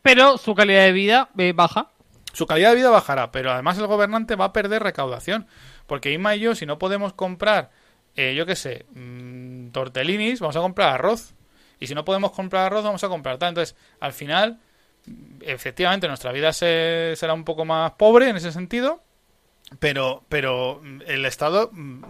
[0.03, 1.91] Pero su calidad de vida eh, baja.
[2.33, 5.47] Su calidad de vida bajará, pero además el gobernante va a perder recaudación.
[5.87, 7.71] Porque Inma y yo, si no podemos comprar,
[8.17, 11.35] eh, yo qué sé, mm, tortellinis, vamos a comprar arroz.
[11.81, 13.51] Y si no podemos comprar arroz, vamos a comprar tal.
[13.51, 14.61] Entonces, al final,
[15.41, 19.03] efectivamente, nuestra vida se- será un poco más pobre en ese sentido.
[19.79, 22.03] Pero, pero mm, el Estado mm,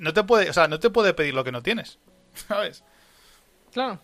[0.00, 1.98] no te puede, o sea, no te puede pedir lo que no tienes.
[2.34, 2.84] ¿Sabes?
[3.72, 4.00] Claro.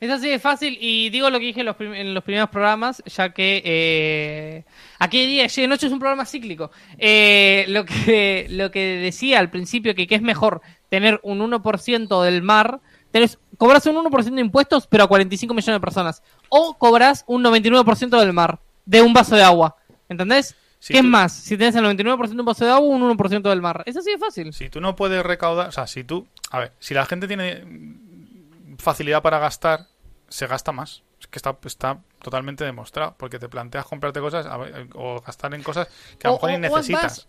[0.00, 2.50] Es así de fácil y digo lo que dije en los, prim- en los primeros
[2.50, 4.64] programas, ya que eh,
[4.98, 6.70] aquí día, ayer de noche es un programa cíclico.
[6.98, 12.22] Eh, lo, que, lo que decía al principio, que, que es mejor tener un 1%
[12.22, 12.80] del mar,
[13.10, 16.22] tenés, cobras un 1% de impuestos, pero a 45 millones de personas.
[16.48, 19.76] O cobras un 99% del mar, de un vaso de agua.
[20.08, 20.54] ¿Entendés?
[20.78, 21.32] Si ¿Qué tú- es más?
[21.32, 23.82] Si tenés el 99% de un vaso de agua un 1% del mar.
[23.86, 24.52] Es así de fácil.
[24.52, 27.64] Si tú no puedes recaudar, o sea, si tú, a ver, si la gente tiene
[28.78, 29.86] facilidad para gastar,
[30.28, 31.02] se gasta más.
[31.20, 35.54] Es que está, está totalmente demostrado, porque te planteas comprarte cosas a ver, o gastar
[35.54, 37.26] en cosas que a lo mejor ni necesitas.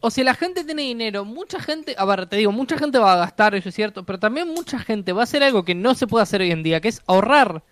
[0.00, 3.14] O si la gente tiene dinero, mucha gente, a ver, te digo, mucha gente va
[3.14, 5.94] a gastar, eso es cierto, pero también mucha gente va a hacer algo que no
[5.94, 7.64] se puede hacer hoy en día, que es ahorrar.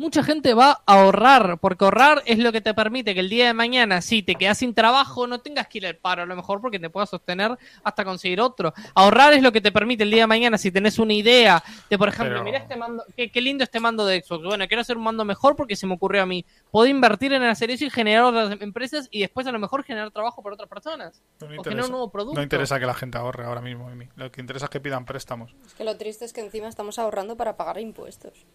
[0.00, 3.48] Mucha gente va a ahorrar, porque ahorrar es lo que te permite que el día
[3.48, 6.34] de mañana, si te quedas sin trabajo, no tengas que ir al paro a lo
[6.34, 8.72] mejor porque te puedas sostener hasta conseguir otro.
[8.94, 11.98] Ahorrar es lo que te permite el día de mañana, si tenés una idea de,
[11.98, 14.42] por ejemplo, Pero- mira este mando, qué, qué lindo este mando de Xbox.
[14.42, 16.46] Bueno, quiero hacer un mando mejor porque se me ocurrió a mí.
[16.70, 20.10] Puedo invertir en hacer eso y generar otras empresas y después a lo mejor generar
[20.12, 21.20] trabajo para otras personas.
[21.40, 22.38] No o generar un nuevo producto.
[22.38, 24.08] No interesa que la gente ahorre ahora mismo, Emi.
[24.16, 25.54] Lo que interesa es que pidan préstamos.
[25.66, 28.46] Es que lo triste es que encima estamos ahorrando para pagar impuestos.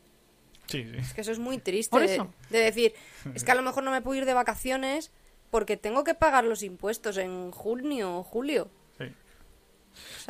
[0.68, 0.98] Sí, sí.
[0.98, 1.92] Es que eso es muy triste.
[1.92, 2.34] Por de- eso.
[2.50, 2.94] De, decir,
[3.34, 5.12] es que a lo mejor no me puedo ir de vacaciones
[5.52, 8.70] porque tengo que pagar los impuestos en junio o julio.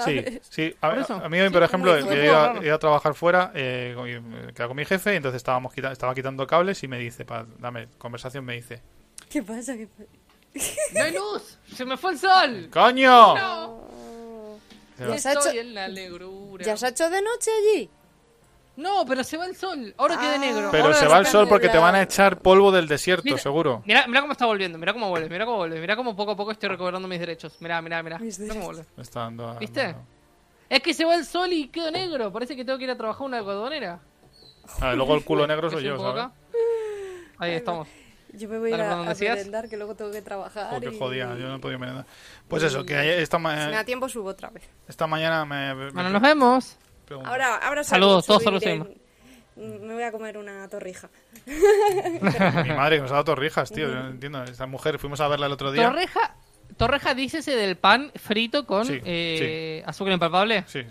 [0.06, 0.24] Sí.
[0.48, 0.76] Sí.
[0.82, 4.08] A, a mí, por ejemplo, yo iba, a trabajar fuera, eh, con-
[4.54, 7.48] quedaba con mi jefe, y entonces estábamos quita- estaba quitando cables y me dice, para
[7.58, 8.82] dame conversación, me dice,
[9.30, 9.76] ¿Qué pasa?
[9.76, 10.10] ¿Qué pasa?
[10.94, 11.58] ¡No hay luz!
[11.74, 12.70] ¡Se me fue el sol!
[12.72, 13.36] ¡Coño!
[13.36, 14.60] ¡No!
[14.98, 15.16] Se va.
[15.16, 16.64] Ya se ha hecho- Estoy en la negrura.
[16.64, 17.90] ¿Ya se ha hecho de noche allí?
[18.78, 19.94] No, pero se va el sol.
[19.98, 20.38] Ahora queda Ah.
[20.38, 20.70] negro.
[20.72, 23.38] Pero Ahora se va el sol porque te van a echar polvo del desierto, Mira.
[23.38, 23.82] seguro.
[23.86, 26.36] Mira, mira cómo está volviendo, mira cómo vuelve, mira cómo vuelve, mira cómo poco a
[26.36, 27.56] poco estoy recobrando mis derechos.
[27.62, 28.20] Mira, mira, mira.
[28.50, 28.86] Cómo vuelve.
[28.98, 29.96] Me está dando a- ¿Viste?
[30.70, 32.32] Es que se va el sol y quedo negro.
[32.34, 34.00] Parece que tengo que ir a trabajar una algodonera.
[34.82, 36.24] A ver, luego el culo negro soy yo, ¿sabes?
[36.24, 36.32] acá.
[37.38, 37.88] Ahí estamos.
[38.34, 39.36] Yo me voy a ir Dale, a, ¿por dónde a decías?
[39.38, 40.68] merendar, que luego tengo que trabajar.
[40.72, 42.06] Joder, qué y- jodida, yo no he podido merendar.
[42.50, 44.64] Pues eso, que ayer- esta, ma- Si me da tiempo, subo otra vez.
[44.90, 46.78] esta mañana me, me Bueno, nos vemos.
[47.06, 48.64] Preguntó- Ahora, ahora Saludos, todos saludos,
[49.56, 51.10] Me voy a comer una torrija.
[51.46, 51.54] Mi
[52.74, 53.88] madre que nos ha dado torrijas, tío.
[53.88, 54.44] Yo no entiendo.
[54.44, 55.88] Esta mujer, fuimos a verla el otro día.
[55.90, 56.36] Torreja,
[56.78, 60.64] Torreja, dícese del pan frito con Sí, eh, azúcar impalpable.
[60.68, 60.90] Sí, sí.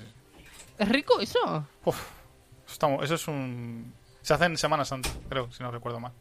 [0.78, 1.66] ¿Es rico eso?
[1.84, 2.00] Uf,
[2.66, 3.92] eso, eso es un.
[4.22, 6.12] Se hace en Semana Santa, creo, si no recuerdo mal.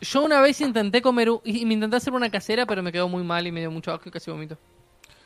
[0.00, 3.22] Yo una vez intenté comer y me intenté hacer una casera, pero me quedó muy
[3.22, 4.58] mal y me dio mucho asco y casi vomito.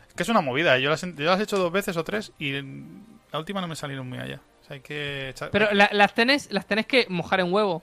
[0.08, 0.76] Es que es una movida.
[0.76, 0.82] ¿eh?
[0.82, 3.60] Yo las, he- yo las he hecho dos veces o tres y en- la última
[3.60, 4.40] no me salieron muy allá.
[4.62, 5.50] O sea, hay que echar.
[5.50, 7.82] Pero la- las tenés, las tenés que mojar en huevo.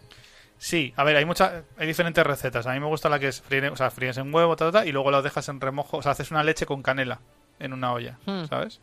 [0.59, 2.65] Sí, a ver, hay muchas, hay diferentes recetas.
[2.65, 4.79] A mí me gusta la que es fríe, o sea, fríes en huevo, ta, ta,
[4.79, 7.19] ta, y luego la dejas en remojo, o sea, haces una leche con canela
[7.59, 8.45] en una olla, Hmm.
[8.45, 8.79] ¿sabes?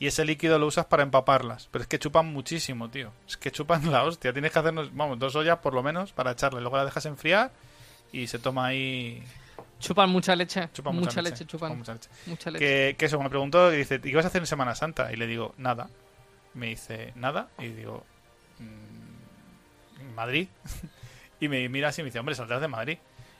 [0.00, 1.68] y ese líquido lo usas para empaparlas.
[1.72, 3.10] Pero es que chupan muchísimo, tío.
[3.26, 4.32] Es que chupan la hostia.
[4.32, 6.60] Tienes que hacernos, vamos, dos ollas por lo menos para echarle.
[6.60, 7.50] Luego la dejas enfriar
[8.12, 9.24] y se toma ahí.
[9.78, 10.68] Chupan mucha leche.
[10.72, 11.78] Chupan mucha, mucha, leche, chupan.
[11.78, 12.08] mucha leche.
[12.26, 12.64] Mucha leche.
[12.64, 15.12] Que, que eso, me preguntó y dice, ¿y qué vas a hacer en Semana Santa?
[15.12, 15.88] Y le digo, nada.
[16.54, 17.48] Me dice, nada.
[17.58, 18.04] Y digo,
[18.58, 20.48] "Mm, Madrid.
[21.40, 22.98] y me mira así y me dice, hombre, saldrás de Madrid.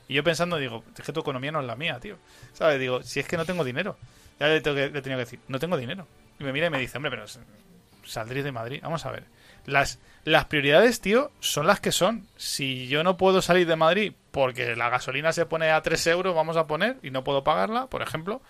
[0.09, 2.17] Y yo pensando, digo, es que tu economía no es la mía, tío.
[2.53, 2.81] ¿Sabes?
[2.81, 3.97] Digo, si es que no tengo dinero.
[4.41, 6.07] Ya le, tengo que, le he tenido que decir, no tengo dinero.
[6.39, 7.25] Y me mira y me dice, hombre, pero
[8.05, 8.81] saldréis de Madrid.
[8.83, 9.25] Vamos a ver.
[9.69, 12.27] Las, las prioridades, tío, son las que son.
[12.39, 16.35] Si yo no puedo salir de Madrid porque la gasolina se pone a 3 euros,
[16.35, 18.41] vamos a poner, y no puedo pagarla, por ejemplo,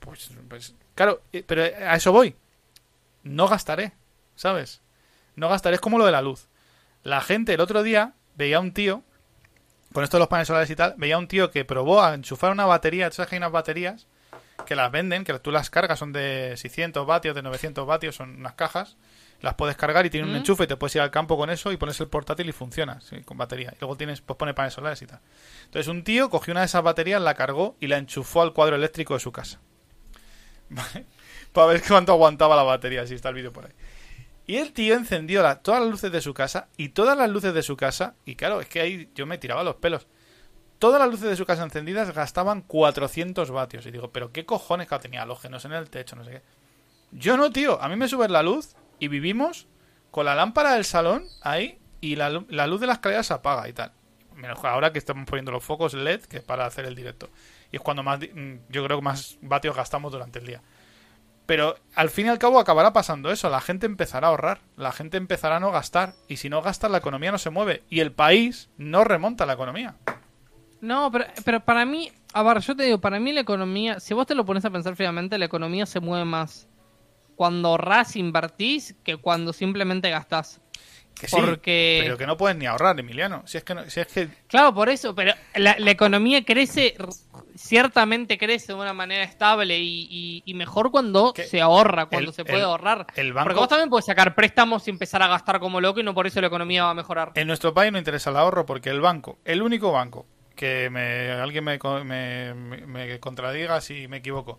[0.00, 2.34] pues, pues claro, eh, pero a eso voy.
[3.24, 3.92] No gastaré,
[4.36, 4.80] ¿sabes?
[5.36, 5.74] No gastaré.
[5.74, 6.48] Es como lo de la luz.
[7.02, 9.02] La gente el otro día veía a un tío,
[9.92, 12.14] con esto de los paneles solares y tal, veía a un tío que probó a
[12.14, 14.06] enchufar una batería, tú que hay unas baterías
[14.64, 18.36] que las venden, que tú las cargas, son de 600 vatios, de 900 vatios, son
[18.36, 18.96] unas cajas,
[19.44, 20.38] las puedes cargar y tienen un ¿Mm?
[20.38, 23.00] enchufe y te puedes ir al campo con eso y pones el portátil y funciona,
[23.00, 23.72] sí, con batería.
[23.76, 25.20] Y luego tienes, pues pone paneles solares y tal.
[25.66, 28.76] Entonces un tío cogió una de esas baterías, la cargó y la enchufó al cuadro
[28.76, 29.60] eléctrico de su casa.
[30.70, 31.06] ¿Vale?
[31.52, 33.72] Para ver cuánto aguantaba la batería, si está el vídeo por ahí.
[34.46, 37.54] Y el tío encendió la- todas las luces de su casa y todas las luces
[37.54, 40.06] de su casa, y claro, es que ahí yo me tiraba los pelos.
[40.78, 43.86] Todas las luces de su casa encendidas gastaban 400 vatios.
[43.86, 46.42] Y digo, pero qué cojones que tenía halógenos en el techo, no sé qué.
[47.12, 47.80] Yo no, tío.
[47.80, 49.66] A mí me sube la luz y vivimos
[50.10, 53.34] con la lámpara del salón ahí y la, lu- la luz de la escalera se
[53.34, 53.92] apaga y tal.
[54.34, 57.30] Menos ahora que estamos poniendo los focos LED, que para hacer el directo.
[57.72, 60.60] Y es cuando más, mm, yo creo que más vatios gastamos durante el día.
[61.46, 63.50] Pero al fin y al cabo acabará pasando eso.
[63.50, 64.60] La gente empezará a ahorrar.
[64.76, 66.14] La gente empezará a no gastar.
[66.26, 67.82] Y si no gastas, la economía no se mueve.
[67.90, 69.94] Y el país no remonta la economía.
[70.80, 74.14] No, pero, pero para mí, a ver, yo te digo, para mí la economía, si
[74.14, 76.66] vos te lo pones a pensar fríamente, la economía se mueve más
[77.36, 80.60] cuando ahorrás, invertís, que cuando simplemente gastás.
[81.18, 83.42] Que sí, Porque- pero que no puedes ni ahorrar, Emiliano.
[83.46, 86.96] Si es que, no- si es que Claro, por eso, pero la, la economía crece,
[87.54, 92.30] ciertamente crece de una manera estable y, y- y mejor cuando Que se ahorra, cuando
[92.30, 93.06] el- se puede el- ahorrar.
[93.14, 96.02] el banco- Porque vos también puedes sacar préstamos y empezar a gastar como loco y
[96.02, 97.32] no por eso la economía va a mejorar.
[97.36, 100.26] En nuestro país no interesa el ahorro porque el banco, el único banco,
[100.56, 104.58] que me, alguien me, me, me- me contradiga si me equivoco.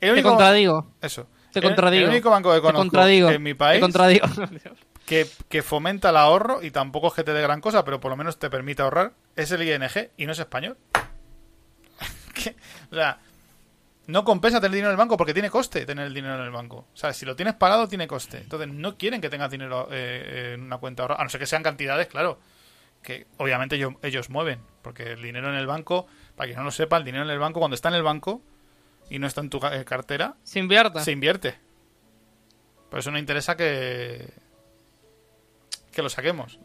[0.00, 1.26] El Te único, contradigo, eso.
[1.60, 2.04] Te El- contradigo.
[2.04, 4.26] El, único banco que conozco contradigo, en mi te país contradigo.
[5.06, 8.10] que, que fomenta el ahorro y tampoco es que te dé gran cosa, pero por
[8.10, 10.76] lo menos te permite ahorrar, es el ING y no es español.
[12.34, 12.56] ¿Qué?
[12.90, 13.18] O sea,
[14.08, 16.50] no compensa tener dinero en el banco porque tiene coste tener el dinero en el
[16.50, 16.86] banco.
[16.92, 18.38] O sea, si lo tienes parado, tiene coste.
[18.38, 21.46] Entonces, no quieren que tengas dinero eh, en una cuenta ahorrada, a no ser que
[21.46, 22.38] sean cantidades, claro,
[23.02, 24.60] que obviamente ellos, ellos mueven.
[24.80, 26.06] Porque el dinero en el banco,
[26.36, 28.40] para que no lo sepa, el dinero en el banco, cuando está en el banco
[29.10, 31.00] y no está en tu eh, cartera, Se invierte.
[31.00, 31.54] se invierte.
[32.90, 34.28] Por eso no interesa que
[35.92, 36.58] que lo saquemos.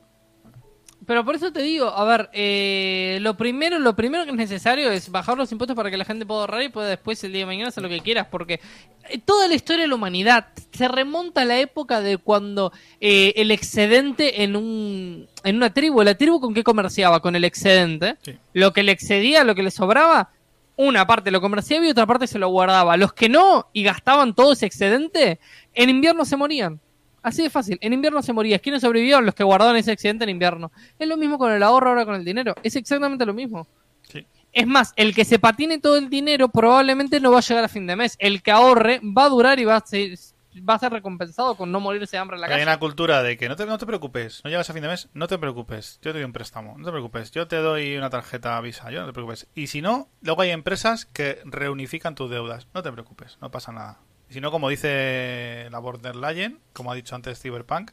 [1.06, 4.90] Pero por eso te digo, a ver, eh, lo primero, lo primero que es necesario
[4.90, 7.42] es bajar los impuestos para que la gente pueda ahorrar y pueda después el día
[7.42, 8.62] de mañana hacer lo que quieras, porque
[9.10, 12.72] eh, toda la historia de la humanidad se remonta a la época de cuando
[13.02, 17.44] eh, el excedente en un en una tribu, la tribu con qué comerciaba, con el
[17.44, 18.38] excedente, Sí.
[18.54, 20.30] lo que le excedía, lo que le sobraba,
[20.76, 22.98] una parte lo comerciaba y otra parte se lo guardaba.
[22.98, 25.40] Los que no y gastaban todo ese excedente,
[25.74, 26.80] en invierno se morían.
[27.22, 27.78] Así de fácil.
[27.82, 28.60] En invierno se moría.
[28.60, 29.26] ¿Quiénes sobrevivieron?
[29.26, 30.72] Los que guardaban ese excedente en invierno.
[31.00, 32.54] Es lo mismo con el ahorro ahora con el dinero.
[32.64, 33.66] Es exactamente lo mismo.
[34.12, 34.26] Sí.
[34.52, 37.70] Es más, el que se patine todo el dinero probablemente no va a llegar a
[37.70, 38.18] fin de mes.
[38.20, 40.18] El que ahorre va a durar y va a ser,
[40.62, 42.64] va a ser recompensado con no morirse de hambre en la Hay calle.
[42.64, 45.10] una cultura de que no te, no te preocupes, no llegas a fin de mes,
[45.14, 48.10] no te preocupes, yo te doy un préstamo, no te preocupes, yo te doy una
[48.10, 49.48] tarjeta Visa, yo no te preocupes.
[49.56, 53.72] Y si no, luego hay empresas que reunifican tus deudas, no te preocupes, no pasa
[53.72, 54.00] nada.
[54.30, 57.92] Y si no, como dice la Borderline, como ha dicho antes Cyberpunk,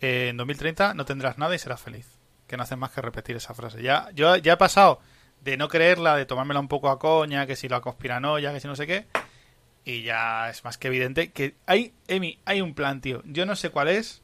[0.00, 2.06] eh, en 2030 no tendrás nada y serás feliz.
[2.46, 3.82] Que no hacen más que repetir esa frase.
[3.82, 5.00] Ya, yo ya he pasado
[5.42, 8.66] de no creerla, de tomármela un poco a coña, que si la conspiranoia, que si
[8.68, 9.06] no sé qué,
[9.84, 13.22] y ya es más que evidente que hay, Emi, hay un plan, tío.
[13.24, 14.22] Yo no sé cuál es,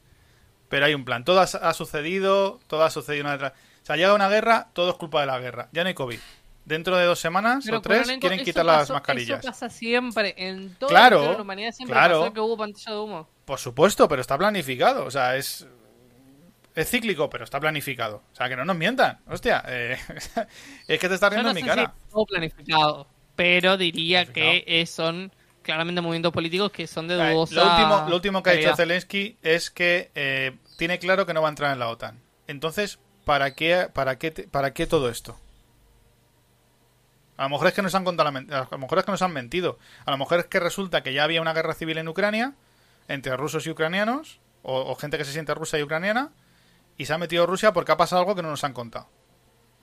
[0.69, 1.25] pero hay un plan.
[1.25, 3.53] Todo ha, ha sucedido, todo ha sucedido una detrás.
[3.83, 5.69] O sea, llega una guerra, todo es culpa de la guerra.
[5.73, 6.19] Ya no hay COVID.
[6.65, 9.39] Dentro de dos semanas Pero, o tres quieren quitar las pasó- mascarillas.
[9.39, 11.73] Eso pasa siempre en toda Claro, la historia de la humanidad.
[11.73, 12.21] Siempre claro.
[12.23, 13.29] pasó que hubo pantalla de humo.
[13.45, 15.05] Por supuesto, pero está planificado.
[15.05, 15.67] O sea, es.
[16.75, 18.23] Es cíclico, pero está planificado.
[18.33, 19.19] O sea, que no nos mientan.
[19.29, 19.97] Hostia, eh,
[20.89, 21.95] es que te está Yo riendo no en mi si cara.
[22.11, 24.65] todo planificado, pero diría Planificado.
[24.67, 25.33] que son
[25.67, 28.77] claramente movimientos políticos que son de dudosa Lo último, lo último que ha dicho.
[28.77, 32.23] Zelensky es que eh, tiene claro que no va a entrar en la OTAN.
[32.47, 35.39] Entonces, ¿para qué, para qué, para qué todo esto?
[37.37, 39.21] A lo mejor es que nos han contado la a lo mejor es que nos
[39.21, 39.79] han mentido.
[40.07, 42.55] A lo mejor es que resulta que ya había una guerra civil en Ucrania
[43.09, 46.31] entre rusos y ucranianos o, o gente que se siente rusa y ucraniana
[46.97, 49.09] y se ha metido Rusia porque ha pasado algo que no nos han contado.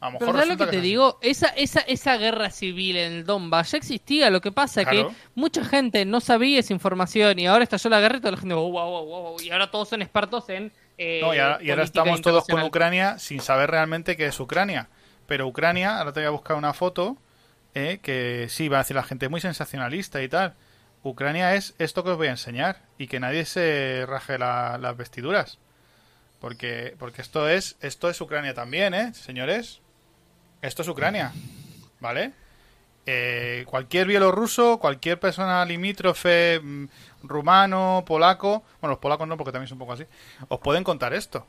[0.03, 1.17] A lo Pero mejor ¿sabes lo resulta que te digo?
[1.21, 4.29] Esa, esa, esa guerra civil en el Donbass ya existía.
[4.29, 5.09] Lo que pasa es Claro.
[5.09, 8.37] que mucha gente no sabía esa información y ahora estalló la guerra y toda la
[8.37, 10.71] gente, wow, wow, wow, y ahora todos son expertos en.
[10.97, 12.61] eh, No, y ahora, y ahora política estamos todos con.
[12.63, 14.89] Ucrania sin saber realmente qué es Ucrania.
[15.25, 17.15] Pero Ucrania, ahora te voy a buscar una foto
[17.73, 20.53] eh, que sí, va a decir la gente muy sensacionalista y tal.
[21.01, 24.95] Ucrania es esto que os voy a enseñar y que nadie se raje la- las
[24.97, 25.59] vestiduras.
[26.39, 29.79] Porque, porque esto es esto es Ucrania también, ¿eh, señores?
[30.63, 31.33] Esto es Ucrania,
[31.99, 32.31] ¿vale?
[33.05, 36.85] Eh, cualquier bielorruso, cualquier persona limítrofe, mm,
[37.23, 40.05] rumano, polaco, bueno, los polacos no, porque también son un poco así,
[40.47, 41.45] os pueden contar esto.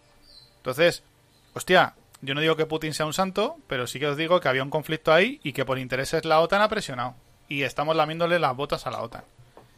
[0.57, 1.05] Entonces,
[1.53, 4.49] hostia, yo no digo que Putin sea un santo, pero sí que os digo que
[4.49, 7.15] había un conflicto ahí y que por intereses la OTAN ha presionado.
[7.49, 9.23] Y estamos lamiéndole las botas a la OTAN.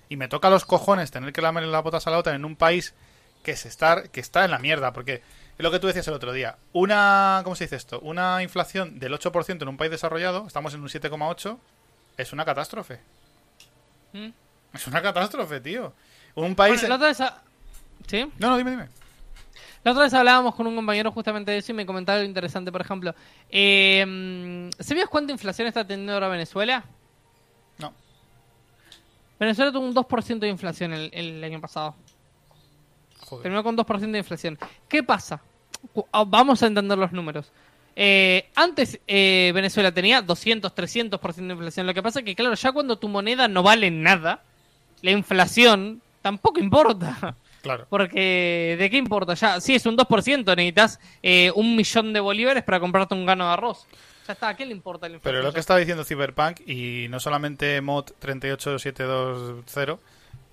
[0.09, 2.57] Y me toca los cojones tener que lamerle las botas a la OTAN en un
[2.57, 2.95] país
[3.43, 5.21] que se está, que está en la mierda, porque
[5.59, 6.59] es lo que tú decías el otro día.
[6.73, 7.99] Una, ¿cómo se dice esto?
[8.01, 11.59] Una inflación del 8% en un país desarrollado, estamos en un 7,8,
[12.19, 13.01] es una catástrofe.
[14.13, 14.29] ¿Mm?
[14.75, 15.95] Es una catástrofe, tío.
[16.35, 16.81] Un país...
[16.81, 17.33] Bueno, la otra vez.
[18.07, 18.31] ¿Sí?
[18.39, 18.89] No, no, dime, dime.
[19.83, 22.71] La otra vez hablábamos con un compañero justamente de eso y me comentaba algo interesante.
[22.71, 23.15] Por ejemplo,
[23.49, 26.85] eh, mm, ¿sabías cuánta inflación está teniendo ahora Venezuela?
[27.79, 27.95] No.
[29.39, 31.95] Venezuela tuvo un 2% de inflación el, el año pasado.
[33.29, 33.43] Joder.
[33.43, 34.59] Terminó con 2% de inflación.
[34.89, 35.43] ¿Qué pasa?
[36.13, 37.53] Ah, Vamos a entender los números.
[37.99, 41.87] Eh, antes eh, Venezuela tenía 200, 300% de inflación.
[41.87, 44.43] Lo que pasa es que, claro, ya cuando tu moneda no vale nada,
[45.03, 47.37] la inflación tampoco importa.
[47.63, 47.87] Claro.
[47.91, 49.35] Porque, ¿de qué importa?
[49.35, 53.47] Ya, si es un 2%, necesitas eh, un millón de bolívares para comprarte un gano
[53.47, 53.87] de arroz.
[54.27, 55.37] Ya está, ¿a qué le importa la inflación?
[55.37, 60.03] Pero lo que estaba diciendo Cyberpunk, y no solamente mod 38720,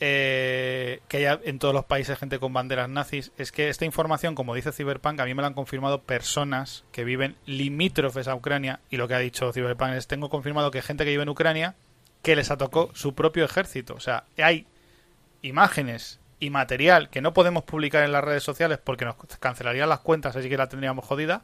[0.06, 4.36] eh, que haya en todos los países gente con banderas nazis, es que esta información,
[4.36, 8.82] como dice Cyberpunk, a mí me la han confirmado personas que viven limítrofes a Ucrania,
[8.90, 11.76] y lo que ha dicho Cyberpunk es, tengo confirmado que gente que vive en Ucrania,
[12.22, 13.94] que les atacó su propio ejército.
[13.94, 14.68] O sea, hay
[15.42, 20.00] imágenes y material que no podemos publicar en las redes sociales porque nos cancelarían las
[20.02, 21.44] cuentas, así que la tendríamos jodida,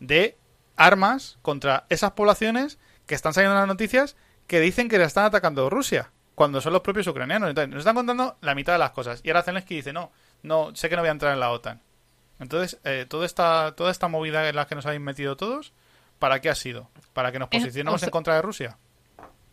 [0.00, 0.36] de
[0.74, 4.16] armas contra esas poblaciones que están saliendo en las noticias
[4.48, 7.48] que dicen que le están atacando Rusia, cuando son los propios ucranianos.
[7.48, 9.20] Entonces, nos están contando la mitad de las cosas.
[9.24, 10.12] Y ahora Zelensky dice, no,
[10.44, 11.80] no, sé que no voy a entrar en la OTAN.
[12.38, 15.72] Entonces, eh, toda, esta, toda esta movida en la que nos habéis metido todos,
[16.20, 16.88] ¿para qué ha sido?
[17.14, 18.78] ¿Para que nos Es- posicionemos o sea- en contra de Rusia?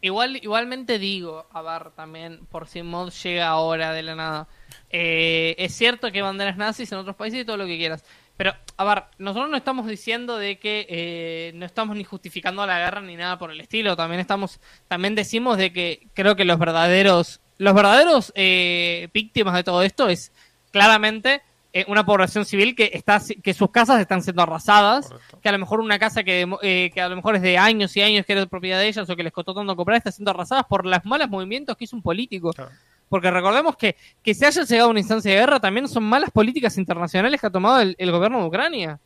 [0.02, 4.48] Igual, igualmente digo, a ver, también, por si Mod llega ahora de la nada.
[4.90, 8.04] eh, es cierto que banderas nazis en otros países y todo lo que quieras.
[8.36, 12.80] Pero, a ver, nosotros no estamos diciendo de que eh, no estamos ni justificando la
[12.80, 13.96] guerra ni nada por el estilo.
[13.96, 19.64] También estamos, también decimos de que creo que los verdaderos, los verdaderos eh, víctimas de
[19.64, 20.32] todo esto es
[20.72, 21.44] claramente
[21.76, 25.40] eh, una población civil que está, que sus casas están siendo arrasadas Correcto.
[25.42, 27.98] que a lo mejor una casa que, eh, que a lo mejor es de años
[27.98, 30.30] y años que era propiedad de ellas o que les costó tanto comprar está siendo
[30.30, 32.54] arrasadas por los malos movimientos que hizo un político.
[32.54, 32.70] Claro.
[33.14, 36.32] Porque recordemos que que se haya llegado a una instancia de guerra también son malas
[36.32, 39.00] políticas internacionales que ha tomado el, el gobierno de Ucrania.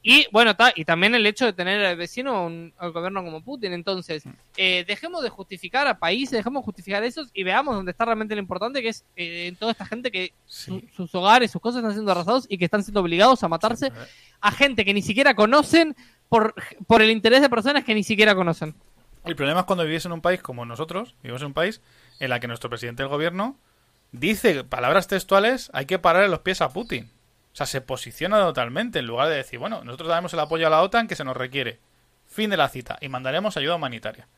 [0.00, 3.42] Y bueno, ta- y también el hecho de tener al vecino un, al gobierno como
[3.42, 3.72] Putin.
[3.72, 4.22] Entonces,
[4.56, 8.36] eh, dejemos de justificar a países, dejemos de justificar esos y veamos dónde está realmente
[8.36, 11.94] lo importante, que es eh, toda esta gente que su- sus hogares, sus cosas están
[11.94, 13.92] siendo arrasados y que están siendo obligados a matarse Eh,
[14.40, 15.96] a gente que ni siquiera conocen
[16.28, 16.54] por,
[16.86, 18.72] por el interés de personas que ni siquiera conocen.
[19.24, 21.80] El problema es cuando vivís en un país como nosotros, vivimos en un país
[22.20, 23.56] en la que nuestro presidente del gobierno
[24.12, 27.10] dice palabras textuales, hay que parar los pies a Putin.
[27.52, 30.70] O sea, se posiciona totalmente en lugar de decir, bueno, nosotros daremos el apoyo a
[30.70, 31.80] la OTAN que se nos requiere.
[32.26, 34.28] Fin de la cita y mandaremos ayuda humanitaria.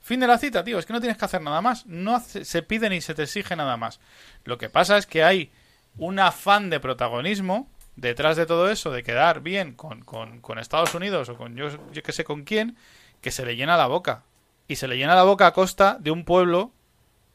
[0.00, 2.62] Fin de la cita, tío, es que no tienes que hacer nada más, no se
[2.62, 3.98] pide ni se te exige nada más.
[4.44, 5.50] Lo que pasa es que hay
[5.96, 10.94] un afán de protagonismo detrás de todo eso, de quedar bien con, con- con Estados
[10.94, 12.76] Unidos o con yo, yo que sé con quién,
[13.20, 14.22] que se le llena la boca.
[14.68, 16.70] Y se le llena la boca a costa de un pueblo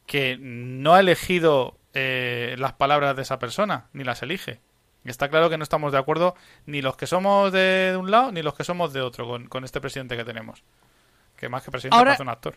[0.06, 4.60] que no ha elegido eh, las palabras de esa persona, ni las elige.
[5.04, 6.34] Y está claro que no estamos de acuerdo
[6.66, 9.46] ni los que somos de, de un lado ni los que somos de otro con,
[9.48, 10.62] con este presidente que tenemos.
[11.36, 12.56] Que más que presidente Ahora- parece un actor.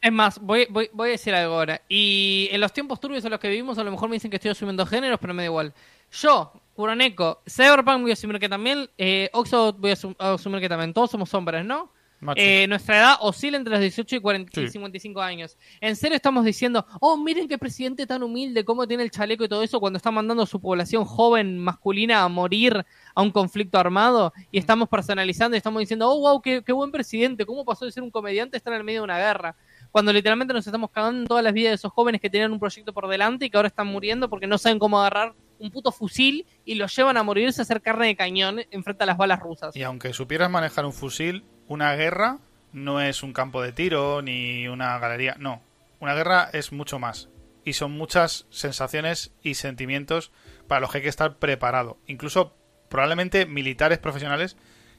[0.00, 1.80] Es más, voy, voy, voy a decir algo ahora.
[1.88, 4.36] Y en los tiempos turbios en los que vivimos, a lo mejor me dicen que
[4.36, 5.72] estoy asumiendo géneros, pero me da igual.
[6.12, 10.60] Yo, Kuroneko, Cyberpunk voy a asumir que también, eh, Oxo voy a asum- a asumir
[10.60, 10.92] que también.
[10.92, 11.90] Todos somos hombres, ¿no?
[12.36, 14.72] Eh, nuestra edad oscila entre los 18 y 40 y Sí.
[14.72, 15.56] 55 años.
[15.80, 19.48] ¿En serio estamos diciendo, oh, miren qué presidente tan humilde, cómo tiene el chaleco y
[19.48, 23.78] todo eso cuando está mandando a su población joven masculina a morir a un conflicto
[23.78, 24.32] armado?
[24.50, 27.92] Y estamos personalizando y estamos diciendo, oh, wow, qué, qué buen presidente, cómo pasó de
[27.92, 29.56] ser un comediante a estar en el medio de una guerra.
[29.90, 32.92] Cuando literalmente nos estamos cagando todas las vidas de esos jóvenes que tenían un proyecto
[32.92, 36.46] por delante y que ahora están muriendo porque no saben cómo agarrar un puto fusil
[36.64, 39.76] y los llevan a morirse a hacer carne de cañón enfrente a las balas rusas.
[39.76, 42.38] Y aunque supieras manejar un fusil, una guerra
[42.72, 45.36] no es un campo de tiro ni una galería.
[45.38, 45.62] No,
[46.00, 47.28] una guerra es mucho más.
[47.64, 50.32] Y son muchas sensaciones y sentimientos
[50.68, 51.98] para los que hay que estar preparado.
[52.06, 52.54] Incluso
[52.88, 54.56] probablemente militares profesionales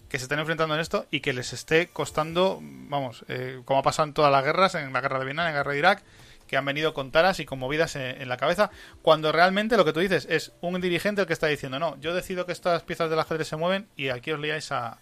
[0.10, 3.84] que se estén enfrentando en esto y que les esté costando, vamos, eh, como ha
[3.84, 6.04] pasado en todas las guerras, en la guerra de Vietnam, en la guerra de Irak,
[6.48, 8.70] que han venido con taras y con movidas en, en la cabeza,
[9.02, 12.14] cuando realmente lo que tú dices es un dirigente el que está diciendo, no, yo
[12.14, 15.00] decido que estas piezas del ajedrez se mueven y aquí os liáis a,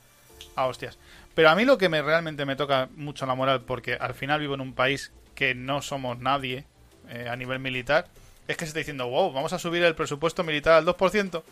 [0.55, 0.97] a hostias.
[1.35, 4.39] Pero a mí lo que me realmente me toca mucho la moral, porque al final
[4.39, 6.65] vivo en un país que no somos nadie
[7.09, 8.07] eh, a nivel militar,
[8.47, 11.43] es que se está diciendo, wow, vamos a subir el presupuesto militar al 2%,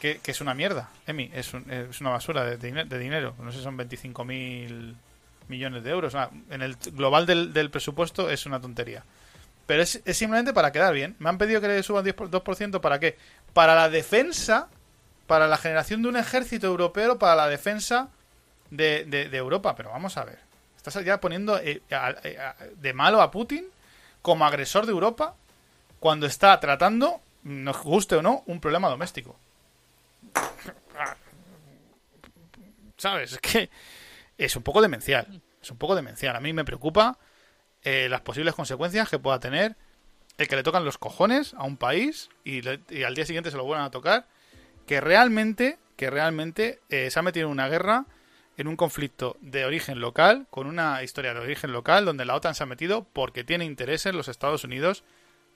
[0.00, 2.98] que, que es una mierda, Emi, es, un- es una basura de, de dine- de
[2.98, 3.34] dinero.
[3.42, 4.94] No sé, son 25.000
[5.48, 6.14] millones de euros.
[6.14, 9.02] Ah, en el global del, del presupuesto es una tontería.
[9.66, 11.16] Pero es, es simplemente para quedar bien.
[11.18, 13.18] Me han pedido que le suban 10 por- 2%, ¿para qué?
[13.52, 14.68] Para la defensa,
[15.26, 18.08] para la generación de un ejército europeo, para la defensa
[18.70, 19.74] de, de- de Europa.
[19.76, 20.38] Pero vamos a ver.
[20.76, 21.82] Estás ya poniendo eh,
[22.76, 23.66] de malo a Putin
[24.22, 25.34] como agresor de Europa
[26.00, 29.36] cuando está tratando, nos guste o no, un problema doméstico.
[32.96, 33.32] ¿Sabes?
[33.34, 33.70] Es que
[34.38, 35.40] es un poco demencial.
[35.62, 36.36] Es un poco demencial.
[36.36, 37.18] A mí me preocupa
[37.84, 39.76] eh, las posibles consecuencias que pueda tener
[40.36, 43.50] el que le tocan los cojones a un país y, le- y al día siguiente
[43.50, 44.26] se lo vuelvan a tocar.
[44.86, 48.06] Que realmente, que realmente eh, se ha metido en una guerra,
[48.58, 52.54] en un conflicto de origen local, con una historia de origen local, donde la OTAN
[52.54, 55.04] se ha metido porque tiene interés en los Estados Unidos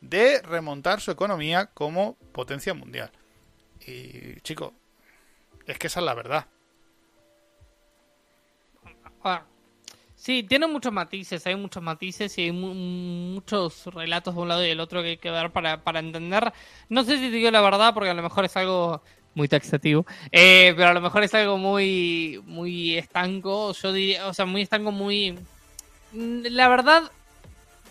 [0.00, 3.10] de remontar su economía como potencia mundial.
[3.86, 4.72] Y, chico,
[5.66, 6.46] es que esa es la verdad.
[9.24, 9.44] Ah,
[10.14, 14.64] Sí, tiene muchos matices, hay muchos matices y hay mu- muchos relatos de un lado
[14.64, 16.52] y del otro que hay que ver para, para entender.
[16.88, 19.02] No sé si digo la verdad, porque a lo mejor es algo
[19.34, 24.34] muy taxativo, eh, pero a lo mejor es algo muy, muy estanco, yo diría, o
[24.34, 25.32] sea, muy estanco, muy...
[26.12, 27.10] Mm, La verdad,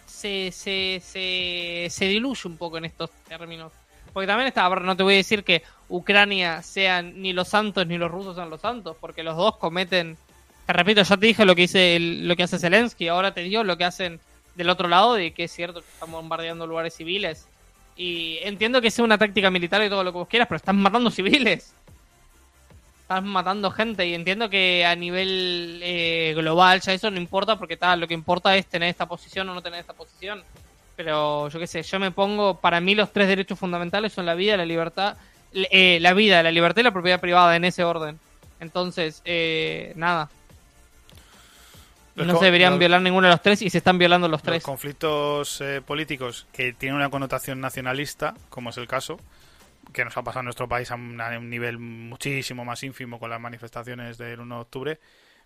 [0.06, 3.72] se, se, se, se diluye un poco en estos términos.
[4.14, 7.98] Porque también está, no te voy a decir que Ucrania sean ni los santos ni
[7.98, 10.18] los rusos sean los santos, porque los dos cometen
[10.66, 13.64] te repito, ya te dije lo que hice lo que hace Zelensky, ahora te digo
[13.64, 14.20] lo que hacen
[14.56, 17.48] del otro lado, de que es cierto que están bombardeando lugares civiles.
[18.02, 20.82] Y entiendo que sea una táctica militar y todo lo que vos quieras, pero están
[20.82, 21.76] matando civiles.
[23.02, 27.78] Están matando gente y entiendo que a nivel eh, global ya eso no importa porque
[27.78, 30.42] tal, lo que importa es tener esta posición o no tener esta posición.
[30.96, 34.34] Pero yo qué sé, yo me pongo, para mí los tres derechos fundamentales son la
[34.34, 35.16] vida, la libertad,
[35.54, 38.20] eh, la vida, la libertad y la propiedad privada en ese orden.
[38.60, 40.28] Entonces, eh, nada,
[42.16, 44.40] Los no se deberían los- violar ninguno de los tres y se están violando los
[44.40, 44.64] Los tres.
[44.64, 49.20] conflictos eh, políticos que tienen una connotación nacionalista, como es el caso,
[49.94, 53.20] que nos ha pasado en nuestro país a un, a un nivel muchísimo más ínfimo
[53.20, 55.00] con las manifestaciones del 1 de octubre,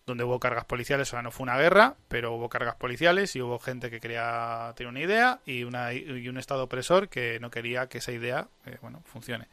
[0.05, 3.41] donde hubo cargas policiales, o sea, no fue una guerra, pero hubo cargas policiales y
[3.41, 7.49] hubo gente que quería tener una idea y, una, y un Estado opresor que no
[7.49, 9.47] quería que esa idea eh, bueno, funcione.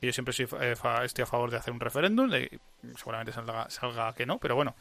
[0.00, 2.58] Y yo siempre soy, eh, fa- estoy a favor de hacer un referéndum, de-
[2.96, 4.76] seguramente salga, salga que no, pero bueno,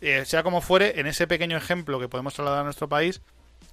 [0.00, 3.20] eh, sea como fuere, en ese pequeño ejemplo que podemos trasladar a nuestro país,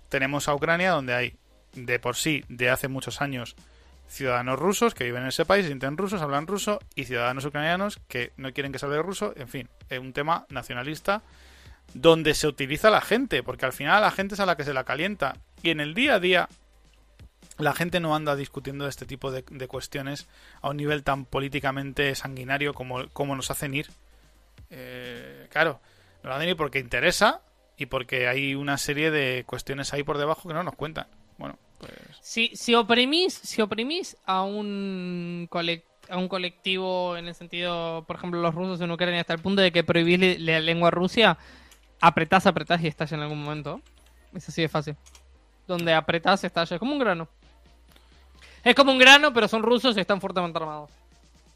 [0.09, 1.37] tenemos a Ucrania donde hay
[1.73, 3.55] de por sí, de hace muchos años,
[4.07, 7.99] ciudadanos rusos que viven en ese país, se sienten rusos, hablan ruso, y ciudadanos ucranianos
[8.07, 11.21] que no quieren que se hable ruso, en fin, es un tema nacionalista
[11.93, 14.73] donde se utiliza la gente, porque al final la gente es a la que se
[14.73, 16.49] la calienta, y en el día a día
[17.57, 20.27] la gente no anda discutiendo este tipo de, cuestiones
[20.61, 23.89] a un nivel tan políticamente sanguinario como, como nos hacen ir.
[24.69, 25.79] Eh, claro,
[26.25, 27.41] nos hacen ir porque interesa
[27.77, 31.07] y porque hay una serie de cuestiones ahí por debajo que no nos cuentan.
[31.37, 37.35] Bueno, pues Si, si oprimís, si oprimís a un colec- a un colectivo en el
[37.35, 40.87] sentido, por ejemplo, los rusos en Ucrania hasta el punto de que prohibís la lengua
[40.89, 41.37] a Rusia,
[41.99, 43.81] apretás, apretás y estalla en algún momento.
[44.33, 44.95] Es así de fácil.
[45.67, 46.75] Donde apretás, estalla.
[46.75, 47.27] Es como un grano.
[48.63, 50.89] Es como un grano, pero son rusos y están fuertemente armados.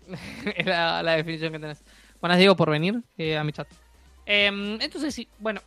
[0.56, 1.84] es la, la definición que tenés.
[2.20, 3.68] Buenas, Diego, por venir eh, a mi chat.
[4.32, 5.60] Em, entonces, sí, bueno,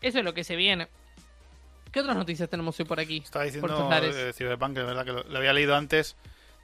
[0.00, 0.86] eso es lo que se viene.
[1.90, 3.18] ¿Qué otras noticias tenemos hoy por aquí?
[3.24, 6.14] estaba diciendo eh, Cyberpunk, verdad que lo, lo había leído antes.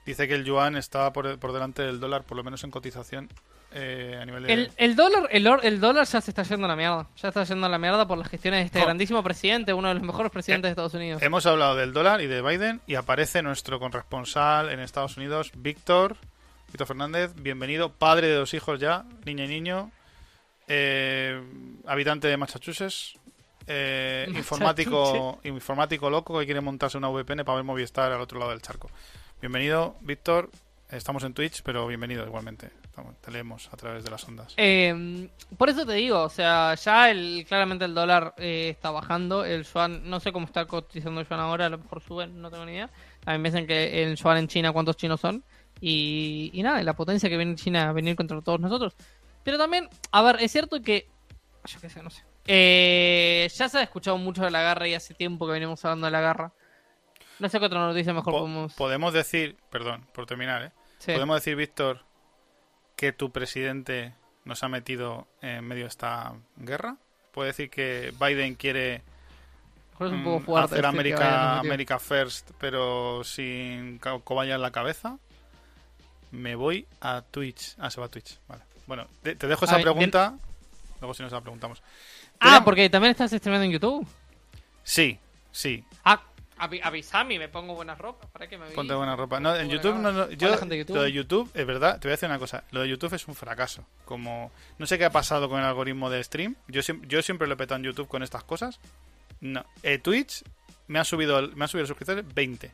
[0.07, 3.29] Dice que el yuan está por, por delante del dólar, por lo menos en cotización,
[3.73, 4.53] eh, a nivel de...
[4.53, 7.09] El, el dólar, el, dólar ya se está yendo a la mierda.
[7.17, 9.95] Ya está yendo a la mierda por las gestiones de este grandísimo presidente, uno de
[9.95, 11.23] los mejores presidentes Eh, de Estados Unidos.
[11.23, 16.17] Hemos hablado del dólar y de Biden y aparece nuestro corresponsal en Estados Unidos, Víctor,
[16.69, 19.91] Víctor Fernández, bienvenido, padre de dos hijos ya, niña y niño,
[20.75, 21.39] eh,
[21.87, 23.15] habitante de Massachusetts,
[23.67, 28.53] eh, informático, informático loco que quiere montarse una VPN para ver Movistar al otro lado
[28.53, 28.91] del charco.
[29.41, 30.49] Bienvenido, Víctor.
[30.91, 32.71] Estamos en Twitch, pero bienvenido igualmente.
[32.85, 34.55] Estamos- te leemos a través de las ondas.
[34.57, 39.45] Eh, por eso te digo, o sea, ya el, claramente el dólar eh, está bajando.
[39.45, 42.51] El yuan, no sé cómo está cotizando el yuan ahora, a lo mejor sube, no
[42.51, 42.89] tengo ni idea.
[43.27, 45.43] Me dicen que el yuan en China, cuántos chinos son.
[45.81, 48.95] Y, y nada, la potencia que viene China a venir contra todos nosotros.
[49.45, 51.09] Pero también, a ver, es cierto que.
[51.67, 52.23] Yo qué sé, no sé.
[52.47, 56.07] Eh, ya se ha escuchado mucho de la guerra y hace tiempo que venimos hablando
[56.07, 56.53] de la guerra.
[57.39, 58.73] No sé qué otra noticia mejor Po- podemos.
[58.75, 60.73] podemos decir, perdón, por terminar, ¿eh?
[60.99, 61.13] Sí.
[61.13, 62.01] Podemos decir, Víctor,
[62.97, 64.15] que tu presidente
[64.45, 66.97] nos ha metido en medio de esta guerra.
[67.33, 69.03] Puede decir que Biden quiere
[69.99, 70.75] un mm, poco fuerte.
[70.75, 71.71] hacer América, metió.
[71.71, 75.19] America First, pero sin cobaya en la cabeza.
[76.33, 77.75] Me voy a Twitch.
[77.79, 78.39] Ah, se va a Twitch.
[78.49, 78.63] Vale.
[78.93, 80.35] Bueno, te, te dejo esa ver, pregunta.
[81.01, 81.83] Luego si nos la preguntamos.
[82.39, 84.07] Ah, porque también estás streamando en YouTube.
[84.85, 85.19] Sí,
[85.51, 85.83] sí.
[86.05, 86.21] Ah,
[87.27, 88.77] me pongo buenas ropas para que me avise.
[88.77, 89.41] Ponte buena ropa.
[89.41, 90.95] No, en YouTube, no, no, yo, YouTube.
[90.95, 93.27] lo de YouTube, es verdad, te voy a decir una cosa, lo de YouTube es
[93.29, 93.83] un fracaso.
[94.05, 97.55] Como, no sé qué ha pasado con el algoritmo de stream, yo, yo siempre lo
[97.55, 98.79] he petado en YouTube con estas cosas.
[99.41, 100.45] No, eh, Twitch
[100.87, 102.71] me ha subido, me ha subido los suscriptores 20.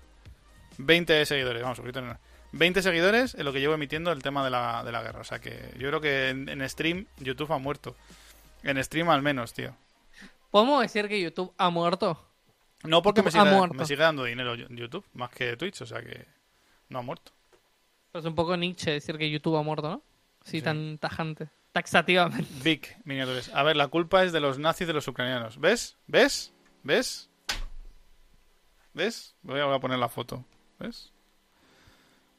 [0.78, 2.18] 20 seguidores, vamos, suscriptores no.
[2.52, 5.20] 20 seguidores en lo que llevo emitiendo el tema de la, de la guerra.
[5.20, 7.96] O sea que yo creo que en, en stream YouTube ha muerto.
[8.62, 9.74] En stream al menos, tío.
[10.50, 12.24] ¿Podemos decir que YouTube ha muerto?
[12.84, 13.44] No porque me sigue,
[13.74, 16.26] me sigue dando dinero YouTube, más que Twitch, o sea que
[16.88, 17.32] no ha muerto.
[18.14, 20.02] Es un poco Nietzsche decir que YouTube ha muerto, ¿no?
[20.44, 21.48] Sí, tan tajante.
[21.72, 22.48] Taxativamente.
[22.62, 23.50] Vic, miniaturas.
[23.52, 25.60] A ver, la culpa es de los nazis de los ucranianos.
[25.60, 25.96] ¿Ves?
[26.06, 26.52] ¿Ves?
[26.82, 27.28] ¿Ves?
[28.94, 29.34] ¿Ves?
[29.42, 30.44] Voy a poner la foto.
[30.78, 31.12] ¿Ves?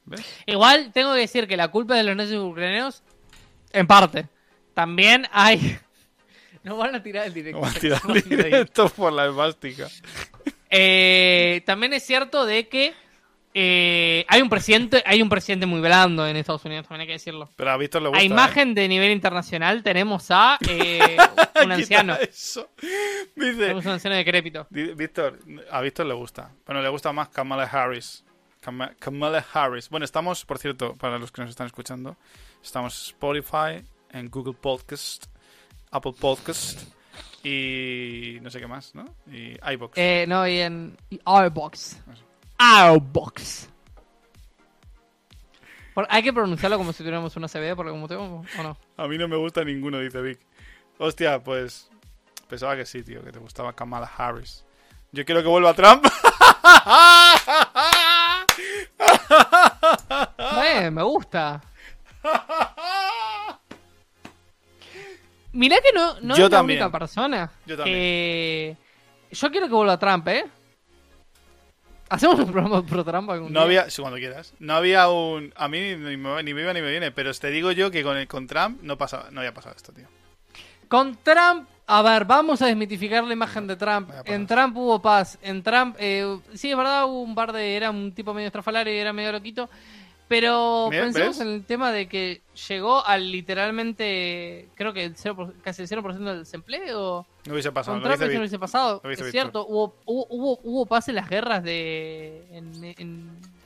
[0.05, 0.25] ¿Ves?
[0.45, 3.03] Igual tengo que decir que la culpa de los nazis ucranianos,
[3.71, 4.27] en parte.
[4.73, 5.77] También hay.
[6.61, 7.57] No van a tirar el directo.
[7.57, 9.87] No van a tirar el directo por la esvástica.
[10.69, 12.93] Eh, también es cierto de que
[13.53, 17.13] eh, hay un presidente, hay un presidente muy blando en Estados Unidos, también hay que
[17.13, 17.49] decirlo.
[17.55, 18.19] Pero a Víctor le gusta.
[18.19, 18.25] A ¿eh?
[18.25, 21.17] imagen de nivel internacional tenemos a eh,
[21.63, 22.15] un anciano.
[22.15, 22.69] eso.
[23.35, 24.67] Dice, Tenemos un anciano decrépito.
[24.69, 25.39] Víctor,
[25.71, 26.51] a Víctor le gusta.
[26.65, 28.23] Bueno, le gusta más Kamala Harris.
[28.69, 29.89] Kama- Kamala Harris.
[29.89, 32.15] Bueno, estamos, por cierto, para los que nos están escuchando,
[32.63, 35.25] estamos en Spotify, en Google Podcast,
[35.89, 36.79] Apple Podcast
[37.43, 39.05] y no sé qué más, ¿no?
[39.25, 39.93] Y iBox.
[39.97, 40.95] Eh, no, y en.
[41.25, 41.97] Airbox.
[45.95, 48.77] Por- hay que pronunciarlo como si tuviéramos una CB, porque como tengo, o no.
[48.97, 50.39] A mí no me gusta ninguno, dice Vic.
[50.99, 51.89] Hostia, pues
[52.47, 54.63] pensaba que sí, tío, que te gustaba Kamala Harris.
[55.11, 56.05] Yo quiero que vuelva Trump.
[60.63, 61.61] Eh, me gusta.
[65.51, 66.79] Mirá que no, no Yo es la también.
[66.81, 67.51] única persona.
[67.65, 67.97] Yo también.
[67.97, 68.77] que-
[69.31, 70.45] Yo quiero que vuelva Trump, ¿eh?
[72.09, 73.81] Hacemos un programa pro Trump algún No día?
[73.81, 74.53] había, sí, cuando quieras.
[74.59, 75.53] No había un.
[75.55, 78.03] A mí ni me, ni me iba ni me viene, pero te digo yo que
[78.03, 80.07] con, el, con Trump no, pasaba, no había pasado esto, tío.
[80.87, 84.11] Con Trump, a ver, vamos a desmitificar la imagen de Trump.
[84.25, 85.39] En Trump hubo paz.
[85.41, 87.75] En Trump, eh, sí, es verdad, hubo un par de.
[87.75, 89.67] Era un tipo medio estrafalario y era medio loquito.
[90.27, 91.41] Pero pensemos ¿ves?
[91.41, 94.67] en el tema de que llegó al literalmente.
[94.75, 97.25] Creo que el 0%, casi el 0% del desempleo.
[97.47, 97.99] No hubiese pasado.
[97.99, 99.01] Con Trump no hubiese pasado.
[99.05, 102.45] Es cierto, hubo, hubo, hubo, hubo paz en las guerras de.
[102.51, 103.58] En, en-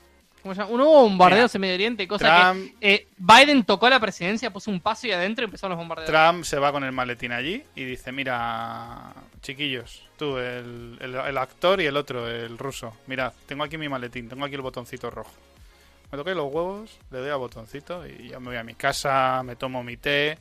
[0.44, 0.74] ¿Cómo se llama?
[0.74, 4.52] Uno hubo bombardeos Mira, en Medio Oriente, cosa Trump- que eh, Biden tocó la presidencia,
[4.52, 6.10] puso un paso y adentro empezaron los bombardeos.
[6.12, 11.38] Trump se va con el maletín allí y dice, mira, chiquillos, tú, el, el- el
[11.38, 15.10] actor y el otro, el ruso, mirad, tengo aquí mi maletín, tengo aquí el botoncito
[15.10, 15.32] rojo.
[16.12, 19.42] Me toqué los huevos, le doy al botoncito y ya me voy a mi casa,
[19.44, 20.38] me tomo mi té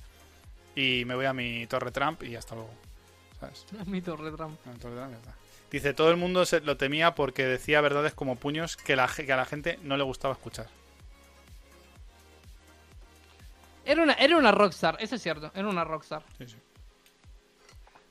[0.74, 2.74] y me voy a mi torre Trump y hasta luego.
[3.40, 3.64] ¿Sabes?
[3.86, 4.58] Mi torre Trump.
[4.66, 5.34] Mi torre Trump ya está.
[5.72, 9.36] Dice, todo el mundo se lo temía porque decía verdades como puños que, la, a
[9.36, 10.66] la gente no le gustaba escuchar.
[13.86, 16.22] Era una, era una rockstar, eso es cierto, era una rockstar.
[16.36, 16.56] Sí, sí.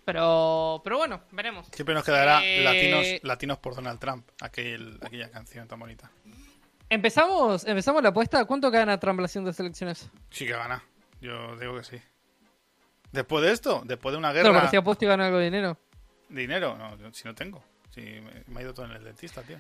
[0.04, 1.68] Pero, pero bueno, veremos.
[1.72, 6.10] Siempre nos quedará Eh, latinos, latinos por Donald Trump, aquel, aquella canción tan bonita.
[6.90, 8.44] Empezamos, empezamos la apuesta.
[8.46, 10.10] ¿Cuánto gana Trump las siguientes elecciones?
[10.32, 10.84] Sí que gana.
[11.22, 12.02] Yo digo que sí.
[13.12, 15.46] Después de esto, después de una Pero guerra, porque si apuesto y gana algo de
[15.46, 15.78] dinero.
[16.36, 17.64] Dinero, no, si no tengo.
[17.94, 19.58] Si me, me ha ido todo en el dentista, tío.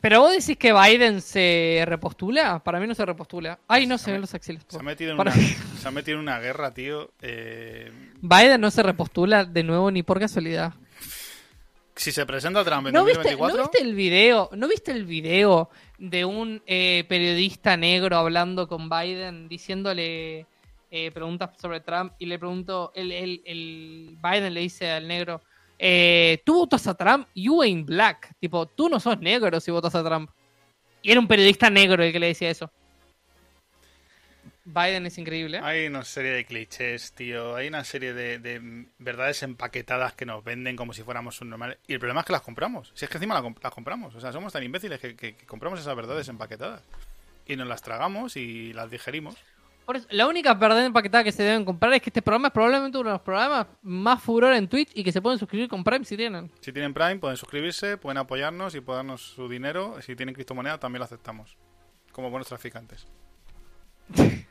[0.00, 2.58] Pero vos decís que Biden se repostula.
[2.62, 3.58] Para mí no se repostula.
[3.66, 4.64] Ay, no se ven los axiles.
[4.68, 5.32] Se ha metido en, una,
[5.80, 7.10] se ha metido en una guerra, tío.
[7.22, 10.74] eh, Biden no se repostula de nuevo ni por casualidad.
[11.96, 14.50] si se presenta Trump en ¿No viste, 2024, ¿No viste el video?
[14.52, 20.46] ¿No viste el video de un eh, periodista negro hablando con Biden diciéndole
[20.90, 25.40] eh, preguntas sobre Trump y le pregunto, el, el- el Biden le dice al negro,
[25.78, 28.34] eh, tú votas a Trump, you ain't black.
[28.40, 30.30] Tipo, tú no sos negro si votas a Trump.
[31.02, 32.70] Y era un periodista negro el que le decía eso.
[34.64, 35.60] Biden es increíble.
[35.62, 37.54] hay una serie de clichés, tío.
[37.54, 41.78] Hay una serie de, de verdades empaquetadas que nos venden como si fuéramos un normal.
[41.86, 42.90] Y el problema es que las compramos.
[42.94, 44.14] Si es que encima las compramos.
[44.16, 46.82] O sea, somos tan imbéciles que compramos esas verdades empaquetadas.
[47.46, 49.36] Y nos las tragamos y las digerimos.
[49.86, 52.52] Por eso, la única verdad empaquetada que se deben comprar es que este programa es
[52.52, 55.84] probablemente uno de los programas más furor en Twitch y que se pueden suscribir con
[55.84, 56.50] Prime si tienen.
[56.60, 59.96] Si tienen Prime, pueden suscribirse, pueden apoyarnos y pueden darnos su dinero.
[60.02, 61.56] Si tienen criptomoneda, también lo aceptamos.
[62.12, 63.06] Como buenos traficantes.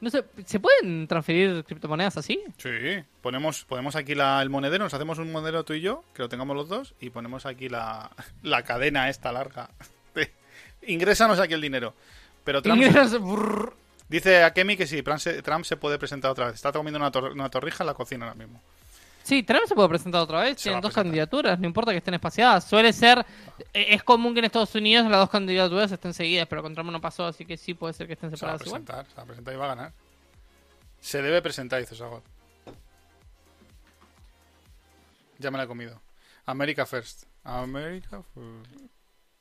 [0.00, 2.40] No sé, ¿se pueden transferir criptomonedas así?
[2.58, 2.68] Sí,
[3.20, 6.28] ponemos, ponemos aquí la- el monedero, nos hacemos un monedero tú y yo, que lo
[6.28, 8.10] tengamos los dos, y ponemos aquí la,
[8.44, 9.70] la cadena esta larga.
[10.14, 10.32] de-
[10.86, 11.94] Ingrésanos aquí el dinero.
[12.44, 13.74] Pero Trump, Ingresas- brrr.
[14.08, 16.54] Dice a Kemi que sí, Trump se, puede presentar otra vez.
[16.54, 18.60] Está comiendo una, tor- una torrija en la cocina ahora mismo.
[19.22, 20.56] Sí, Trump se puede presentar otra vez.
[20.56, 22.64] Se Tienen dos candidaturas, no importa que estén espaciadas.
[22.64, 23.24] Suele ser.
[23.74, 26.90] eh, Es común que en Estados Unidos las dos candidaturas estén seguidas, pero con Trump
[26.90, 28.82] no pasó, así que sí puede ser que estén Se va a separadas igual.
[28.84, 29.92] presentar, se va a presentar y va a ganar.
[31.00, 32.24] Se debe presentar, dice Sagot.
[35.38, 36.00] Ya me la he comido.
[36.46, 37.24] America First.
[37.44, 38.92] America First.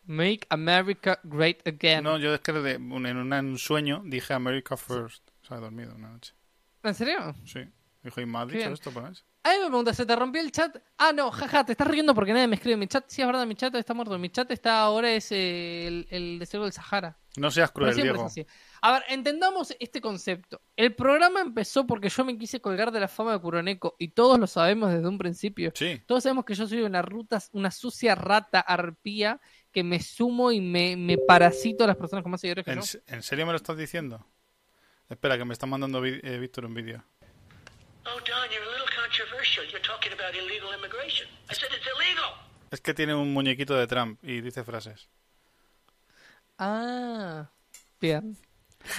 [0.07, 2.03] Make America Great Again.
[2.03, 5.29] No, yo es que de- un- en, una- en un sueño dije America First.
[5.43, 6.33] O sea, he dormido una noche.
[6.83, 7.35] ¿En serio?
[7.45, 7.59] Sí.
[8.03, 8.73] Dijo, ¿y me has dicho bien.
[8.73, 8.91] esto?
[8.91, 9.25] Pues?
[9.43, 10.75] A mí me pregunta, ¿se te rompió el chat?
[10.97, 13.05] Ah, no, jaja, te estás riendo porque nadie me escribe en mi chat.
[13.07, 14.17] Sí, es verdad, mi chat está muerto.
[14.17, 17.17] Mi chat está ahora es eh, el, el desierto del Sahara.
[17.37, 18.25] No seas cruel, Diego.
[18.25, 18.45] así.
[18.81, 20.61] A ver, entendamos este concepto.
[20.75, 24.39] El programa empezó porque yo me quise colgar de la fama de Kuroneko y todos
[24.39, 25.71] lo sabemos desde un principio.
[25.75, 26.01] Sí.
[26.07, 29.39] Todos sabemos que yo soy una ruta, una sucia rata arpía
[29.71, 32.81] que me sumo y me, me parasito a las personas con más seguidores que ¿En,
[32.81, 32.99] yo.
[33.07, 34.25] en serio me lo estás diciendo?
[35.09, 37.03] Espera, que me está mandando eh, Víctor un vídeo.
[38.05, 39.65] Oh, Don, you're a little controversial.
[39.69, 41.27] You're talking about illegal immigration.
[41.49, 42.31] I said it's illegal.
[42.71, 45.07] Es que tiene un muñequito de Trump y dice frases.
[46.57, 47.49] Ah,
[48.01, 48.37] bien.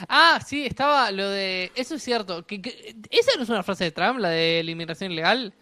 [0.09, 1.73] Ah, sí, estaba lo de...
[1.75, 2.47] Eso es cierto.
[2.47, 5.55] Que, que- Esa no es una frase de Trump, la de la inmigración ilegal.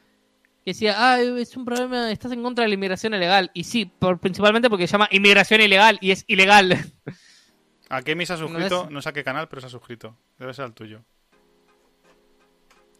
[0.66, 3.52] Que decía, ah, es un problema, estás en contra de la inmigración ilegal.
[3.54, 6.76] Y sí, por, principalmente porque se llama inmigración ilegal y es ilegal.
[7.88, 10.16] A Kemi se ha suscrito, es- no sé a qué canal, pero se ha suscrito.
[10.38, 11.04] Debe ser el tuyo.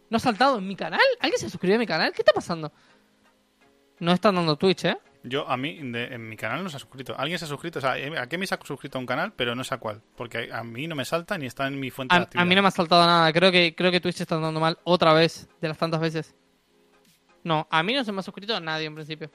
[0.09, 1.01] ¿No ha saltado en mi canal?
[1.19, 2.13] ¿Alguien se suscribió a mi canal?
[2.13, 2.71] ¿Qué está pasando?
[3.99, 4.97] No están dando Twitch, ¿eh?
[5.23, 7.15] Yo, a mí, de- en mi canal no se ha suscrito.
[7.17, 9.33] Alguien se ha suscrito, o sea, eh, a Kemi se ha suscrito a un canal,
[9.35, 10.01] pero no sé a cuál.
[10.15, 12.43] Porque a, a mí no me salta ni está en mi fuente de A, actividad.
[12.43, 13.33] a mí no me ha saltado nada.
[13.33, 16.33] Creo que, creo que Twitch está andando mal otra vez, de las tantas veces.
[17.43, 19.31] No, a mí no se me ha suscrito nadie en principio.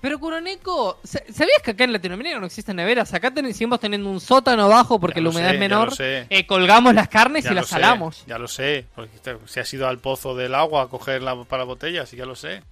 [0.00, 3.14] Pero Kuroneko, sa- ¿sabías que acá en Latinoamérica no existen neveras?
[3.14, 5.88] Acá ten- seguimos teniendo un sótano abajo porque Ya la humedad sé, es ya menor.
[5.90, 6.26] lo sé.
[6.28, 8.24] Eh, colgamos las carnes Ya y las sé, salamos.
[8.26, 9.16] Ya lo sé, porque
[9.46, 12.34] si has ido al pozo del agua a coger la, para botellas, sí, ya lo
[12.34, 12.62] sé.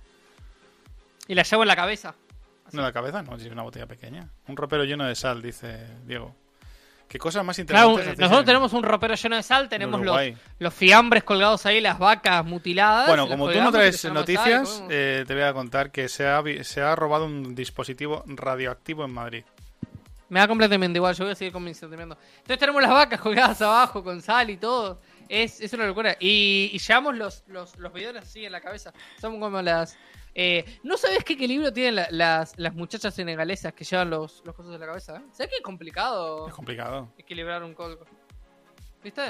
[1.29, 2.15] Y las llevo en la cabeza.
[2.73, 4.29] No, la cabeza no, si es una botella pequeña.
[4.49, 6.35] Un ropero lleno de sal, dice Diego.
[7.11, 10.17] ¿Qué cosas más interesantes nosotros en- tenemos un ropero lleno de sal, tenemos los,
[10.61, 13.09] los fiambres colgados ahí, las vacas mutiladas.
[13.09, 16.41] Bueno, como tú no traes sal noticias, eh, te voy a contar que se ha,
[16.63, 19.45] se ha robado un dispositivo radioactivo en Madrid.
[20.29, 22.17] Me da completamente igual, yo voy a seguir con mi sentimiento.
[22.37, 25.01] Entonces tenemos las vacas colgadas abajo con sal y todo.
[25.29, 26.17] Es, es una locura.
[26.21, 28.93] Y, y llevamos los, los, los bidones así en la cabeza.
[29.21, 29.99] Son como las...
[30.35, 34.55] eh, ¿No sabes qué equilibrio tienen la- las, las muchachas senegalesas que llevan los, los
[34.55, 35.17] cosas en la cabeza?
[35.17, 35.23] eh?
[35.33, 37.09] ¿Sabes qué es complicado Es complicado.
[37.19, 38.05] equilibrar un colgo?
[39.03, 39.23] ¿Viste?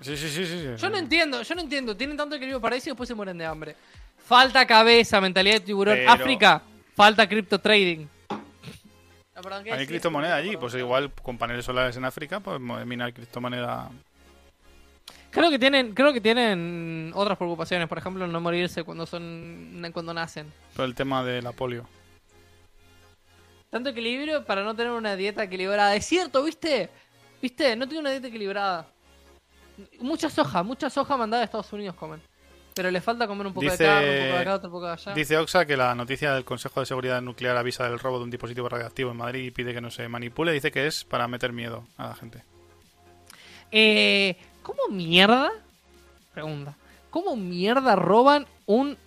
[0.00, 0.58] Sí, sí, sí, sí.
[0.60, 0.68] sí.
[0.76, 1.96] Yo no entiendo, yo no entiendo.
[1.96, 3.76] Tienen tanto equilibrio para eso y después se mueren de hambre.
[4.24, 5.96] Falta cabeza, mentalidad de tiburón.
[5.96, 6.62] Pero- África,
[6.94, 8.06] falta cripto trading.
[9.34, 12.84] No, perdón, ¿qué Hay criptomoneda allí, pues igual con paneles solares en África, pues mo-
[12.84, 13.88] minar criptomoneda.
[15.30, 20.14] Creo que tienen, creo que tienen otras preocupaciones, por ejemplo, no morirse cuando son cuando
[20.14, 20.50] nacen.
[20.74, 21.86] Todo el tema de la polio.
[23.70, 25.94] Tanto equilibrio para no tener una dieta equilibrada.
[25.94, 26.88] Es cierto, ¿viste?
[27.42, 27.76] ¿Viste?
[27.76, 28.86] No tiene una dieta equilibrada.
[30.00, 32.20] Mucha soja, mucha soja mandada de Estados Unidos comen.
[32.74, 34.86] Pero le falta comer un poco Dice- de carne, un poco de acá, otro poco
[34.86, 35.12] de allá.
[35.14, 38.30] Dice Oxa que la noticia del Consejo de Seguridad Nuclear avisa del robo de un
[38.30, 40.52] dispositivo radioactivo en Madrid y pide que no se manipule.
[40.52, 42.42] Dice que es para meter miedo a la gente.
[43.70, 44.36] Eh,
[44.68, 45.50] ¿Cómo mierda?
[46.34, 46.74] Pregunta.
[47.08, 48.98] ¿Cómo mierda roban un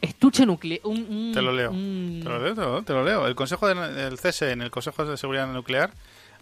[0.00, 0.80] estuche nuclear?
[0.82, 1.70] Un, Te lo leo.
[1.70, 3.26] un- Te lo leo, te lo, te lo leo.
[3.28, 5.92] El Consejo de- del CSE, en el Consejo de Seguridad Nuclear,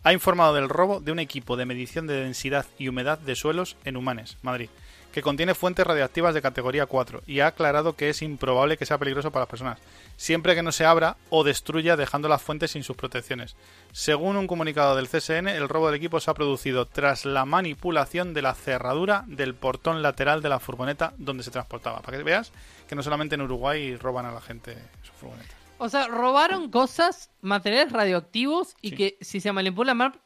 [0.05, 3.77] ha informado del robo de un equipo de medición de densidad y humedad de suelos
[3.85, 4.71] en Humanes, Madrid,
[5.13, 8.99] que contiene fuentes radioactivas de categoría 4 y ha aclarado que es improbable que sea
[8.99, 9.79] peligroso para las personas,
[10.17, 13.55] siempre que no se abra o destruya dejando las fuentes sin sus protecciones.
[13.93, 18.33] Según un comunicado del CSN, el robo del equipo se ha producido tras la manipulación
[18.33, 22.01] de la cerradura del portón lateral de la furgoneta donde se transportaba.
[22.01, 22.53] Para que veas
[22.89, 25.57] que no solamente en Uruguay roban a la gente sus furgonetas.
[25.79, 28.97] O sea, robaron cosas, materiales radioactivos y Sí.
[28.97, 30.21] que si se manipulan mal...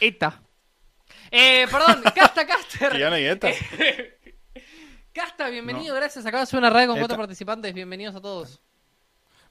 [0.00, 0.42] ETA.
[1.34, 2.98] Eh, perdón, Casta Caster.
[2.98, 3.48] Ya no hay ETA.
[5.14, 6.24] Casta, bienvenido, gracias.
[6.26, 7.72] Acaba de hacer una radio con cuatro participantes.
[7.72, 8.60] Bienvenidos a todos.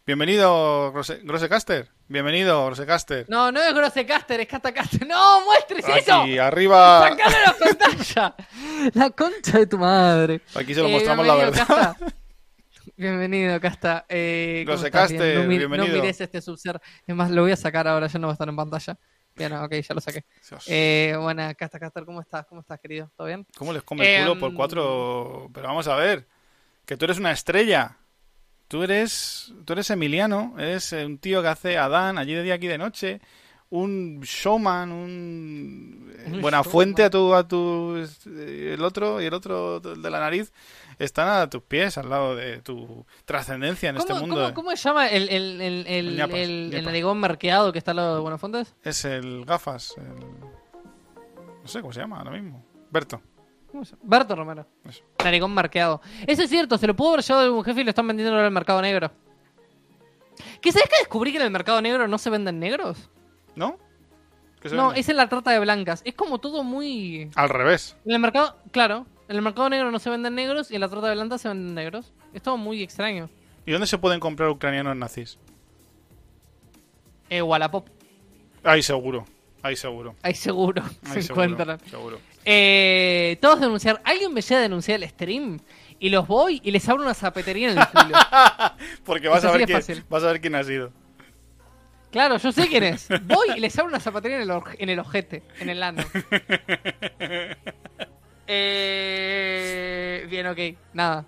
[0.06, 1.90] Bienvenido, Grose- Grosecaster.
[2.08, 3.26] Bienvenido, Grosecaster.
[3.30, 5.08] No, no es Grosse Caster, es Casta Caster.
[5.08, 6.22] ¡No, muestres eso!
[6.22, 7.10] Aquí arriba.
[7.10, 8.36] ¡Sacalo de la pantalla!
[8.94, 10.42] La concha de tu madre.
[10.56, 11.68] Aquí se lo Eh, mostramos la verdad.
[11.68, 11.96] Casta.
[12.98, 14.06] Bienvenido, Casta.
[14.10, 15.28] Eh, ¿cómo Grosecaster, estás?
[15.28, 15.96] Bien, no, mi- bienvenido.
[15.96, 16.80] No mires este subser.
[17.06, 18.98] Es más, lo voy a sacar ahora, ya no va a estar en pantalla.
[19.36, 20.26] Bien, ok, ya lo saqué.
[20.68, 22.46] Eh, buena, Casta Caster, ¿cómo estás?
[22.46, 23.10] ¿Cómo estás, querido?
[23.16, 23.46] ¿Todo bien?
[23.58, 25.50] ¿Cómo les come el culo em, por cuatro?
[25.54, 26.28] Pero vamos a ver.
[26.86, 27.98] Que tú eres una estrella.
[28.68, 30.56] Tú eres, tú eres Emiliano.
[30.58, 33.22] Eres un tío que hace Adán allí de día, aquí de noche.
[33.74, 36.14] Un showman, un...
[36.18, 36.72] eh, Un Buena showman.
[36.72, 37.96] fuente a tu, a tu...
[38.28, 40.52] eh, El otro y el otro de la nariz
[41.00, 44.36] están a tus pies, al lado de tu trascendencia en este ¿Cómo, mundo.
[44.42, 46.86] cómo- cómo se llama el, el, el, el, El ñapas, el- el ñapa.
[46.86, 48.76] narigón marqueado que está al lado de Buenafuentes?
[48.84, 49.96] Es el gafas.
[49.98, 50.40] el-
[51.62, 52.66] No sé cómo se llama ahora mismo.
[52.92, 53.22] Berto.
[54.04, 54.68] Berto Romero.
[54.84, 55.02] Eso.
[55.24, 56.02] Narigón marqueado.
[56.28, 58.44] Eso es cierto, se lo pudo haber llevado algún jefe y lo están vendiendo en
[58.46, 59.12] el mercado negro.
[60.62, 63.10] ¿Qué sabes que descubrí que en el mercado negro no se venden negros?
[63.56, 63.78] ¿No?
[64.62, 65.00] ¿Qué se No, vende?
[65.02, 66.02] es en la trata de blancas.
[66.06, 67.30] Es como todo muy...
[67.36, 67.96] Al revés.
[68.06, 70.90] En el mercado, claro, en el mercado negro no se venden negros y en la
[70.90, 72.14] trata de blancas se venden negros.
[72.34, 73.30] Es todo muy extraño.
[73.66, 75.38] ¿Y dónde se pueden comprar ucranianos nazis?
[77.30, 77.88] Eh, Wallapop,
[78.64, 79.26] Ahí seguro.
[79.64, 80.16] Ahí seguro.
[80.22, 81.80] ahí seguro Ahí se seguro, encuentran.
[81.90, 82.20] Seguro.
[82.46, 84.02] Eh, todos denunciar.
[84.04, 85.60] Alguien me llega a denunciar el stream
[86.00, 88.18] y los voy y les abro una zapatería en el culo.
[89.06, 90.92] Porque vas Eso a, ver quién, vas a ver quién ha sido.
[92.12, 93.08] Claro, yo sé quién es.
[93.24, 96.04] Voy y les abro una zapatería en el, en el ojete, en el ano.
[98.54, 100.60] Eh, bien, ok,
[100.94, 101.26] nada.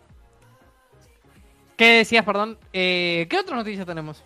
[1.77, 2.57] ¿Qué decías, perdón?
[2.73, 4.25] Eh, ¿Qué otras noticias tenemos?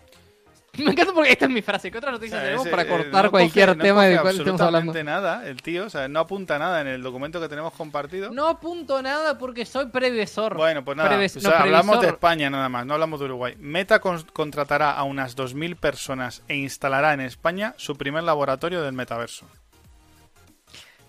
[0.84, 1.90] Me encanta porque esta es mi frase.
[1.90, 4.20] ¿Qué otras noticias O sea, tenemos para cortar no cualquier coge- no tema coge del
[4.20, 4.90] cual estemos hablando?
[4.92, 5.86] absolutamente nada, el tío.
[5.86, 8.30] O sea, no apunta nada en el documento que tenemos compartido.
[8.30, 10.56] No apunto nada porque soy previsor.
[10.56, 12.08] Bueno, pues nada, Preves- o no, sea, hablamos de.
[12.08, 13.54] España nada más, no hablamos de Uruguay.
[13.58, 18.92] Meta con- contratará a unas 2.000 personas e instalará en España su primer laboratorio del
[18.92, 19.46] metaverso.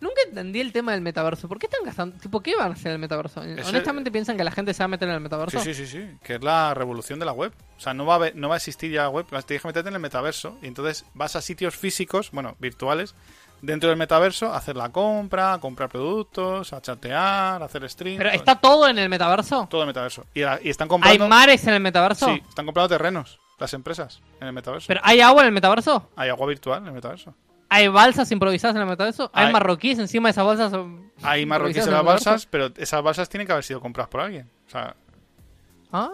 [0.01, 1.47] Nunca entendí el tema del metaverso.
[1.47, 2.17] ¿Por qué están gastando?
[2.17, 3.41] Tipo, ¿qué van a hacer en el metaverso?
[3.41, 5.59] ¿Honestamente piensan que la gente se va a meter en el metaverso?
[5.59, 7.51] Sí, sí, sí, sí, que es la revolución de la web.
[7.77, 9.89] O sea, no va a, haber- no va a existir ya web, tienes que meterte
[9.89, 13.13] en el metaverso y entonces vas a sitios físicos, bueno, virtuales,
[13.61, 18.17] dentro del metaverso, hacer la compra, comprar productos, a chatear, hacer stream.
[18.17, 19.67] Pero todo, está todo en el metaverso.
[19.69, 20.25] todo el metaverso.
[20.33, 21.27] Y, y están ¿Hay comprando.
[21.27, 22.25] mares en el metaverso?
[22.27, 24.87] Sí, están comprando terrenos, las empresas, en el metaverso.
[24.87, 26.09] ¿Pero hay agua en el metaverso?
[26.15, 27.33] Hay agua virtual en el metaverso.
[27.69, 29.29] ¿Hay balsas improvisadas en el metaverso?
[29.33, 30.73] ¿Hay, Hay- marroquíes encima de esas balsas?
[31.21, 34.49] Hay marroquíes en las balsas, pero esas balsas tienen que haber sido compradas por alguien.
[34.67, 34.95] O sea,
[35.91, 36.09] Ah.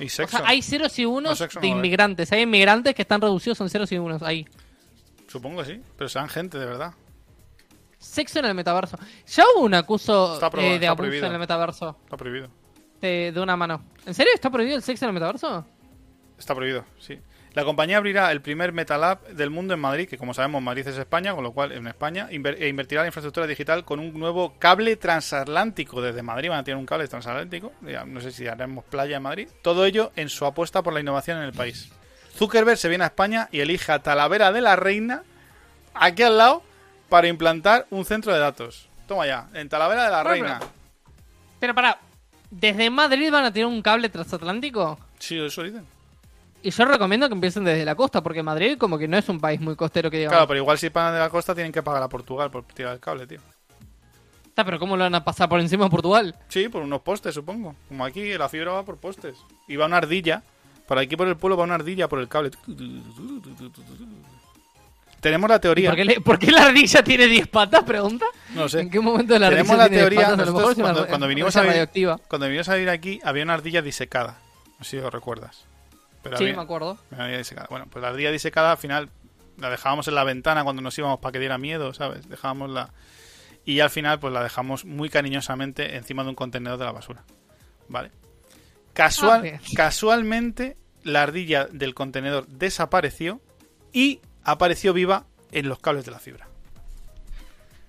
[0.00, 0.36] y O sexo.
[0.38, 2.30] sea, hay ceros y unos No, de inmigrantes.
[2.32, 4.46] Hay inmigrantes que están reducidos en ceros y unos ahí.
[5.28, 6.92] Supongo que sí, pero sean gente de verdad.
[7.98, 8.98] Sexo en el metaverso.
[9.26, 11.26] Ya hubo un acuso eh, de abuso prohibido.
[11.26, 11.96] en el metaverso.
[12.04, 12.48] Está prohibido.
[13.00, 13.82] De, de una mano.
[14.06, 15.64] ¿En serio está prohibido el sexo en el metaverso?
[16.38, 17.18] Está prohibido, sí.
[17.54, 20.98] La compañía abrirá el primer Metalab del mundo en Madrid, que como sabemos Madrid es
[20.98, 24.54] España, con lo cual en España e invertirá en la infraestructura digital con un nuevo
[24.58, 26.02] cable transatlántico.
[26.02, 27.72] Desde Madrid van a tener un cable transatlántico.
[27.82, 29.48] Ya, no sé si haremos playa en Madrid.
[29.62, 31.92] Todo ello en su apuesta por la innovación en el país.
[32.36, 35.22] Zuckerberg se viene a España y elige a Talavera de la Reina,
[35.94, 36.64] aquí al lado,
[37.08, 38.88] para implantar un centro de datos.
[39.06, 40.60] Toma ya, en Talavera de la Bueno, Reina.
[41.60, 42.00] Pero para,
[42.50, 44.98] ¿desde Madrid van a tener un cable transatlántico?
[45.20, 45.93] Sí, eso dicen.
[46.64, 49.38] Y yo recomiendo que empiecen desde la costa, porque Madrid como que no es un
[49.38, 50.32] país muy costero que digamos.
[50.34, 52.94] Claro, pero igual si pagan de la costa tienen que pagar a Portugal por tirar
[52.94, 53.38] el cable, tío.
[54.46, 56.34] Está, pero ¿cómo lo van a pasar por encima de Portugal?
[56.48, 57.74] Sí, por unos postes, supongo.
[57.88, 59.36] Como aquí, la fibra va por postes.
[59.68, 60.42] Y va una ardilla.
[60.86, 62.50] Por aquí por el pueblo va una ardilla por el cable.
[65.20, 65.90] Tenemos la ¿Y teoría.
[65.90, 67.82] ¿Por qué, le- por qué la ardilla tiene 10 patas?
[67.84, 68.26] Pregunta.
[68.54, 68.80] No sé.
[68.80, 70.30] ¿En qué momento la Tenemos ardilla la tiene 10 teoría.
[70.30, 70.46] patas?
[70.46, 71.88] Nosotros una cuando, cuando vinimos a vivir,
[72.28, 74.38] cuando vinimos a vivir aquí, había una ardilla disecada.
[74.78, 75.64] No sé si lo recuerdas.
[76.24, 76.98] Pero Sí, había- me acuerdo.
[77.70, 79.10] Bueno, pues la ardilla disecada al final
[79.58, 82.28] la dejábamos en la ventana cuando nos íbamos para que diera miedo, ¿sabes?
[82.28, 82.90] Dejábamos la.
[83.64, 87.22] Y al final, pues la dejamos muy cariñosamente encima de un contenedor de la basura.
[87.88, 88.10] ¿Vale?
[88.94, 93.40] Casual, Ah, casualmente, la ardilla del contenedor desapareció
[93.92, 96.48] y apareció viva en los cables de la fibra.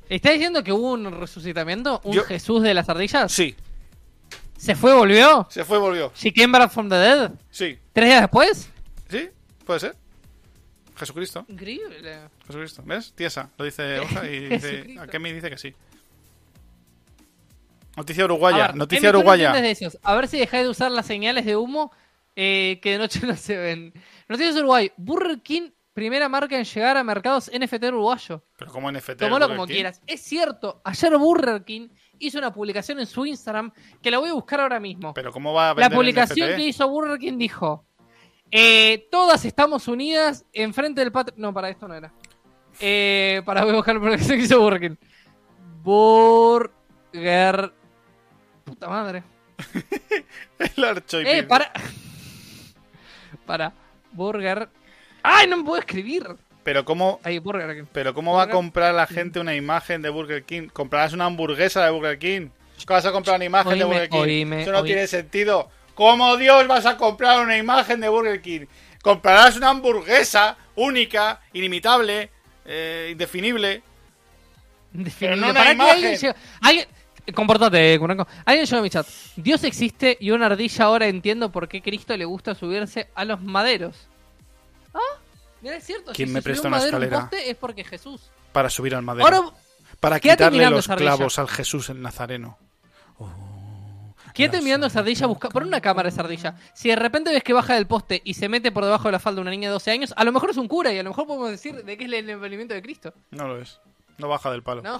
[0.09, 1.99] ¿Está diciendo que hubo un resucitamiento?
[2.03, 3.31] ¿Un Yo- Jesús de las ardillas?
[3.31, 3.55] Sí,
[4.65, 5.47] ¿Se fue, volvió?
[5.49, 6.11] se fue, volvió.
[6.15, 7.31] ¿She came back from the dead?
[7.51, 8.69] Sí, ¿Tres días después?
[9.09, 9.29] sí,
[9.65, 9.95] puede ser.
[10.97, 12.19] Jesucristo, Increíble.
[12.47, 12.81] Jesucristo.
[12.85, 13.11] ¿Ves?
[13.13, 15.01] Tiesa, lo dice Oja y dice, Jesucristo.
[15.15, 15.73] a me dice que sí.
[17.97, 19.47] Noticia uruguaya, ver, noticia uruguaya.
[19.49, 19.99] entiendes de esos.
[20.03, 21.91] A ver si dejáis de usar las señales de humo
[22.35, 23.93] eh, que de noche no se ven.
[24.27, 24.91] Noticias Uruguay.
[24.97, 28.43] Burger King, primera marca en llegar a mercados NFT uruguayo.
[28.57, 29.17] Pero como NFT.
[29.19, 29.73] Tómalo como King.
[29.75, 30.01] quieras.
[30.07, 31.89] Es cierto, ayer Burger King
[32.19, 33.71] hizo una publicación en su Instagram
[34.01, 35.13] que la voy a buscar ahora mismo.
[35.13, 36.57] Pero cómo va a La publicación NFT?
[36.57, 37.85] que hizo Burger King dijo:
[38.51, 41.33] eh, Todas estamos unidas enfrente del patio.
[41.37, 42.11] No, para esto no era.
[42.79, 44.95] Eh, para voy a buscar la publicación que hizo Burger King.
[45.83, 47.73] Burger.
[48.63, 49.23] Puta madre.
[50.75, 51.29] El archoipi.
[51.29, 51.71] Eh, para.
[53.45, 53.73] para.
[54.11, 54.69] Burger.
[55.23, 56.23] ¡Ay, no me puedo escribir!
[56.65, 57.85] Pero cómo, Ahí, Burger King.
[57.93, 60.67] pero cómo va a Burger- comprar la gente una imagen de Burger King.
[60.67, 62.47] Comprarás una hamburguesa de Burger King.
[62.85, 64.17] ¿Cómo vas a comprar una imagen de Oíme, Burger King?
[64.19, 65.69] oíme, Eso no oí- tiene sentido.
[65.93, 68.65] ¿Cómo Dios vas a comprar una imagen de Burger King?
[69.01, 72.31] Comprarás una hamburguesa única, inimitable,
[72.65, 73.83] eh, indefinible.
[74.91, 75.41] Definible.
[75.41, 75.93] no una Para que imagen.
[75.93, 76.87] alguien llegue- alguien-
[77.33, 78.27] Comportate, Cunaco.
[78.43, 79.07] Alguien llegó a mi chat.
[79.35, 83.41] Dios existe y una ardilla ahora entiendo por qué Cristo le gusta subirse a los
[83.41, 84.07] maderos.
[84.93, 84.99] ¿Ah?
[85.61, 86.11] Mira, es cierto.
[86.13, 87.19] ¿Quién si me presta un una un escalera?
[87.21, 88.29] poste es porque Jesús.
[88.51, 89.25] Para subir al madero.
[89.25, 89.51] Ahora,
[89.99, 92.57] para quitarle los clavos al Jesús el Nazareno.
[94.33, 96.55] quédate mirando esa ardilla, busca, pon una cámara esa ardilla.
[96.73, 99.19] Si de repente ves que baja del poste y se mete por debajo de la
[99.19, 101.09] falda una niña de 12 años, a lo mejor es un cura y a lo
[101.09, 103.13] mejor podemos decir de qué es el envenenamiento de Cristo.
[103.31, 103.79] No lo es.
[104.17, 104.81] No baja del palo.
[104.81, 104.99] ¿No?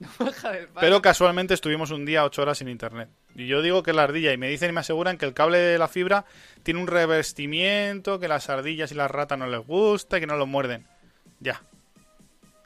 [0.18, 0.80] No baja del palo.
[0.80, 3.10] Pero casualmente estuvimos un día ocho horas sin internet.
[3.34, 4.32] Y yo digo que es la ardilla.
[4.32, 6.24] Y me dicen y me aseguran que el cable de la fibra
[6.62, 10.36] tiene un revestimiento, que las ardillas y las ratas no les gusta y que no
[10.36, 10.86] lo muerden.
[11.38, 11.62] Ya.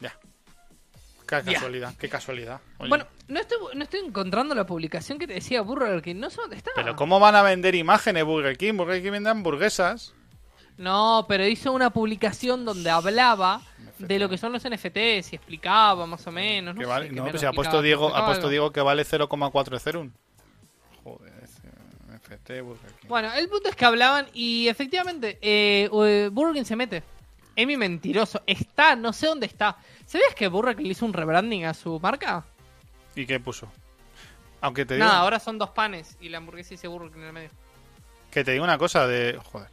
[0.00, 0.16] Ya.
[1.26, 1.52] Qué Ya.
[1.54, 2.60] casualidad, qué casualidad.
[2.78, 2.88] Oye.
[2.88, 6.16] Bueno, no estoy, no estoy encontrando la publicación que te decía Burger King.
[6.16, 6.70] No sé dónde está.
[6.76, 8.74] Pero ¿cómo van a vender imágenes Burger King?
[8.76, 10.13] Burger King vende hamburguesas.
[10.76, 13.60] No, pero hizo una publicación donde hablaba
[13.98, 16.74] de lo que son los NFTs y explicaba más o menos.
[16.74, 18.48] No, que vale, no, pues si ha puesto Diego, ha puesto.
[18.48, 20.10] Diego que vale 0,4 Ethereum.
[21.04, 21.68] Joder, ese
[22.08, 23.08] NFT Burger King.
[23.08, 27.02] Bueno, el punto es que hablaban y efectivamente eh, eh, Burger King se mete.
[27.56, 28.42] Emi mentiroso.
[28.46, 29.76] Está, no sé dónde está.
[30.06, 32.44] ¿Sabías que Burger King le hizo un rebranding a su marca?
[33.14, 33.70] ¿Y qué puso?
[34.60, 37.26] Aunque te digo, Nada, ahora son dos panes y la hamburguesa dice Burger King en
[37.26, 37.50] el medio.
[38.30, 39.68] que te digo una cosa de, joder,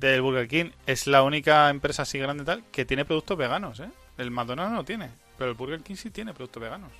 [0.00, 3.90] del Burger King es la única empresa así grande tal que tiene productos veganos, ¿eh?
[4.16, 6.90] El McDonald's no tiene, pero el Burger King sí tiene productos veganos.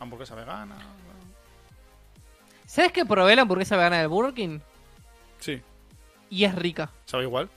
[0.00, 0.76] Hamburguesa vegana.
[2.66, 4.58] ¿Sabes que probé la hamburguesa vegana del Burger King?
[5.38, 5.62] Sí,
[6.30, 6.90] Y es rica.
[7.06, 7.48] sabe igual.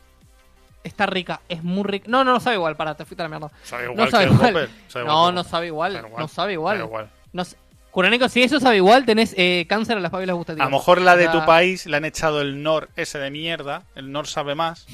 [0.83, 2.05] Está rica, es muy rica.
[2.07, 3.51] No, no, no sabe igual, para, te fuiste a la mierda.
[3.63, 4.53] Sabe igual no que sabe el igual.
[4.53, 5.93] Whopper, sabe igual no, que el no sabe igual.
[6.17, 6.77] No sabe igual.
[6.77, 7.09] sabe igual.
[7.33, 7.43] No
[8.01, 8.07] sé.
[8.07, 10.69] Curánico, si eso sabe igual, tenés eh, cáncer en las papilas A gustativas.
[10.69, 13.83] lo mejor la de tu país le han echado el Nor ese de mierda.
[13.95, 14.85] El Nor sabe más.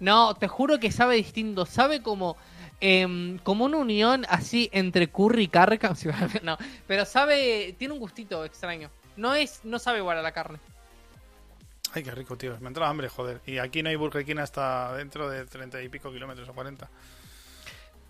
[0.00, 1.64] No, te juro que sabe distinto.
[1.64, 2.36] Sabe como,
[2.80, 5.78] em, como una unión así entre curry y carne.
[6.42, 8.90] No, pero sabe, tiene un gustito extraño.
[9.16, 10.58] No es, no sabe igual a la carne.
[11.94, 12.58] Ay, qué rico, tío.
[12.60, 13.40] Me entra hambre, joder.
[13.46, 16.88] Y aquí no hay Burger King hasta dentro de 30 y pico kilómetros o 40.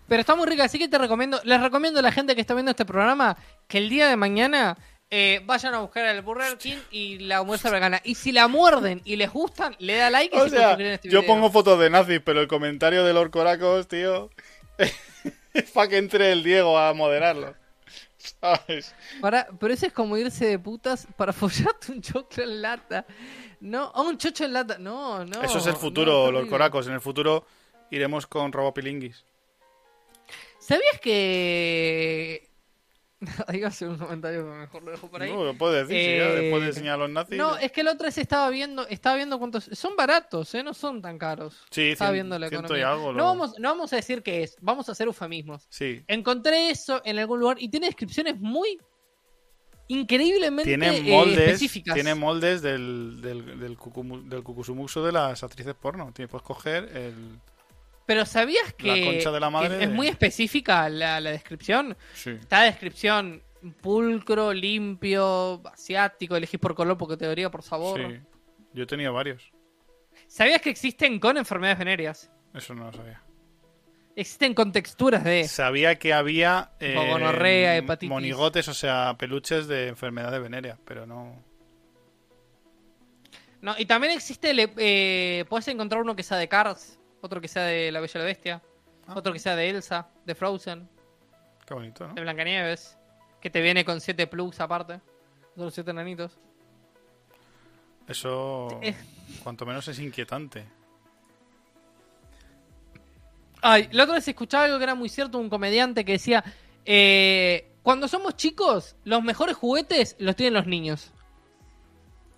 [0.07, 2.53] Pero está muy rica, así que te recomiendo, les recomiendo a la gente que está
[2.53, 3.37] viendo este programa
[3.67, 4.77] que el día de mañana
[5.09, 8.01] eh, vayan a buscar el Burger King y la hamburguesa vegana.
[8.03, 10.81] Y si la muerden y les gustan, le da like y O se sea, a
[10.81, 11.33] este yo video.
[11.33, 14.29] pongo fotos de nazis, pero el comentario de Lord Coracos, tío,
[15.53, 17.55] es para que entre el Diego a moderarlo.
[18.17, 18.93] ¿Sabes?
[19.21, 23.05] Para- pero ese es como irse de putas para follarte un choclo en lata.
[23.61, 24.77] No, a un chocho en lata.
[24.77, 25.41] No, no.
[25.41, 26.49] Eso es el futuro, terrible.
[26.49, 26.87] Coracos.
[26.87, 27.45] En el futuro
[27.91, 29.23] iremos con Robopilinguis.
[30.67, 32.49] ¿Sabías que.
[33.53, 35.31] Iba a hacer un comentario, pero mejor lo dejo por ahí.
[35.31, 37.37] No, lo puedes decir, sí, ya, Eh, después de enseñar a los nazis.
[37.37, 39.65] No, es que la otra vez estaba viendo, estaba viendo cuántos.
[39.71, 40.63] Son baratos, ¿eh?
[40.63, 41.63] No son tan caros.
[41.71, 42.77] Sí, estaba cien- viendo la economía.
[42.79, 45.65] y algo, no, lo- vamos, no vamos a decir qué es, vamos a hacer eufemismos.
[45.69, 46.03] Sí.
[46.07, 48.77] Encontré eso en algún lugar y tiene descripciones muy
[49.87, 51.93] increíblemente Tiene eh, moldes, específicas.
[51.93, 56.11] tiene moldes del, del, del, cucumu- del cucusumuxo de las actrices porno.
[56.13, 57.39] Puedes coger el...
[58.05, 61.97] Pero ¿sabías que, La de la madre que es de- muy específica la, la descripción?
[62.13, 62.31] Sí.
[62.31, 63.41] Está la descripción
[63.81, 67.99] pulcro, limpio, asiático, elegís por color, por categoría, por sabor.
[67.99, 68.19] sí.
[68.73, 69.51] Yo he tenido varios.
[70.27, 72.29] ¿Sabías que existen con enfermedades venéreas?
[72.53, 73.21] Eso no lo sabía.
[74.17, 75.45] Existen con texturas de...
[75.47, 78.09] Sabía que había eh, gonorrea, hepatitis.
[78.09, 81.41] monigotes, o sea, peluches de enfermedades venéreas, pero no...
[83.61, 87.63] No, y también existe, eh, puedes encontrar uno que sea de Cars, otro que sea
[87.63, 88.61] de La Bella y la Bestia,
[89.07, 89.13] Ah.
[89.15, 90.87] otro que sea de Elsa, de Frozen,
[91.65, 92.13] Qué bonito, ¿no?
[92.13, 92.97] de Blancanieves,
[93.41, 94.99] que te viene con 7 plugs aparte,
[95.55, 96.37] los 7 nanitos.
[98.07, 98.95] Eso, Eh.
[99.43, 100.65] cuanto menos es inquietante.
[103.61, 106.43] Ay, la otra vez escuchaba algo que era muy cierto, un comediante que decía,
[106.85, 111.11] eh, cuando somos chicos, los mejores juguetes los tienen los niños.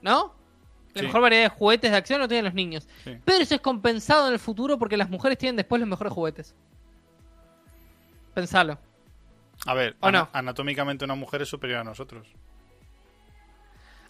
[0.02, 0.36] ¿No?
[0.98, 1.08] La Sí.
[1.08, 2.88] mejor variedad de juguetes de acción los tienen los niños.
[3.04, 3.18] Sí.
[3.26, 6.56] Pero eso es compensado en el futuro porque las mujeres tienen después los mejores juguetes.
[8.34, 8.78] Pensalo.
[9.66, 10.20] A ver, ¿O no?
[10.20, 12.28] ana- anatómicamente una mujer es superior a nosotros.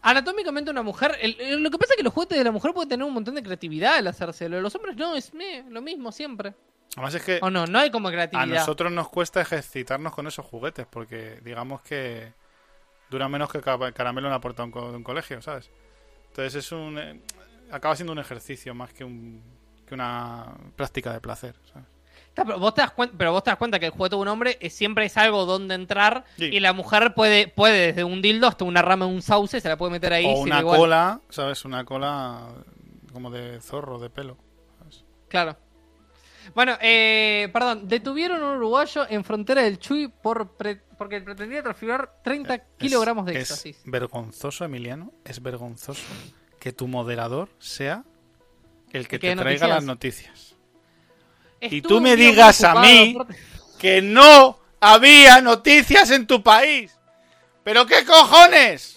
[0.01, 2.73] Anatómicamente una mujer, el- el- lo que pasa es que los juguetes de la mujer
[2.73, 4.47] pueden tener un montón de creatividad al hacerse.
[4.47, 5.31] Lo de los hombres no, es
[5.69, 6.53] lo mismo siempre.
[6.95, 8.47] Además es que O no, no hay como a creatividad.
[8.59, 12.33] nosotros nos cuesta ejercitarnos con esos juguetes, porque digamos que
[13.09, 15.69] dura menos que ca- caramelo en la puerta de un, co- de un colegio, ¿sabes?
[16.37, 16.99] Entonces es un...
[16.99, 17.19] eh,
[17.71, 19.41] acaba siendo un ejercicio más que, un,
[19.87, 21.87] que una práctica de placer, ¿sabes?
[22.35, 24.27] Pero, vos te das cuenta, pero vos te das cuenta que el juguete de un
[24.27, 26.45] hombre es- siempre es algo donde entrar Sí.
[26.45, 29.67] y la mujer puede, puede desde un dildo hasta una rama de un sauce, se
[29.67, 30.25] la puede meter ahí.
[30.27, 30.77] o una igual.
[30.77, 31.65] cola, ¿sabes?
[31.65, 32.49] Una cola
[33.11, 34.37] como de zorro, de pelo.
[34.79, 35.03] ¿sabes?
[35.29, 35.57] Claro.
[36.55, 41.61] Bueno, eh, perdón, detuvieron a un uruguayo en frontera del Chuy por pre- porque pretendía
[41.61, 43.81] transferir 30 Es- kilogramos de es éxtasis.
[43.85, 46.01] vergonzoso, Emiliano, es vergonzoso
[46.59, 48.03] que tu moderador sea
[48.91, 49.69] el que ¿El que te traiga noticias?
[49.69, 50.55] las noticias.
[51.61, 53.17] y tú me digas a mí
[53.79, 56.97] que no había noticias en tu país.
[57.63, 58.96] ¿Pero qué cojones?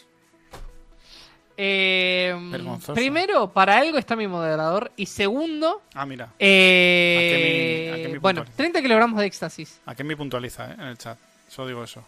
[1.56, 2.94] Eh, Vergonzoso.
[2.94, 4.90] primero, para algo está mi moderador.
[4.96, 8.56] Y segundo, Ah, mira, eh, ¿A qué mi- a qué mi bueno, puntualiza?
[8.56, 9.80] 30 kilogramos de éxtasis.
[9.86, 10.74] aquí me puntualiza ¿eh?
[10.74, 11.18] en el chat.
[11.48, 12.02] Solo digo eso.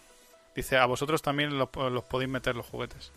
[0.55, 3.11] Dice, a vosotros también los, los podéis meter los juguetes.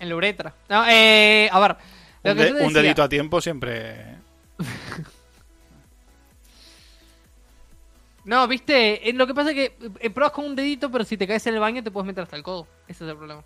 [0.00, 0.54] En la uretra.
[0.68, 1.76] No, eh, a ver.
[2.22, 4.16] lo Un, que de- yo te un decía- dedito a tiempo siempre...
[8.28, 11.16] No, viste, eh, lo que pasa es que eh, pruebas con un dedito, pero si
[11.16, 12.66] te caes en el baño te puedes meter hasta el codo.
[12.86, 13.42] Ese es el problema.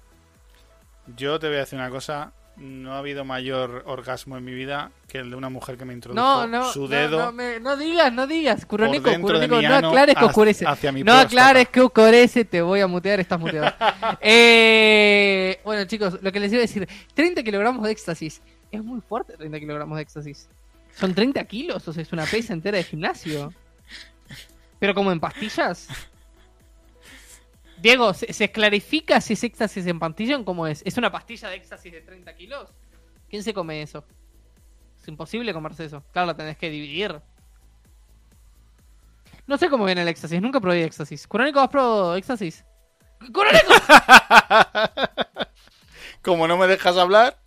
[1.16, 2.32] Yo te voy a decir una cosa.
[2.56, 5.94] No ha habido mayor orgasmo en mi vida que el de una mujer que me
[5.94, 9.76] introdujo No, no, su no, dedo no, me- no digas, no digas, Curonico, Curonico, no
[9.76, 10.66] aclares que oscurece.
[10.66, 13.72] hacia mi no aclares que oscurece, te voy a mutear, estás muteado.
[14.20, 18.42] eh, bueno, chicos, lo que les iba a decir, 30 kilogramos de éxtasis.
[18.72, 20.48] Es muy fuerte 30 kilogramos de éxtasis.
[20.94, 23.52] Son 30 kilos, o sea, es una pesa entera de gimnasio.
[24.82, 25.86] Pero como en pastillas.
[27.78, 30.82] Diego, ¿se, se clarifica si es éxtasis en pastilla o cómo es?
[30.84, 32.68] ¿Es una pastilla de éxtasis de 30 kilos?
[33.30, 34.04] ¿Quién se come eso?
[35.00, 36.02] Es imposible comerse eso.
[36.12, 37.20] Claro, la tenés que dividir.
[39.46, 41.28] No sé cómo viene el éxtasis, nunca probé éxtasis.
[41.28, 42.64] ¿Curónico has probado éxtasis?
[43.32, 43.74] ¡Curónico!
[46.22, 47.38] Como no me dejas hablar,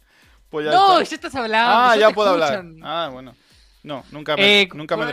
[0.49, 1.09] Pues ya no, está.
[1.09, 1.75] ya estás hablando.
[1.75, 2.53] Ah, ya puedo hablar.
[2.53, 2.79] escuchan.
[2.81, 3.35] Ah, bueno.
[3.83, 5.07] No, nunca me, Eh, nunca me he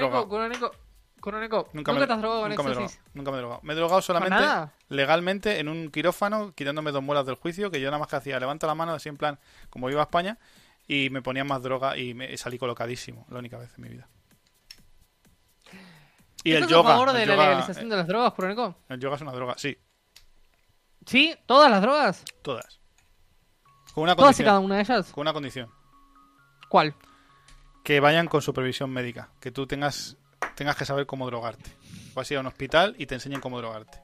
[1.22, 2.92] Kuroneko, Nunca, ¿Nunca, me, te has drogado con nunca me drogado.
[3.14, 3.60] Nunca me he drogado.
[3.62, 4.74] Me he drogado solamente nada?
[4.88, 8.38] legalmente en un quirófano, quitándome dos muelas del juicio, que yo nada más que hacía,
[8.40, 9.38] levanto la mano así en plan,
[9.70, 10.38] como iba a España,
[10.86, 14.08] y me ponía más droga y me salí colocadísimo, la única vez en mi vida.
[16.44, 16.90] Y el ¿Estás yoga.
[16.90, 18.74] favor el de la legalización de las drogas, Kuroneko?
[18.88, 19.78] El yoga es una droga, sí,
[21.06, 21.34] ¿Sí?
[21.46, 22.24] ¿Todas las drogas?
[22.42, 22.80] todas.
[23.94, 24.46] Con una ¿Todas y condición.
[24.46, 25.12] cada una de ellas?
[25.12, 25.70] Con una condición.
[26.68, 26.94] ¿Cuál?
[27.84, 29.30] Que vayan con supervisión médica.
[29.40, 30.16] Que tú tengas,
[30.54, 31.70] tengas que saber cómo drogarte.
[32.14, 33.98] Vas a ir a un hospital y te enseñen cómo drogarte.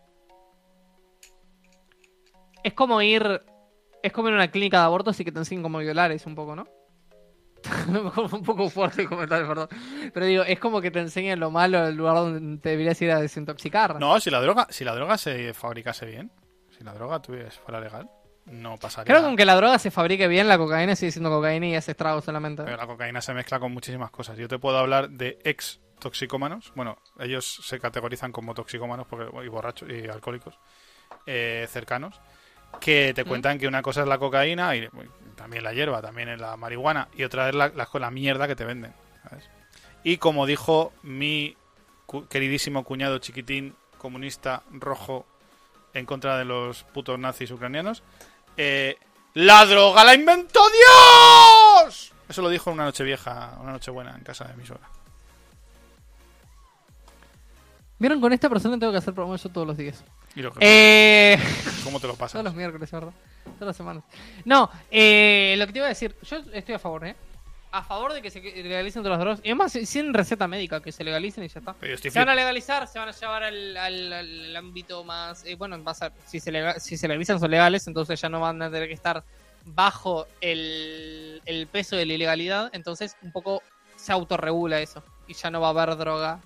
[2.65, 3.43] Es como ir.
[4.03, 6.27] Es como ir a una clínica de abortos y que te enseñen cómo violar, es
[6.27, 6.67] un poco, ¿no?
[8.33, 9.69] Un poco fuerte el comentario, perdón.
[10.13, 13.11] Pero digo, es como que te enseñen lo malo del lugar donde te deberías ir
[13.11, 13.99] a desintoxicar.
[13.99, 16.31] No, si la droga, si la droga se fabricase bien,
[16.77, 18.09] si la droga tuviera, fuera legal,
[18.47, 19.13] no pasaría.
[19.13, 21.93] Creo que aunque la droga se fabrique bien, la cocaína sigue siendo cocaína y hace
[21.93, 22.63] estragos solamente.
[22.63, 24.39] Pero la cocaína se mezcla con muchísimas cosas.
[24.39, 26.73] Yo te puedo hablar de ex toxicómanos.
[26.75, 30.59] Bueno, ellos se categorizan como toxicómanos porque, y borrachos y alcohólicos
[31.27, 32.21] eh, cercanos.
[32.81, 34.89] Que te cuentan que una cosa es la cocaína y
[35.37, 38.55] también la hierba, también es la marihuana y otra es la, la, la mierda que
[38.57, 38.93] te venden.
[39.29, 39.49] ¿sabes?
[40.05, 41.57] Y como dijo mi
[42.05, 45.27] cu- queridísimo cuñado chiquitín comunista rojo
[45.95, 48.03] en contra de los putos nazis ucranianos,
[48.57, 48.97] eh,
[49.35, 52.13] ¡La droga la inventó Dios!
[52.29, 54.89] Eso lo dijo en una noche vieja, una noche buena en casa de mi suegra.
[57.99, 58.21] ¿Vieron?
[58.21, 60.05] Con esta persona tengo que hacer programa yo todos los días.
[60.37, 61.37] Y Eh...
[61.85, 62.33] ¿Cómo te lo pasas?
[62.33, 63.13] Todos los miércoles, ¿verdad?
[63.45, 64.05] Todas las semanas.
[64.45, 67.17] No, eh, lo que te iba a decir, yo estoy a favor, ¿eh?
[67.73, 69.41] A favor de que se legalicen todas las drogas.
[69.43, 71.75] Y además, sin receta médica, que se legalicen y ya está.
[72.01, 75.45] Se van a legalizar, se van a llevar al, al- al ámbito más...
[75.45, 78.41] eh, bueno, va a ser- si, se si se legalizan son legales, entonces ya no
[78.41, 79.23] van a tener que estar
[79.67, 82.71] bajo el, el peso de la ilegalidad.
[82.73, 83.63] Entonces, un poco
[83.97, 85.03] se autorregula eso.
[85.27, 86.41] Y ya no va a haber droga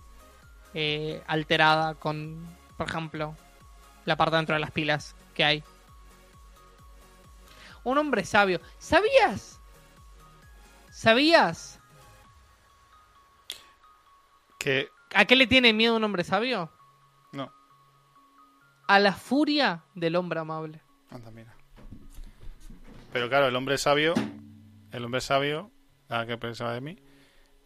[0.74, 2.47] eh, alterada con,
[2.77, 3.36] por ejemplo,
[4.05, 5.65] la parte dentro de las pilas que hay.
[7.85, 8.61] Un hombre sabio.
[8.78, 9.61] ¿Sabías?
[10.90, 11.81] ¿Sabías?
[14.59, 16.70] Que ¿A qué le tiene miedo un hombre sabio?
[17.32, 17.53] no,
[18.86, 20.81] A la furia del hombre amable.
[21.11, 21.55] anda, mira.
[23.12, 24.15] Pero claro, el hombre sabio,
[24.90, 25.70] el hombre sabio,
[26.09, 26.99] a que pensaba de mí,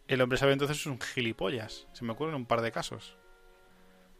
[0.07, 1.87] el hombre sabio entonces es un gilipollas.
[1.93, 3.17] Se me ocurren un par de casos.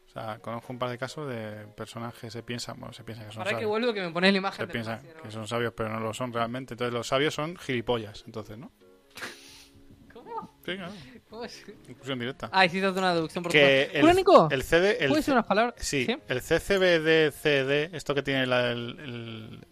[0.07, 3.27] O sea, conozco un par de casos de personas que se piensan, bueno, se piensan
[3.27, 5.73] que son Para que vuelvo que me pones la imagen Se piensan que son sabios,
[5.75, 6.73] pero no lo son realmente.
[6.73, 8.71] Entonces los sabios son gilipollas, entonces, ¿no?
[10.13, 10.59] ¿Cómo?
[10.65, 10.93] Sí, claro.
[11.29, 11.63] ¿Cómo es?
[11.87, 12.49] Inclusión directa.
[12.51, 13.97] Ah, hiciste una deducción por que favor.
[13.97, 15.75] el, Crónico, el CD, el ¿puedes decir unas palabras?
[15.77, 19.67] Sí, el CCBD-CD, esto que tiene la- el, el-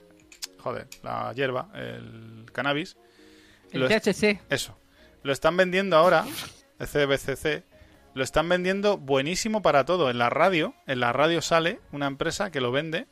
[0.60, 2.98] Joder, la hierba, el cannabis.
[3.72, 4.42] El THC.
[4.50, 4.78] Eso.
[5.26, 6.24] Lo están vendiendo ahora,
[6.78, 7.64] el CBCC,
[8.14, 10.12] lo están vendiendo buenísimo para todo.
[10.12, 13.08] En la radio, en la radio sale una empresa que lo vende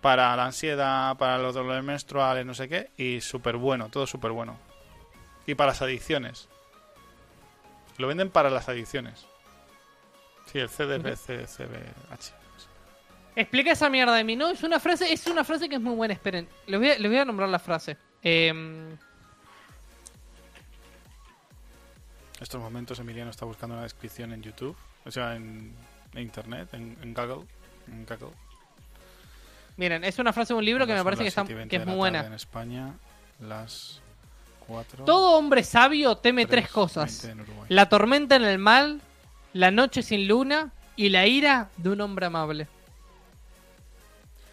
[0.00, 4.32] para la ansiedad, para los dolores menstruales, no sé qué, y súper bueno, todo súper
[4.32, 4.58] bueno.
[5.46, 6.48] Y para las adicciones.
[7.98, 9.24] Lo venden para las adicciones.
[10.46, 12.32] Sí, el CDBCCBH.
[13.36, 14.34] Explica esa mierda de mí.
[14.34, 16.14] No, es una frase, es una frase que es muy buena.
[16.14, 17.96] Esperen, les voy a, les voy a nombrar la frase.
[18.22, 18.98] Em,
[22.44, 25.74] estos momentos Emiliano está buscando una descripción en YouTube, o sea, en,
[26.12, 27.46] en Internet, en, en Google.
[27.88, 28.36] En Google.
[29.76, 31.70] miren, es una frase de un libro que me parece que, está, 7 y 20
[31.70, 32.26] que es muy buena.
[32.26, 32.94] En España,
[33.40, 34.00] las
[34.66, 35.04] 4.
[35.04, 37.28] Todo hombre sabio teme tres cosas.
[37.68, 39.00] La tormenta en el mal,
[39.54, 42.68] la noche sin luna y la ira de un hombre amable.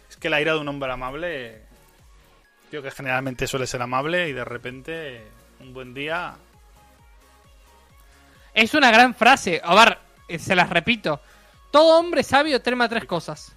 [0.08, 1.62] Es que la ira de un hombre amable,
[2.70, 5.22] tío, que generalmente suele ser amable y de repente,
[5.60, 6.36] un buen día.
[8.54, 9.60] Es una gran frase.
[9.64, 9.98] A ver,
[10.28, 11.20] eh, se las repito.
[11.70, 13.54] Todo hombre sabio teme tres cosas.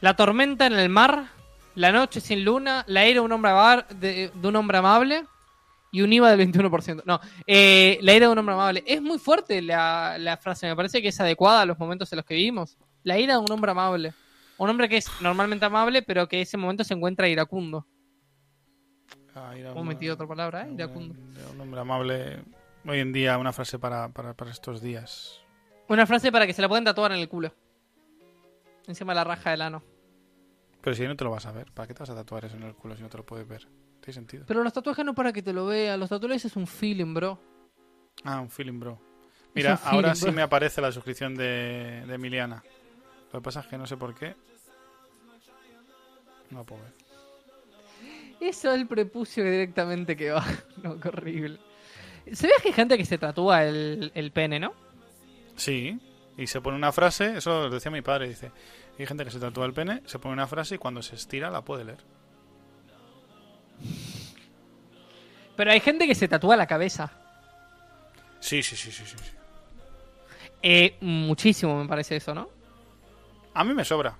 [0.00, 1.26] La tormenta en el mar,
[1.74, 5.24] la noche sin luna, la ira de un hombre, abar- de, de un hombre amable
[5.90, 7.02] y un IVA del 21%.
[7.06, 8.84] No, eh, la ira de un hombre amable.
[8.86, 12.16] Es muy fuerte la, la frase, me parece que es adecuada a los momentos en
[12.16, 12.76] los que vivimos.
[13.04, 14.12] La ira de un hombre amable.
[14.58, 17.86] Un hombre que es normalmente amable, pero que en ese momento se encuentra iracundo.
[19.34, 20.68] Ah, ira Hemos metido otra palabra, ¿eh?
[20.68, 21.14] un- Iracundo.
[21.54, 22.42] Un hombre amable.
[22.88, 25.42] Hoy en día, una frase para, para, para estos días.
[25.88, 27.52] Una frase para que se la puedan tatuar en el culo.
[28.86, 29.84] Encima de la raja del ano.
[30.80, 32.56] Pero si no te lo vas a ver, ¿para qué te vas a tatuar eso
[32.56, 33.68] en el culo si no te lo puedes ver?
[34.00, 34.44] Tiene sentido.
[34.48, 35.98] Pero los tatuajes no para que te lo veas.
[35.98, 37.38] Los tatuajes es un feeling, bro.
[38.24, 38.98] Ah, un feeling, bro.
[39.54, 42.64] Mira, feeling, ahora sí me aparece la suscripción de, de Emiliana.
[43.34, 44.34] Lo que pasa es que no sé por qué.
[46.48, 46.94] No puedo ver.
[48.40, 50.42] Eso es el prepucio que directamente que va.
[50.82, 51.67] No, qué horrible.
[52.34, 54.74] ¿Sabías que hay gente que se tatúa el, el pene, no?
[55.56, 55.98] Sí,
[56.36, 58.52] y se pone una frase, eso lo decía mi padre, dice,
[58.98, 61.50] hay gente que se tatúa el pene, se pone una frase y cuando se estira
[61.50, 61.98] la puede leer.
[65.56, 67.10] Pero hay gente que se tatúa la cabeza.
[68.40, 69.16] Sí, sí, sí, sí, sí.
[69.18, 69.32] sí.
[70.62, 72.48] Eh, muchísimo me parece eso, ¿no?
[73.54, 74.16] A mí me sobra.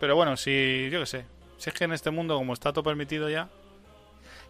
[0.00, 1.24] Pero bueno, si, yo qué sé,
[1.58, 3.48] si es que en este mundo como está todo permitido ya,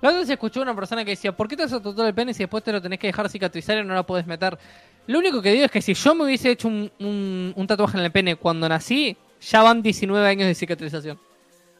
[0.02, 2.14] La otra vez escuché una persona que decía, ¿por qué te vas a tatuar el
[2.14, 4.58] pene si después te lo tenés que dejar cicatrizar y no lo puedes meter?
[5.06, 7.96] Lo único que digo es que si yo me hubiese hecho un, un- un tatuaje
[7.98, 11.18] en el pene cuando nací, ya van 19 años de cicatrización.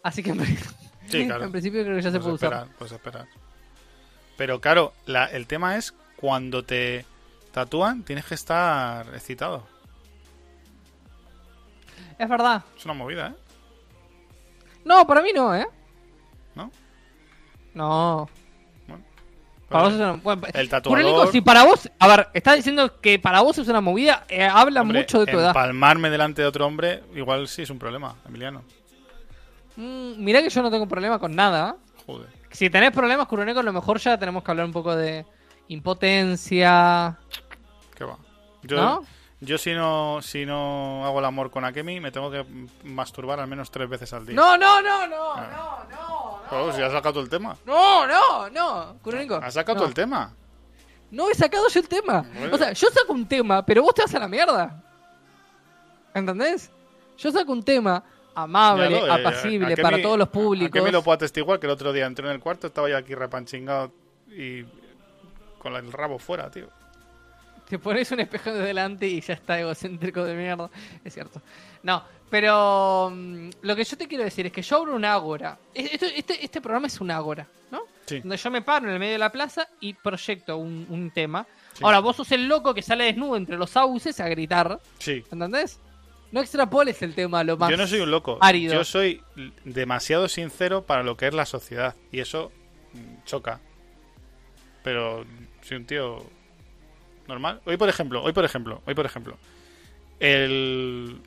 [0.03, 0.57] Así que en, pri-
[1.09, 1.45] Sí, claro.
[1.45, 2.69] en principio creo que ya se puede usar.
[2.79, 3.27] puedes esperar.
[4.37, 7.05] Pero claro, la- el tema es cuando te
[7.53, 9.67] tatúan tienes que estar excitado.
[12.19, 12.63] Es verdad.
[12.77, 13.35] Es una movida, ¿eh?
[14.85, 15.67] No, para mí no, ¿eh?
[16.55, 16.71] ¿No?
[17.75, 18.29] No.
[18.87, 19.03] Bueno.
[19.69, 20.13] Para vos es una...
[20.13, 21.91] bueno, El tatuador- Kuroniko, si para vos...
[21.99, 25.33] A ver, estás diciendo que para vos es una movida, eh, habla Hombre, mucho de
[25.33, 25.49] tu edad.
[25.49, 28.63] Empalmarme delante de otro hombre, igual sí es un problema, Emiliano.
[29.77, 31.77] Mm, mirá que yo no tengo problema con nada.
[32.07, 32.29] Joder.
[32.51, 35.25] Si tenés problemas, Kuroneko, a lo mejor ya tenemos que hablar un poco de
[35.69, 37.17] impotencia.
[37.95, 38.19] ¿Qué va?
[38.65, 39.05] Yo, ¿No?
[39.41, 42.45] yo si no si no hago el amor con Akemi, me tengo que
[42.85, 44.37] masturbar al menos tres veces al día.
[44.37, 45.87] No, no, no, no, Ah.
[45.91, 46.22] no, no,
[46.53, 47.57] Joder, si has sacado el tema.
[47.65, 49.37] no, no, no, Kuroneko.
[49.37, 49.87] Has sacado no.
[49.87, 50.35] el tema.
[51.11, 52.25] No he sacado yo el tema.
[52.35, 52.55] Bueno.
[52.55, 54.83] O sea, yo saco un tema, pero vos te vas a la mierda.
[56.15, 56.71] ¿Entendés?
[57.19, 58.03] Yo saco un tema
[58.35, 60.71] amable, Míralo, eh, apacible, para todos los A públicos.
[60.71, 63.15] Akemi lo puedo atestiguar que el otro día entré en el cuarto, estaba yo aquí
[63.15, 63.93] repanchingado
[64.29, 64.65] y
[65.59, 66.69] con el rabo fuera, tío.
[67.73, 70.69] Te pones un espejo de delante y ya está egocéntrico de mierda.
[71.03, 71.41] Es cierto.
[71.83, 75.57] No, pero mm, lo que yo te quiero decir es que yo abro un ágora.
[75.73, 77.85] Este, este programa es un ágora, ¿no?
[78.05, 78.21] Sí.
[78.21, 81.47] Donde yo me paro en el medio de la plaza y proyecto un, un tema.
[81.73, 81.83] Sí.
[81.83, 84.79] Ahora, vos sos el loco que sale desnudo entre los sauces a gritar.
[84.99, 85.25] Sí.
[85.33, 85.81] ¿Entendés?
[86.31, 87.71] No extrapoles el tema lo más.
[87.71, 88.37] Yo no soy un loco.
[88.43, 88.75] árido.
[88.75, 89.23] Yo soy
[89.65, 91.97] demasiado sincero para lo que es la sociedad.
[92.11, 92.53] Y eso
[92.93, 93.61] mm, choca.
[94.83, 95.25] Pero
[95.63, 96.23] soy un tío
[97.33, 97.61] normal.
[97.65, 99.37] Hoy, por ejemplo, hoy, por ejemplo, hoy, por ejemplo.
[100.21, 101.21] El.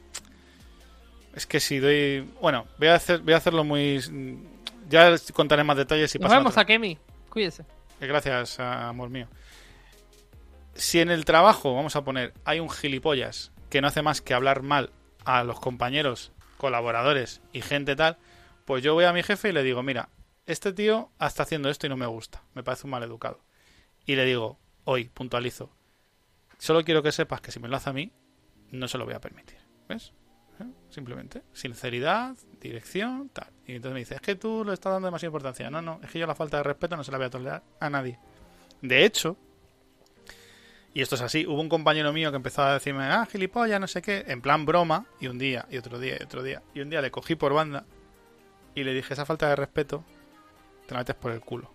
[1.33, 2.21] Es que si doy.
[2.41, 3.99] Bueno, voy a, hacer, voy a hacerlo muy.
[4.89, 6.37] Ya contaré más detalles si Nos pasa.
[6.39, 6.97] vemos a Kemi.
[7.29, 7.63] Cuídese.
[7.99, 9.27] Eh, Gracias, amor mío.
[10.75, 14.33] Si en el trabajo, vamos a poner, hay un gilipollas que no hace más que
[14.33, 14.91] hablar mal
[15.23, 18.17] a los compañeros, colaboradores y gente tal,
[18.65, 20.09] pues yo voy a mi jefe y le digo, mira,
[20.45, 23.39] este tío está haciendo esto y no me gusta, me parece un mal educado.
[24.05, 25.71] Y le digo, hoy, puntualizo,
[26.57, 28.11] solo quiero que sepas que si me lo hace a mí,
[28.71, 29.57] no se lo voy a permitir.
[29.87, 30.13] ¿Ves?
[30.59, 30.65] ¿Eh?
[30.89, 31.43] Simplemente.
[31.53, 33.51] Sinceridad, dirección, tal.
[33.67, 35.69] Y entonces me dice, es que tú le estás dando demasiada importancia.
[35.69, 37.63] No, no, es que yo la falta de respeto no se la voy a tolerar
[37.79, 38.19] a nadie.
[38.81, 39.37] De hecho,
[40.95, 43.87] y esto es así, hubo un compañero mío que empezó a decirme, ah, gilipollas, no
[43.87, 46.63] sé qué, en plan broma, y un día, y otro día, y otro día.
[46.73, 47.85] Y un día le cogí por banda
[48.75, 50.05] y le dije, esa falta de respeto,
[50.87, 51.69] te la metes por el culo.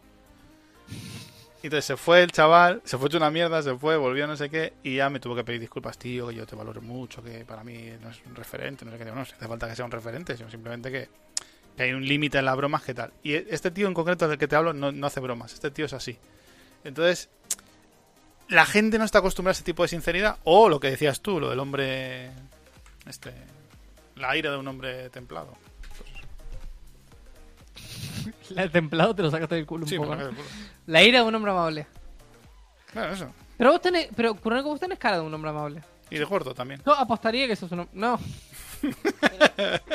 [1.62, 4.48] Entonces se fue el chaval, se fue hecho una mierda, se fue, volvió no sé
[4.48, 7.44] qué, y ya me tuvo que pedir disculpas, tío, que yo te valoro mucho, que
[7.44, 9.84] para mí no es un referente, no sé qué, no, si hace falta que sea
[9.84, 11.08] un referente, sino simplemente que,
[11.76, 13.12] que hay un límite en las bromas, que tal.
[13.22, 15.84] Y este tío en concreto del que te hablo no, no hace bromas, este tío
[15.84, 16.16] es así.
[16.82, 17.28] Entonces,
[18.48, 21.40] la gente no está acostumbrada a ese tipo de sinceridad, o lo que decías tú,
[21.40, 22.30] lo del hombre,
[23.06, 23.34] este,
[24.16, 25.56] la ira de un hombre templado.
[28.50, 30.14] La de templado te lo sacaste del culo un Sí, poco.
[30.16, 30.30] ¿no?
[30.86, 31.86] La ira de un hombre amable.
[32.92, 33.32] Claro, eso.
[33.56, 35.82] Pero vos tenés, pero Kuroneko, vos tenés cara de un hombre amable.
[36.10, 36.82] Y de gordo también.
[36.84, 37.98] Yo apostaría que sos un hombre.
[37.98, 38.18] No.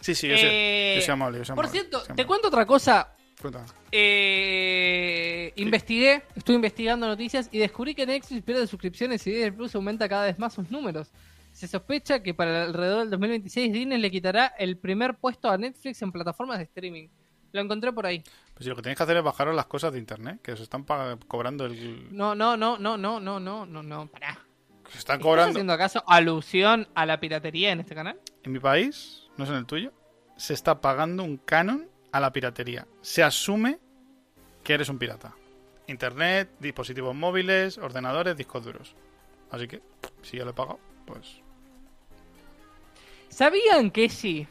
[0.00, 2.64] Sí, sí, yo, soy, Eh, yo soy amable, yo soy Por cierto, te cuento otra
[2.64, 3.08] cosa.
[3.40, 3.66] Cuéntame.
[3.92, 10.08] Eh, investigué, estuve investigando noticias y descubrí que Netflix pierde suscripciones y Disney Plus aumenta
[10.08, 11.10] cada vez más sus números.
[11.56, 16.02] Se sospecha que para alrededor del 2026 Disney le quitará el primer puesto a Netflix
[16.02, 17.08] en plataformas de streaming.
[17.52, 18.22] Lo encontré por ahí.
[18.52, 20.60] Pues si lo que tenéis que hacer es bajaros las cosas de internet, que os
[20.60, 20.84] están
[21.26, 22.14] cobrando el.
[22.14, 24.38] No, no, no, no, no, no, no, no, no, pará.
[24.84, 25.50] que os están ¿Estás cobrando.
[25.52, 28.20] haciendo acaso alusión a la piratería en este canal?
[28.42, 29.94] En mi país, no es en el tuyo,
[30.36, 32.86] se está pagando un canon a la piratería.
[33.00, 33.78] Se asume
[34.62, 35.34] que eres un pirata.
[35.86, 38.94] Internet, dispositivos móviles, ordenadores, discos duros.
[39.50, 39.80] Así que,
[40.20, 41.45] si yo lo he pagado, pues.
[43.36, 44.48] ¿Sabían que sí?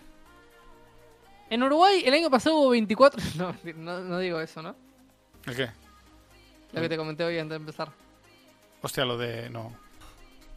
[1.50, 3.20] En Uruguay el año pasado hubo 24...
[3.36, 4.76] No, no, no digo eso, ¿no?
[5.48, 5.70] ¿El qué?
[6.72, 7.90] Lo que te comenté hoy antes de empezar.
[8.84, 9.50] Hostia, lo de.
[9.50, 9.74] No.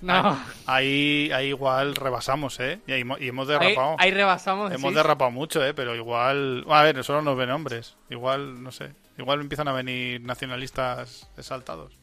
[0.03, 0.39] No.
[0.67, 2.81] Ahí, ahí igual rebasamos, ¿eh?
[2.87, 3.97] Y, ahí mo- y hemos derrapado.
[3.99, 4.71] ahí rebasamos.
[4.73, 4.97] Hemos decís.
[4.97, 5.73] derrapado mucho, ¿eh?
[5.73, 6.67] Pero igual...
[6.69, 7.97] A ver, solo nos ven hombres.
[8.11, 8.93] Igual, no sé.
[9.17, 11.97] Igual empiezan a venir nacionalistas exaltados.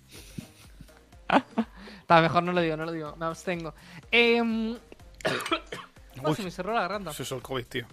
[2.00, 3.16] Está mejor, no lo digo, no lo digo.
[3.16, 3.76] Me abstengo.
[4.12, 4.42] Eh,
[6.24, 7.12] Uy, se me cerró la garganta.
[7.12, 7.86] eso es el COVID, tío.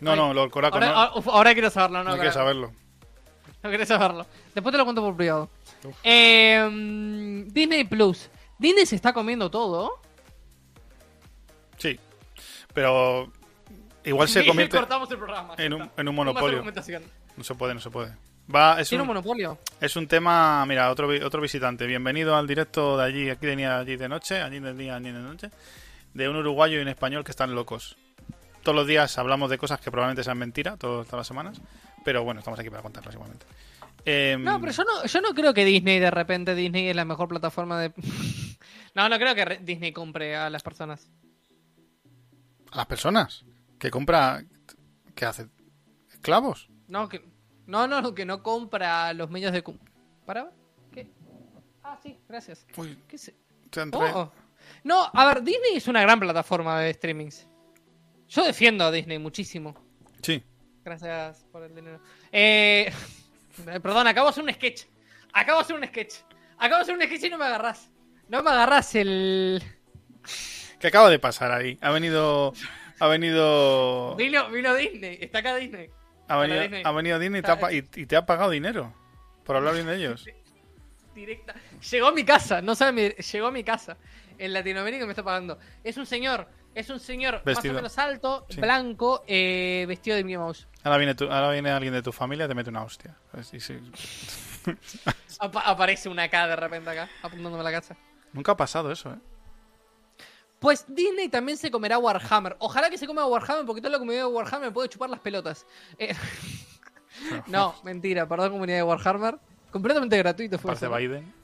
[0.00, 0.16] No, Ay.
[0.18, 0.94] no, lo del coraco Ahora, no.
[0.96, 2.72] ahora- uf, ahora quiero saberlo, no, no quieres saberlo.
[3.62, 4.26] No querés saberlo.
[4.54, 5.50] Después te lo cuento por privado.
[6.02, 8.30] Eh, Disney Plus.
[8.58, 10.00] Disney se está comiendo todo.
[11.76, 11.98] Sí.
[12.72, 13.30] Pero
[14.04, 15.54] igual se convierte cortamos el programa.
[15.58, 16.62] en un, en monopolio.
[17.36, 18.14] No se puede, no se puede.
[18.54, 19.58] Va, es ¿Tiene un un, monopolio?
[19.80, 21.86] es un tema, mira, otro, otro visitante.
[21.86, 25.12] Bienvenido al directo de allí, aquí de día, allí de noche, allí de día, allí
[25.12, 25.50] de noche,
[26.14, 27.96] de un uruguayo y un español que están locos.
[28.62, 31.60] Todos los días hablamos de cosas que probablemente sean mentira, todas las semanas,
[32.04, 33.46] pero bueno, estamos aquí para contarlas igualmente.
[34.04, 37.04] Em, No, pero yo no, yo no creo que Disney de repente Disney es la
[37.04, 37.92] mejor plataforma de.
[38.94, 41.08] no, no creo que Disney compre a las personas.
[42.72, 43.44] A las personas
[43.78, 44.44] que compra,
[45.14, 45.48] ¿qué hace?
[46.12, 46.68] ¿Esclavos?
[46.88, 47.24] No, que
[47.66, 49.62] no, no, que no compra los medios de.
[50.26, 50.50] ¿Para?
[50.92, 51.10] ¿Qué?
[51.82, 52.66] Ah, sí, gracias.
[52.76, 53.34] Uy, ¿Qué se-
[53.70, 54.00] te entré.
[54.14, 54.32] Oh.
[54.84, 57.46] No, a ver, Disney es una gran plataforma de streamings.
[58.28, 59.74] Yo defiendo a Disney muchísimo.
[60.22, 60.42] Sí.
[60.84, 62.00] Gracias por el dinero.
[62.32, 62.92] Eh,
[63.82, 64.82] perdón, acabo de hacer un sketch.
[65.32, 66.14] Acabo de hacer un sketch.
[66.58, 67.90] Acabo de hacer un sketch y no me agarrás.
[68.28, 69.62] No me agarrás el.
[70.78, 71.76] ¿Qué acaba de pasar ahí?
[71.80, 72.52] Ha venido...
[73.00, 74.14] Ha venido...
[74.16, 75.18] Vino, vino Disney.
[75.20, 75.90] Está acá Disney.
[76.28, 76.82] Ha venido, Disney.
[76.84, 78.94] ha venido Disney y te ha, pa- y, y te ha pagado dinero
[79.44, 80.24] por hablar bien de ellos.
[81.14, 81.54] Directa.
[81.90, 82.62] Llegó a mi casa.
[82.62, 83.96] No sabe, mi- llegó a mi casa.
[84.40, 85.58] En Latinoamérica me está pagando.
[85.84, 86.48] Es un señor.
[86.74, 87.74] Es un señor Vestido.
[87.74, 88.60] más o menos alto, Sí.
[88.60, 90.68] blanco, eh, vestido de Mickey Mouse.
[90.84, 93.16] Ahora viene, tu- ahora viene alguien de tu familia y te mete una hostia.
[95.40, 97.96] Apa- aparece una K de repente acá, apuntándome a la casa.
[98.32, 99.18] Nunca ha pasado eso, ¿eh?
[100.58, 102.56] Pues Disney también se comerá Warhammer.
[102.60, 105.20] Ojalá que se coma Warhammer porque lo que me dio Warhammer me puede chupar las
[105.20, 105.66] pelotas.
[105.98, 106.14] Eh,
[107.46, 109.38] no, mentira, perdón comunidad de Warhammer.
[109.70, 110.96] Completamente gratuito fue ¿no?
[110.96, 111.39] Biden.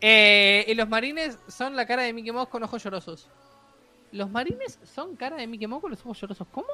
[0.00, 3.28] Eh, y los marines son la cara de Mickey Mouse con ojos llorosos.
[4.12, 6.46] ¿Los marines son cara de Mickey Mouse con los ojos llorosos?
[6.50, 6.68] ¿Cómo?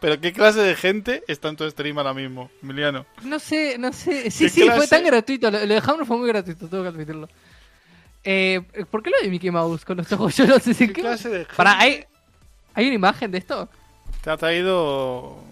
[0.00, 3.04] Pero ¿qué clase de gente está en tu stream ahora mismo, Emiliano?
[3.22, 4.30] No sé, no sé.
[4.30, 5.50] Sí, ¿Qué sí, fue tan gratuito.
[5.50, 7.28] Lo, lo de Hammer fue muy gratuito, tengo que admitirlo.
[8.24, 10.76] Eh, ¿Por qué lo de Mickey Mouse con los ojos llorosos?
[10.76, 12.04] ¿Qué clase de gente Pará, ¿hay,
[12.74, 13.68] ¿hay una imagen de esto?
[14.22, 15.42] te ha traído...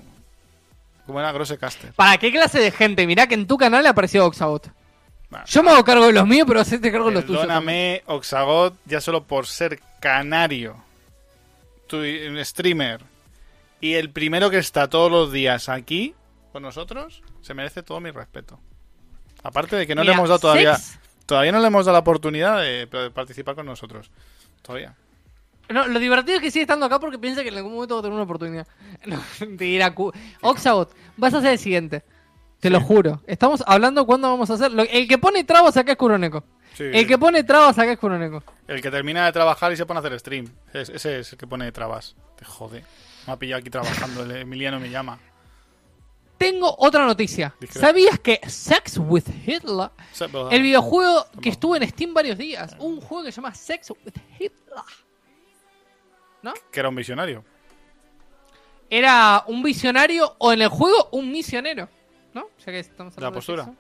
[1.09, 1.95] Como era Grossecaster?
[1.95, 3.07] ¿Para qué clase de gente?
[3.07, 4.71] Mirá que en tu canal apareció Oxagot.
[5.31, 7.41] Bueno, Yo me hago cargo de los míos, pero hacete cargo de los tuyos.
[7.41, 10.77] Perdóname, Oxagot, ya solo por ser canario,
[11.87, 12.03] tu
[12.45, 13.01] streamer,
[13.81, 16.15] y el primero que está todos los días aquí
[16.53, 18.61] con nosotros, se merece todo mi respeto.
[19.43, 20.77] Aparte de que no Mira, le hemos dado todavía...
[20.77, 24.11] sex- Todavía no le hemos dado la oportunidad de, de participar con nosotros.
[24.63, 24.95] Todavía.
[25.71, 28.01] No, lo divertido es que sigue estando acá porque piensa que en algún momento va
[28.01, 28.67] a tener una oportunidad.
[29.07, 29.95] No, mentira.
[29.95, 30.13] cu-
[30.43, 32.03] Oxagot, vas a hacer el siguiente.
[32.61, 33.23] Te lo juro.
[33.27, 34.73] Estamos hablando cuándo vamos a hacer.
[34.73, 36.43] Lo- el que pone trabas acá es Kuroneko.
[36.75, 36.85] Sí.
[36.93, 38.43] El que pone trabas acá es Kuroneko.
[38.67, 40.47] El que termina de trabajar y se pone a hacer stream.
[40.73, 42.17] Es- ese es el que pone trabas.
[42.37, 42.85] Te jode.
[43.27, 44.23] Me ha pillado aquí trabajando.
[44.25, 45.19] El Emiliano me llama.
[46.39, 47.55] Tengo otra noticia.
[47.71, 49.91] ¿Sabías que Sex with Hitler,
[50.53, 54.15] el videojuego que estuvo en Steam varios días, un juego que se llama Sex with
[54.39, 54.79] Hitler,
[56.43, 56.53] ¿no?
[56.73, 57.45] Que era un visionario.
[58.91, 61.89] Era un visionario o en el juego un misionero,
[62.33, 62.49] ¿no?
[62.59, 63.75] Ya que estamos La hablando de postura.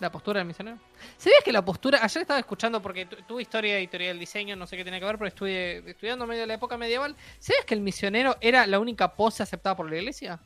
[0.00, 0.78] La postura del misionero.
[1.16, 1.98] ¿Sabías que la postura...
[2.02, 5.00] Ayer estaba escuchando porque tu- tuve historia de historia del diseño, no sé qué tiene
[5.00, 7.16] que ver, pero estuve estudiando medio de la época medieval.
[7.40, 10.38] ¿Sabías que el misionero era la única pose aceptada por la iglesia?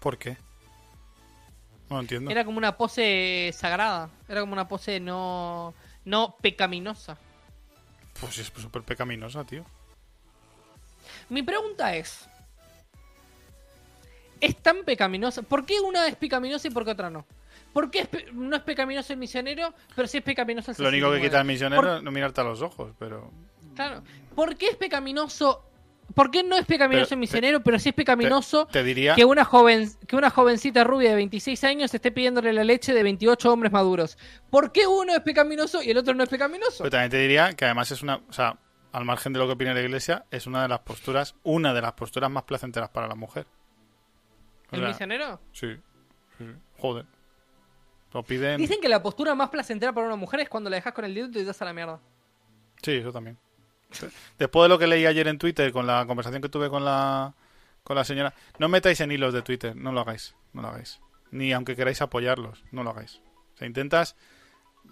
[0.00, 0.36] ¿Por qué?
[1.88, 2.28] No lo entiendo.
[2.32, 4.10] Era como una pose sagrada.
[4.28, 5.72] Era como una pose no,
[6.04, 7.16] no pecaminosa.
[8.20, 9.64] Pues es súper pecaminosa, tío.
[11.28, 12.28] Mi pregunta es:
[14.40, 15.42] ¿es tan pecaminosa?
[15.42, 17.26] ¿Por qué una es pecaminosa y por qué otra no?
[17.72, 21.06] ¿Por qué es no es pecaminoso el misionero, pero sí es pecaminoso el Lo único
[21.10, 21.28] que 69?
[21.28, 23.30] quita el misionero Por- es no mirarte a los ojos, pero...
[23.74, 24.02] Claro.
[24.36, 25.64] ¿Por qué es pecaminoso?
[26.14, 29.14] ¿Por qué no es pecaminoso Pero, el misionero, pero sí es pecaminoso Te diría...
[29.16, 33.02] que una joven que una jovencita rubia de 26 años esté pidiéndole la leche de
[33.02, 34.18] 28 hombres maduros?
[34.50, 36.78] ¿Por qué uno es pecaminoso y el otro no es pecaminoso?
[36.84, 38.16] Pero también te diría que además es una...
[38.28, 38.56] O sea,
[38.94, 41.34] al margen de lo que opine la iglesia, es una de las posturas...
[41.42, 43.44] Una de las posturas más placenteras para la mujer.
[44.70, 45.40] O ¿El sea, misionero?
[45.52, 45.76] Sí.
[46.38, 46.44] sí.
[46.78, 47.04] Joder.
[48.12, 48.56] Lo piden...
[48.58, 51.12] Dicen que la postura más placentera para una mujer es cuando la dejas con el
[51.12, 51.98] dedo y te das a la mierda.
[52.84, 53.36] Sí, eso también.
[54.38, 57.34] Después de lo que leí ayer en Twitter con la conversación que tuve con la
[57.82, 61.00] con la señora, no metáis en hilos de Twitter, no lo hagáis, no lo hagáis.
[61.32, 63.20] Ni aunque queráis apoyarlos, no lo hagáis.
[63.54, 64.16] O sea, intentas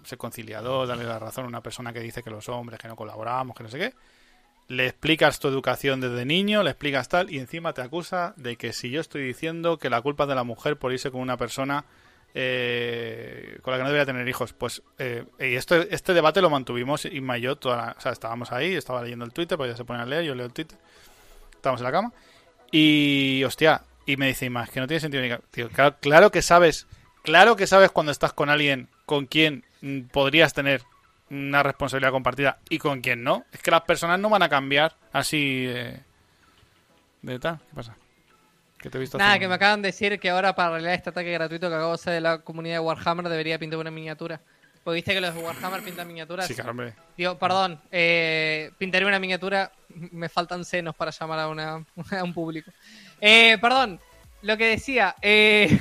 [0.05, 2.95] ser conciliador, darle la razón a una persona que dice que los hombres, que no
[2.95, 3.93] colaboramos, que no sé qué.
[4.69, 8.71] Le explicas tu educación desde niño, le explicas tal, y encima te acusa de que
[8.73, 11.35] si yo estoy diciendo que la culpa es de la mujer por irse con una
[11.37, 11.85] persona
[12.35, 14.53] eh, con la que no debería tener hijos.
[14.53, 18.11] Pues eh, y este, este debate lo mantuvimos Inma y yo, toda la- o sea,
[18.11, 20.53] estábamos ahí, estaba leyendo el Twitter, pues ya se pone a leer, yo leo el
[20.53, 20.77] Twitter,
[21.53, 22.13] estábamos en la cama,
[22.71, 26.87] y hostia, y me dice Inma, que no tiene sentido ni claro, claro que sabes,
[27.21, 29.63] claro que sabes cuando estás con alguien con quien
[30.11, 30.83] podrías tener
[31.29, 33.45] una responsabilidad compartida y con quien no.
[33.51, 35.65] Es que las personas no van a cambiar así
[37.21, 37.59] de tal.
[37.59, 37.95] ¿Qué pasa?
[38.77, 39.45] ¿Qué te he visto Nada, haciendo?
[39.45, 41.95] que me acaban de decir que ahora para realizar este ataque gratuito que acabo de
[41.95, 44.41] hacer de la comunidad de Warhammer debería pintar una miniatura.
[44.83, 46.45] Porque viste que los de Warhammer pintan miniaturas.
[46.45, 46.93] Sí, claro, hombre.
[47.15, 49.71] Digo, perdón, eh, pintaré una miniatura.
[49.87, 51.85] Me faltan senos para llamar a, una,
[52.19, 52.71] a un público.
[53.21, 54.01] Eh, perdón,
[54.41, 55.15] lo que decía.
[55.21, 55.79] Eh...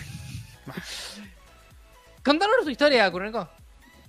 [2.25, 3.49] Contanos tu historia, Kurenko.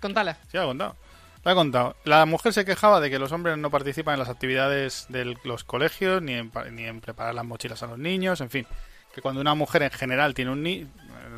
[0.03, 0.37] Contala.
[0.51, 0.97] Sí, lo he contado.
[1.43, 1.95] Contado.
[2.03, 5.63] La mujer se quejaba de que los hombres no participan en las actividades de los
[5.63, 8.67] colegios, ni en, ni en preparar las mochilas a los niños, en fin.
[9.15, 10.87] Que cuando una mujer en general tiene un niño,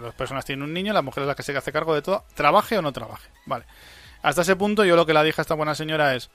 [0.02, 2.26] dos personas tienen un niño, la mujer es la que se hace cargo de todo,
[2.34, 3.30] trabaje o no trabaje.
[3.46, 3.66] Vale.
[4.24, 6.32] Hasta ese punto yo lo que le dije a esta buena señora es,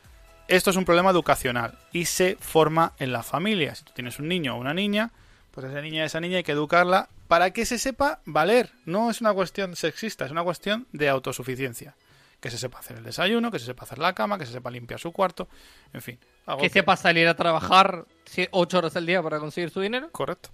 [0.47, 3.75] esto es un problema educacional y se forma en la familia.
[3.75, 5.11] Si tú tienes un niño o una niña,
[5.51, 8.71] pues esa niña esa niña hay que educarla para que se sepa valer.
[8.85, 11.95] No es una cuestión sexista, es una cuestión de autosuficiencia.
[12.41, 14.71] Que se sepa hacer el desayuno, que se sepa hacer la cama, que se sepa
[14.71, 15.49] limpiar su cuarto,
[15.93, 16.19] en fin.
[16.47, 18.07] algo Que sepa salir a trabajar
[18.51, 20.11] 8 horas al día para conseguir su dinero.
[20.11, 20.51] Correcto.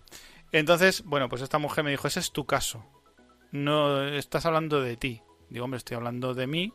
[0.53, 2.85] Entonces, bueno, pues esta mujer me dijo, ese es tu caso.
[3.53, 5.23] No estás hablando de ti.
[5.49, 6.73] Digo, hombre, estoy hablando de mí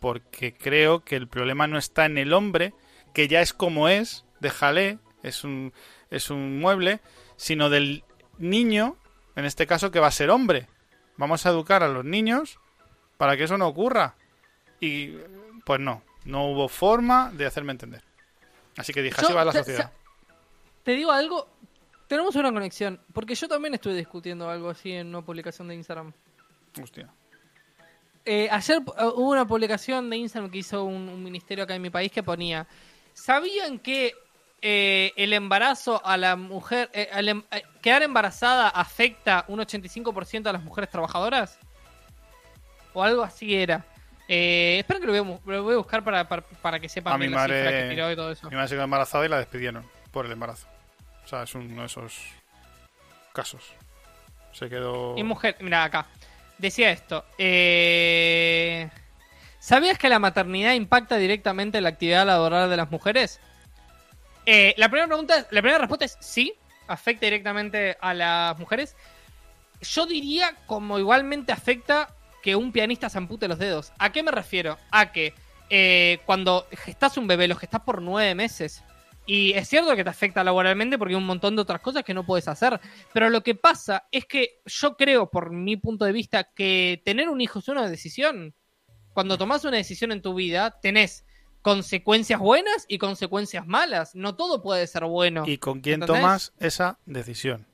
[0.00, 2.74] porque creo que el problema no está en el hombre,
[3.12, 5.72] que ya es como es, déjale, es un,
[6.10, 7.00] es un mueble,
[7.36, 8.04] sino del
[8.38, 8.96] niño,
[9.36, 10.68] en este caso, que va a ser hombre.
[11.16, 12.58] Vamos a educar a los niños
[13.18, 14.16] para que eso no ocurra.
[14.80, 15.14] Y
[15.64, 18.02] pues no, no hubo forma de hacerme entender.
[18.76, 19.92] Así que dije, así Yo- va la sociedad.
[20.82, 21.46] Te digo algo,
[22.08, 26.12] tenemos una conexión, porque yo también estuve discutiendo algo así en una publicación de Instagram.
[26.82, 27.08] Hostia.
[28.24, 31.82] Eh, ayer eh, hubo una publicación de Instagram que hizo un, un ministerio acá en
[31.82, 32.66] mi país que ponía,
[33.12, 34.14] ¿sabían que
[34.62, 37.42] eh, el embarazo a la mujer, eh, al em-
[37.82, 41.58] quedar embarazada afecta un 85% a las mujeres trabajadoras?
[42.92, 43.86] O algo así era.
[44.32, 46.88] Eh, espera que lo voy a, mu- lo voy a buscar para, para, para que
[46.88, 48.48] sepan A mi la cifra madre- que tiró y todo eso.
[48.48, 50.68] Mi madre se quedó embarazada y la despidieron por el embarazo.
[51.24, 52.16] O sea, es uno de esos
[53.32, 53.62] casos.
[54.52, 55.16] Se quedó.
[55.18, 56.06] Y mujer, mira acá.
[56.58, 57.24] Decía esto.
[57.38, 58.88] eh,
[59.58, 63.40] ¿Sabías que la maternidad impacta directamente en la actividad laboral de las mujeres?
[64.46, 66.54] Eh, la primera pregunta, es- la primera respuesta es sí,
[66.86, 68.96] afecta directamente a las mujeres.
[69.82, 73.92] Yo diría como igualmente afecta que un pianista se ampute los dedos.
[73.98, 74.78] ¿A qué me refiero?
[74.90, 75.34] A que
[75.68, 78.82] eh, cuando gestás un bebé, lo gestás por nueve meses.
[79.26, 82.14] Y es cierto que te afecta laboralmente porque hay un montón de otras cosas que
[82.14, 82.80] no puedes hacer.
[83.12, 87.28] Pero lo que pasa es que yo creo, por mi punto de vista, que tener
[87.28, 88.54] un hijo es una decisión.
[89.12, 91.24] Cuando tomas una decisión en tu vida, tenés
[91.62, 94.14] consecuencias buenas y consecuencias malas.
[94.14, 95.44] No todo puede ser bueno.
[95.46, 96.22] ¿Y con quién ¿entendés?
[96.22, 97.66] tomas esa decisión?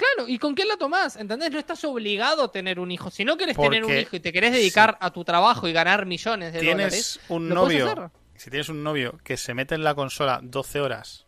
[0.00, 1.16] Claro, ¿y con quién la tomás?
[1.16, 1.50] ¿Entendés?
[1.50, 3.10] No estás obligado a tener un hijo.
[3.10, 5.74] Si no querés Porque tener un hijo y te querés dedicar a tu trabajo y
[5.74, 7.86] ganar millones de Tienes dólares, un lo novio.
[7.86, 8.10] hacer.
[8.34, 11.26] Si tienes un novio que se mete en la consola 12 horas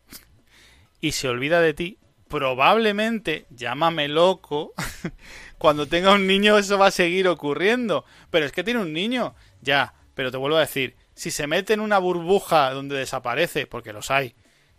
[1.03, 4.73] y se olvida de ti, probablemente, llámame loco,
[5.59, 8.07] cuando tenga un niño eso va a seguir ocurriendo.
[8.31, 11.75] Pero es que tiene un niño, ya, pero te vuelvo a decir, si se mete
[11.75, 14.35] en una burbuja donde desaparece, porque los hay,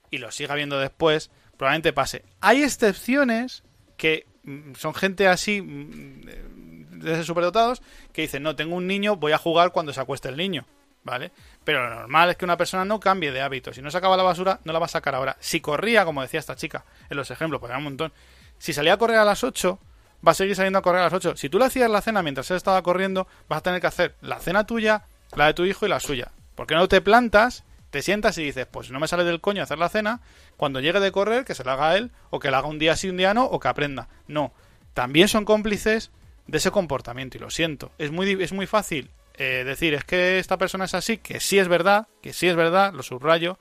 [0.10, 2.26] y lo siga viendo después, probablemente pase.
[2.42, 3.62] Hay excepciones
[3.98, 9.32] que mm, son gente así mm, de superdotados que dicen, no, tengo un niño, voy
[9.34, 10.66] a jugar cuando se acueste el niño,
[11.04, 11.32] ¿vale?
[11.64, 13.74] Pero lo normal es que una persona no cambie de hábito.
[13.74, 15.38] Si no sacaba la basura, no la va a sacar ahora.
[15.40, 18.14] Si corría, como decía esta chica en los ejemplos, porque hay un montón.
[18.58, 19.80] Si salía a correr a las 8,
[20.26, 21.36] va a seguir saliendo a correr a las 8.
[21.36, 24.16] Si tú le hacías la cena mientras él estaba corriendo, vas a tener que hacer
[24.22, 25.04] la cena tuya,
[25.36, 26.32] la de tu hijo y la suya.
[26.56, 27.64] Porque no te plantas,
[27.94, 30.20] te sientas y dices, pues no me sale del coño hacer la cena,
[30.58, 32.96] cuando llegue de correr, que se la haga él, o que la haga un día
[32.96, 34.10] sí, un día no, o que aprenda.
[34.28, 34.52] No.
[34.96, 36.10] También son cómplices
[36.48, 37.92] de ese comportamiento, y lo siento.
[38.00, 41.60] Es muy, es muy fácil eh, decir, es que esta persona es así, que sí
[41.60, 43.60] es verdad, que sí es verdad, lo subrayo,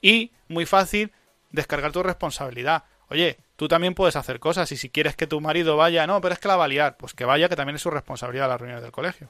[0.00, 1.12] y muy fácil
[1.50, 2.84] descargar tu responsabilidad.
[3.10, 6.32] Oye, tú también puedes hacer cosas y si quieres que tu marido vaya, no, pero
[6.32, 8.48] es que la va a liar, pues que vaya, que también es su responsabilidad a
[8.48, 9.28] las reuniones del colegio.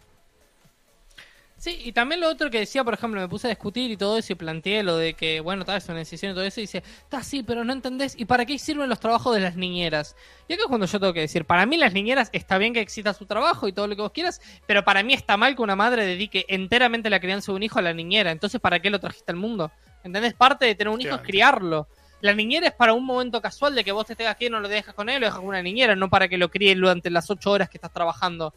[1.57, 4.19] Sí, y también lo otro que decía, por ejemplo, me puse a discutir y todo
[4.19, 6.65] eso y planteé lo de que, bueno, tal, es una decisión y todo eso, y
[6.65, 10.15] dice, está sí, pero no entendés, ¿y para qué sirven los trabajos de las niñeras?
[10.49, 12.81] Y acá es cuando yo tengo que decir, para mí las niñeras está bien que
[12.81, 15.63] exista su trabajo y todo lo que vos quieras, pero para mí está mal que
[15.63, 18.91] una madre dedique enteramente la crianza de un hijo a la niñera, entonces ¿para qué
[18.91, 19.71] lo trajiste al mundo?
[20.03, 20.35] ¿Entendés?
[20.35, 21.89] Parte de tener un hijo es criarlo.
[22.21, 24.59] La niñera es para un momento casual de que vos te estés aquí y no
[24.59, 27.11] lo dejas con él, lo dejas con una niñera, no para que lo críe durante
[27.11, 28.55] las ocho horas que estás trabajando.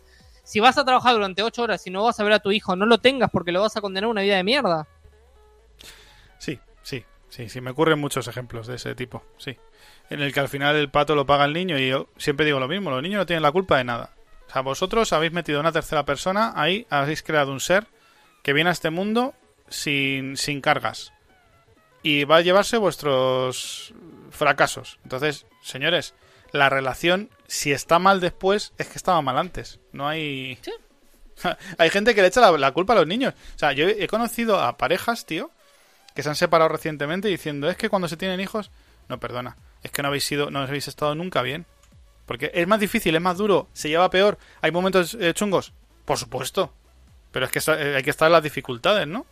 [0.48, 2.78] Si vas a trabajar durante ocho horas y no vas a ver a tu hijo,
[2.78, 4.88] no lo tengas porque lo vas a condenar a una vida de mierda.
[6.38, 9.57] Sí, sí, sí, sí, me ocurren muchos ejemplos de ese tipo, sí.
[10.10, 12.61] En el que al final el pato lo paga el niño y yo siempre digo
[12.61, 14.11] lo mismo, los niños no tienen la culpa de nada.
[14.48, 17.86] O sea, vosotros habéis metido a una tercera persona, ahí habéis creado un ser
[18.41, 19.34] que viene a este mundo
[19.68, 21.11] sin, sin cargas.
[22.03, 23.94] Y va a llevarse vuestros
[24.30, 24.98] fracasos.
[25.03, 26.15] Entonces, señores,
[26.53, 29.80] la relación, si está mal después, es que estaba mal antes.
[29.91, 30.57] No hay...
[30.61, 30.72] Sí.
[31.78, 33.34] hay gente que le echa la, la culpa a los niños.
[33.56, 35.52] O sea, yo he conocido a parejas, tío,
[36.15, 38.72] que se han separado recientemente diciendo, es que cuando se tienen hijos...
[39.10, 41.65] No, perdona, es que no habéis sido, no habéis estado nunca bien.
[42.26, 44.38] Porque es más difícil, es más duro, se lleva peor.
[44.61, 45.72] Hay momentos eh, chungos,
[46.03, 46.74] por supuesto.
[47.32, 49.26] Pero es que eh, hay que estar en las dificultades, ¿no?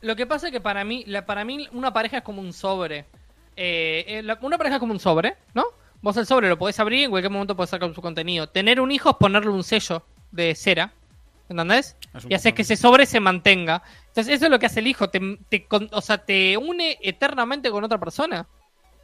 [0.00, 2.54] Lo que pasa es que para mí, la, para mí una pareja es como un
[2.54, 3.00] sobre.
[3.56, 5.64] Eh, eh, la- una pareja es como un sobre, ¿no?
[6.04, 8.46] Vos el sobre lo podés abrir y en cualquier momento podés sacar su contenido.
[8.46, 10.92] Tener un hijo es ponerle un sello de cera,
[11.48, 11.96] ¿entendés?
[12.14, 13.82] Es Y poco- que ese sobre se mantenga.
[14.08, 16.98] Entonces eso es lo que hace el hijo, te, te con- o sea, te une
[17.00, 18.46] eternamente con otra persona.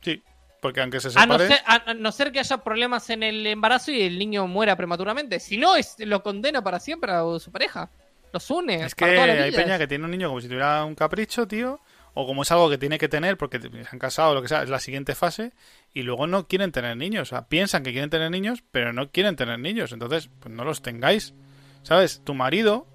[0.03, 0.23] Sí,
[0.61, 1.49] porque aunque se A no, separe...
[1.49, 4.77] ser, a- a no ser que haya problemas en el embarazo y el niño muera
[4.77, 5.41] prematuramente.
[5.41, 7.89] Si no, es, lo condena para siempre a su pareja.
[8.33, 8.85] Los une.
[8.85, 10.95] Es que para toda la hay peña que tiene un niño como si tuviera un
[10.95, 11.81] capricho, tío,
[12.15, 14.49] o como es algo que tiene que tener porque se han casado o lo que
[14.49, 15.53] sea, es la siguiente fase,
[15.95, 17.23] y luego no quieren tener niños.
[17.29, 19.93] O sea, piensan que quieren tener niños, pero no quieren tener niños.
[19.93, 21.35] Entonces, pues no los tengáis.
[21.83, 22.21] ¿Sabes?
[22.25, 22.87] Tu marido,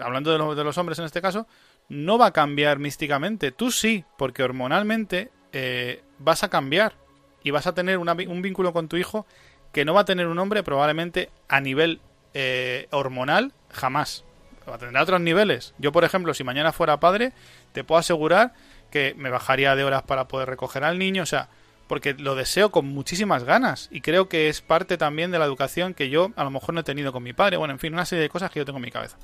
[0.00, 1.46] hablando de, lo- de los hombres en este caso,
[1.88, 3.52] no va a cambiar místicamente.
[3.52, 6.94] Tú sí, porque hormonalmente eh, vas a cambiar
[7.42, 9.26] y vas a tener una un vínculo con tu hijo
[9.72, 12.00] que no va a tener un hombre probablemente a nivel
[12.32, 14.24] eh, hormonal jamás.
[14.66, 15.74] A otros niveles.
[15.78, 17.32] Yo, por ejemplo, si mañana fuera padre,
[17.72, 18.54] te puedo asegurar
[18.90, 21.48] que me bajaría de horas para poder recoger al niño, o sea,
[21.86, 25.94] porque lo deseo con muchísimas ganas y creo que es parte también de la educación
[25.94, 27.56] que yo a lo mejor no he tenido con mi padre.
[27.56, 29.16] Bueno, en fin, una serie de cosas que yo tengo en mi cabeza.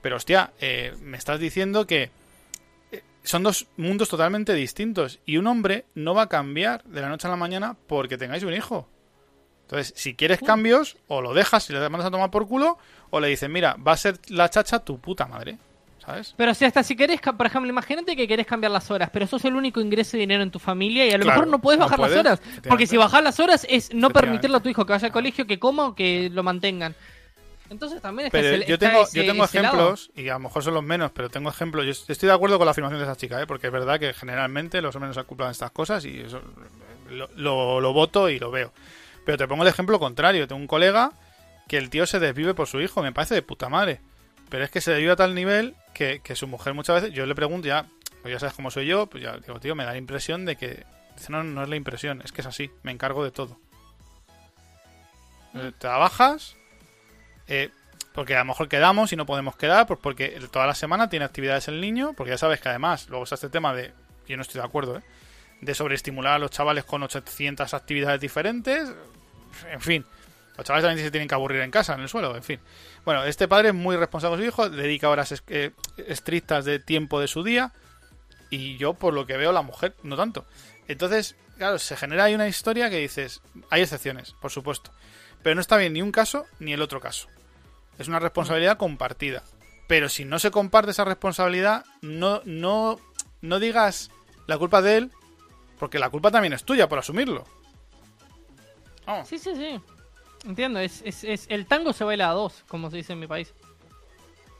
[0.00, 2.10] Pero hostia, eh, me estás diciendo que
[2.90, 7.08] eh, son dos mundos totalmente distintos y un hombre no va a cambiar de la
[7.08, 8.88] noche a la mañana porque tengáis un hijo.
[9.70, 12.76] Entonces, si quieres cambios, o lo dejas y le mandas a tomar por culo,
[13.10, 15.58] o le dices, mira, va a ser la chacha tu puta madre.
[16.04, 16.34] ¿Sabes?
[16.36, 19.44] Pero si hasta si querés, por ejemplo, imagínate que querés cambiar las horas, pero sos
[19.44, 21.84] el único ingreso de dinero en tu familia y a lo Claro, mejor no no
[21.84, 22.42] bajar puedes, las horas.
[22.66, 25.46] Porque si bajás las horas es no permitirle a tu hijo que vaya al colegio,
[25.46, 26.96] que coma o que lo mantengan.
[27.68, 29.44] Entonces también está Pero ese- yo tengo, ese- yo tengo lado.
[29.44, 31.84] ejemplos, y a lo mejor son los menos, pero tengo ejemplos.
[31.84, 33.46] Yo estoy de acuerdo con la afirmación de esa chica, ¿eh?
[33.46, 36.40] porque es verdad que generalmente los hombres culpan de estas cosas y eso
[37.10, 38.72] lo, lo, lo voto y lo veo.
[39.30, 40.48] Pero te pongo el ejemplo contrario.
[40.48, 41.12] Tengo un colega
[41.68, 44.00] que el tío se desvive por su hijo, me parece de puta madre.
[44.48, 47.24] Pero es que se desvive a tal nivel que, que su mujer muchas veces, yo
[47.26, 47.86] le pregunto ya,
[48.22, 50.56] pues ya sabes cómo soy yo, pues ya digo, tío, me da la impresión de
[50.56, 50.84] que...
[51.16, 53.56] Dice, no, no es la impresión, es que es así, me encargo de todo.
[55.54, 56.56] Eh, Trabajas,
[57.46, 57.70] eh,
[58.12, 61.24] porque a lo mejor quedamos y no podemos quedar, pues porque toda la semana tiene
[61.24, 63.92] actividades el niño, porque ya sabes que además, luego está este tema de,
[64.26, 65.02] yo no estoy de acuerdo, ¿eh?
[65.60, 68.92] de sobreestimular a los chavales con 800 actividades diferentes,
[69.70, 70.04] en fin,
[70.56, 72.60] los chavales también se tienen que aburrir en casa, en el suelo, en fin.
[73.04, 77.20] Bueno, este padre es muy responsable con su hijo, dedica horas eh, estrictas de tiempo
[77.20, 77.72] de su día,
[78.50, 80.44] y yo, por lo que veo, la mujer no tanto.
[80.88, 83.40] Entonces, claro, se genera ahí una historia que dices,
[83.70, 84.90] hay excepciones, por supuesto,
[85.42, 87.28] pero no está bien ni un caso ni el otro caso.
[87.98, 89.42] Es una responsabilidad compartida.
[89.86, 93.00] Pero si no se comparte esa responsabilidad, no, no,
[93.40, 94.10] no digas
[94.46, 95.10] la culpa de él,
[95.78, 97.44] porque la culpa también es tuya por asumirlo.
[99.10, 99.28] Vamos.
[99.28, 99.80] Sí, sí, sí.
[100.46, 103.26] Entiendo, es, es, es- el tango se baila a dos, como se dice en mi
[103.26, 103.52] país.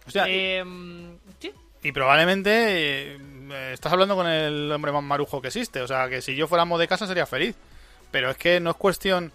[0.07, 0.65] O sea, Eh,
[1.39, 1.53] sí,
[1.83, 3.19] y probablemente eh,
[3.73, 5.81] estás hablando con el hombre más marujo que existe.
[5.81, 7.55] O sea, que si yo fuéramos de casa sería feliz.
[8.11, 9.33] Pero es que no es cuestión,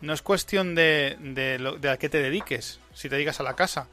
[0.00, 3.42] no es cuestión de, de, lo- de a qué te dediques, si te dedicas a
[3.42, 3.86] la casa.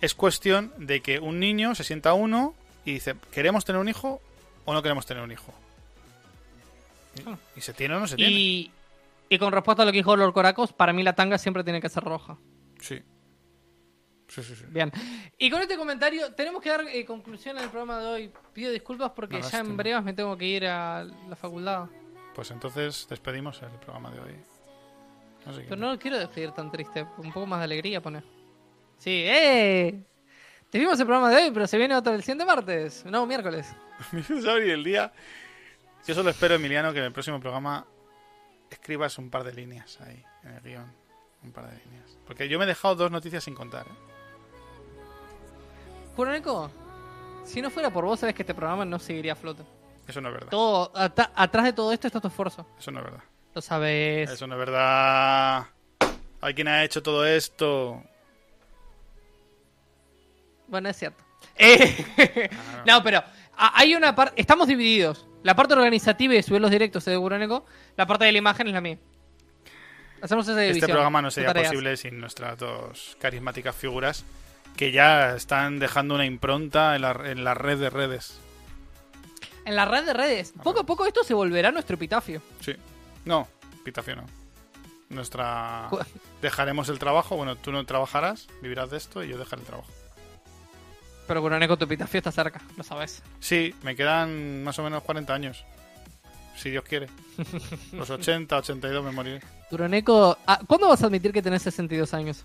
[0.00, 2.54] Es cuestión de que un niño se sienta uno
[2.84, 4.20] y dice, ¿queremos tener un hijo
[4.64, 5.52] o no queremos tener un hijo?
[7.16, 7.36] Y- Ah.
[7.56, 8.32] Y se tiene o no se tiene.
[8.32, 8.70] y,
[9.32, 11.80] y con respuesta a lo que dijo Lord Coracos, para mí la tanga siempre tiene
[11.80, 12.36] que ser roja.
[12.78, 13.02] Sí.
[14.28, 14.64] Sí, sí, sí.
[14.68, 14.92] Bien.
[15.38, 18.32] Y con este comentario, tenemos que dar eh, conclusión al programa de hoy.
[18.52, 21.86] Pido disculpas porque ya en brevas me tengo que ir a la facultad.
[22.34, 24.34] Pues entonces despedimos el programa de hoy.
[25.44, 27.06] Pero no lo quiero despedir tan triste.
[27.16, 28.24] Un poco más de alegría poner.
[28.98, 30.04] Sí, ¡eh!
[30.68, 33.02] Te vimos el programa de hoy, pero se viene otro el siguiente martes.
[33.06, 33.74] No, miércoles.
[34.12, 35.10] El día.
[36.06, 37.86] Yo solo espero, Emiliano, que en el próximo programa
[38.74, 40.92] escribas un par de líneas ahí, en el guion.
[41.42, 42.18] Un par de líneas.
[42.26, 43.86] Porque yo me he dejado dos noticias sin contar.
[43.86, 43.94] ¿eh?
[46.14, 46.70] Kuroneko,
[47.44, 49.62] si no fuera por vos, sabes que este programa no seguiría a flote.
[50.06, 50.50] Eso no es verdad.
[50.50, 52.66] Todo, atrás de todo esto está tu esfuerzo.
[52.78, 53.22] Eso no es verdad.
[53.54, 54.30] Lo sabes.
[54.30, 55.66] Eso no es verdad.
[56.40, 58.02] Hay quien ha hecho todo esto.
[60.68, 61.22] Bueno, es cierto.
[61.56, 62.48] Eh,
[62.86, 63.22] no, pero
[63.56, 64.40] hay una parte.
[64.40, 65.26] Estamos divididos.
[65.42, 67.64] La parte organizativa y subir los directos es de Kuroneko.
[67.96, 68.98] La parte de la imagen es la mía.
[70.20, 70.84] Hacemos esa división.
[70.84, 74.24] Este programa no sería posible sin nuestras dos carismáticas figuras
[74.76, 78.38] que ya están dejando una impronta en la, en la red de redes.
[79.64, 80.54] En la red de redes.
[80.62, 82.40] Poco a poco esto se volverá nuestro epitafio.
[82.60, 82.74] Sí.
[83.24, 83.48] No,
[83.84, 84.26] Pitafio no.
[85.08, 85.88] Nuestra...
[86.40, 87.36] Dejaremos el trabajo.
[87.36, 89.90] Bueno, tú no trabajarás, vivirás de esto y yo dejaré el trabajo.
[91.26, 92.60] Pero Kuroneko, tu epitafio está cerca.
[92.76, 93.22] Lo sabes.
[93.40, 95.64] Sí, me quedan más o menos 40 años.
[96.56, 97.06] Si Dios quiere.
[97.92, 99.40] Los 80, 82 me moriré.
[99.70, 100.36] Kuroneko.
[100.46, 102.44] ah, ¿Cuándo vas a admitir que tenés 62 años?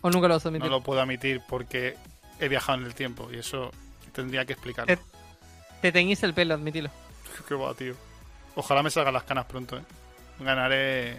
[0.00, 0.68] ¿O nunca lo vas a admitir?
[0.68, 1.96] No lo puedo admitir porque
[2.40, 3.70] he viajado en el tiempo y eso
[4.12, 4.96] tendría que explicarlo.
[5.80, 6.90] Te teñís el pelo, admitilo.
[7.48, 7.94] Qué va, tío.
[8.56, 9.82] Ojalá me salgan las canas pronto, ¿eh?
[10.40, 11.18] Ganaré...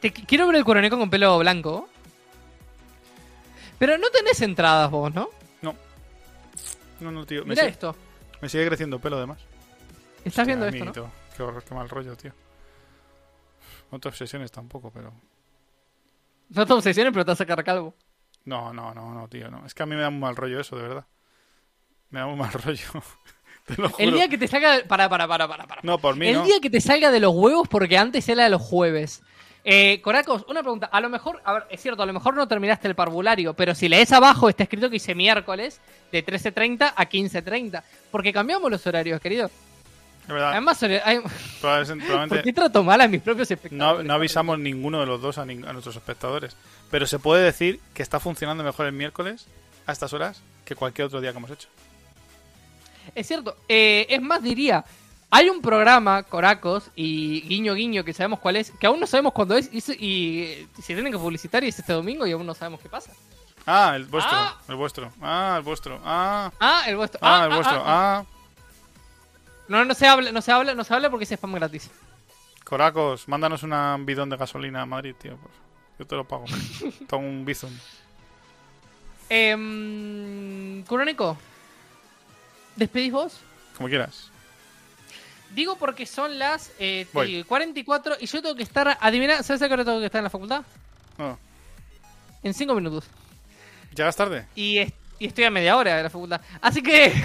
[0.00, 1.88] Te qu- quiero ver el Kuroneko con pelo blanco.
[3.78, 5.28] Pero no tenés entradas vos, ¿no?
[7.00, 7.42] No, no, tío.
[7.42, 7.96] Me, Mira sigue- esto.
[8.40, 9.38] me sigue creciendo pelo, además.
[10.24, 11.06] Estás viendo Hostia, esto, ¿no?
[11.06, 12.32] amiguito, Qué horror, qué mal rollo, tío.
[13.90, 15.12] No te obsesiones tampoco, pero...
[16.50, 17.94] No te obsesiones, pero te vas a sacar calvo.
[18.44, 19.64] No, no, no, no, tío, no.
[19.66, 21.06] Es que a mí me da muy mal rollo eso, de verdad.
[22.10, 22.82] Me da muy mal rollo.
[23.66, 24.04] Te lo juro.
[24.08, 24.80] El día que te salga.
[24.88, 25.66] Para, para, para, para.
[25.66, 25.80] para.
[25.84, 26.44] No, por mí el no.
[26.44, 29.22] día que te salga de los huevos, porque antes era de los jueves.
[29.64, 30.86] Eh, Coracos, una pregunta.
[30.86, 33.74] A lo mejor, a ver, es cierto, a lo mejor no terminaste el parvulario, pero
[33.74, 35.80] si lees abajo está escrito que dice miércoles
[36.10, 37.82] de 13.30 a 15.30.
[38.10, 39.50] Porque cambiamos los horarios, querido.
[40.26, 40.52] De verdad.
[40.52, 41.20] Además, hay-
[41.60, 44.06] probablemente- ¿por qué trato mal a mis propios no, espectadores?
[44.06, 46.56] no avisamos ninguno de los dos a, nin- a nuestros espectadores.
[46.90, 49.46] Pero se puede decir que está funcionando mejor el miércoles
[49.86, 51.68] a estas horas que cualquier otro día que hemos hecho.
[53.14, 53.56] Es cierto.
[53.68, 54.84] Eh, es más, diría,
[55.30, 59.32] hay un programa, Coracos, y guiño guiño, que sabemos cuál es, que aún no sabemos
[59.32, 62.44] cuándo es, y, se- y, se tienen que publicitar y es este domingo y aún
[62.46, 63.12] no sabemos qué pasa.
[63.66, 64.36] Ah, el vuestro.
[64.36, 64.56] Ah.
[64.68, 65.12] El vuestro.
[65.22, 66.00] Ah, el vuestro.
[66.04, 67.20] Ah, Ah, el vuestro.
[67.22, 67.82] ah, el vuestro.
[67.86, 68.24] Ah,
[69.68, 71.90] No, no se habla, no se habla, no se habla porque es spam gratis.
[72.64, 75.36] Coracos, mándanos un bidón de gasolina a Madrid, tío.
[75.36, 75.54] pues.
[75.98, 76.46] Yo te lo pago.
[77.08, 77.70] Toma un bizum.
[79.28, 81.36] Eh, Kuroneko,
[82.76, 83.40] ¿despedís vos?
[83.76, 84.29] Como quieras.
[85.54, 87.26] Digo porque son las eh, Voy.
[87.26, 90.20] digo, 44 y yo tengo que estar, adivina, ¿sabes a qué hora tengo que estar
[90.20, 90.62] en la facultad?
[91.18, 91.38] No.
[92.42, 93.04] En 5 minutos.
[93.94, 94.46] ¿Llegas tarde?
[94.54, 96.40] Y, es- y estoy a media hora de la facultad.
[96.60, 97.12] Así que...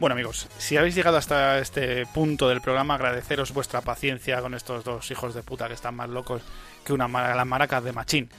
[0.00, 4.82] Bueno amigos, si habéis llegado hasta este punto del programa, agradeceros vuestra paciencia con estos
[4.82, 6.40] dos hijos de puta que están más locos
[6.86, 8.30] que una mara- las maracas de machín.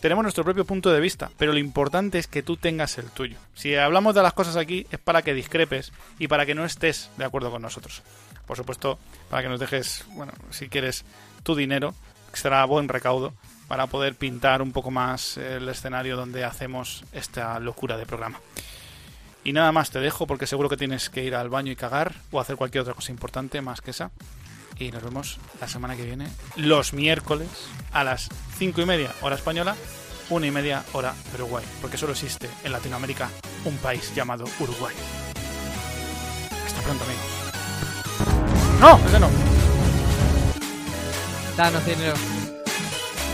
[0.00, 3.36] Tenemos nuestro propio punto de vista, pero lo importante es que tú tengas el tuyo.
[3.54, 7.08] Si hablamos de las cosas aquí es para que discrepes y para que no estés
[7.16, 8.02] de acuerdo con nosotros.
[8.46, 8.98] Por supuesto,
[9.30, 11.04] para que nos dejes, bueno, si quieres,
[11.42, 11.94] tu dinero,
[12.30, 13.32] que será buen recaudo,
[13.68, 18.40] para poder pintar un poco más el escenario donde hacemos esta locura de programa.
[19.44, 22.14] Y nada más te dejo porque seguro que tienes que ir al baño y cagar
[22.30, 24.10] o hacer cualquier otra cosa importante más que esa.
[24.78, 26.26] Y nos vemos la semana que viene,
[26.56, 27.48] los miércoles,
[27.92, 29.76] a las 5 y media hora española,
[30.30, 31.64] 1 y media hora Uruguay.
[31.80, 33.28] Porque solo existe en Latinoamérica
[33.66, 34.94] un país llamado Uruguay.
[36.66, 37.43] Hasta pronto, amigos.
[38.84, 39.30] No, ese no.
[41.56, 42.12] Danos dinero.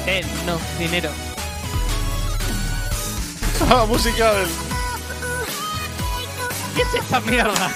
[0.06, 1.10] Denos dinero.
[3.68, 4.46] La música del...
[6.76, 7.68] ¿Qué es esta mierda?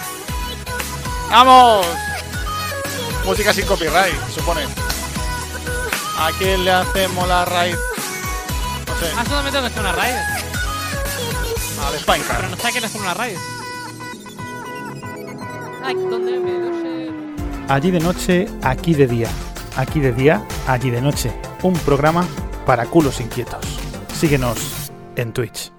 [1.30, 1.84] ¡Vamos!
[3.24, 4.60] Música sin copyright, supone.
[6.16, 7.76] ¿A quién le hacemos la raíz?
[8.86, 10.14] No sé, Ah, solamente que hacer una raid.
[11.82, 12.36] al Spinecart.
[12.36, 13.36] Pero no sé qué es hacer una raid.
[15.84, 17.13] Ay, ¿dónde me lo llevo?
[17.68, 19.28] Allí de noche, aquí de día.
[19.76, 21.32] Aquí de día, allí de noche.
[21.62, 22.26] Un programa
[22.66, 23.64] para culos inquietos.
[24.12, 25.73] Síguenos en Twitch.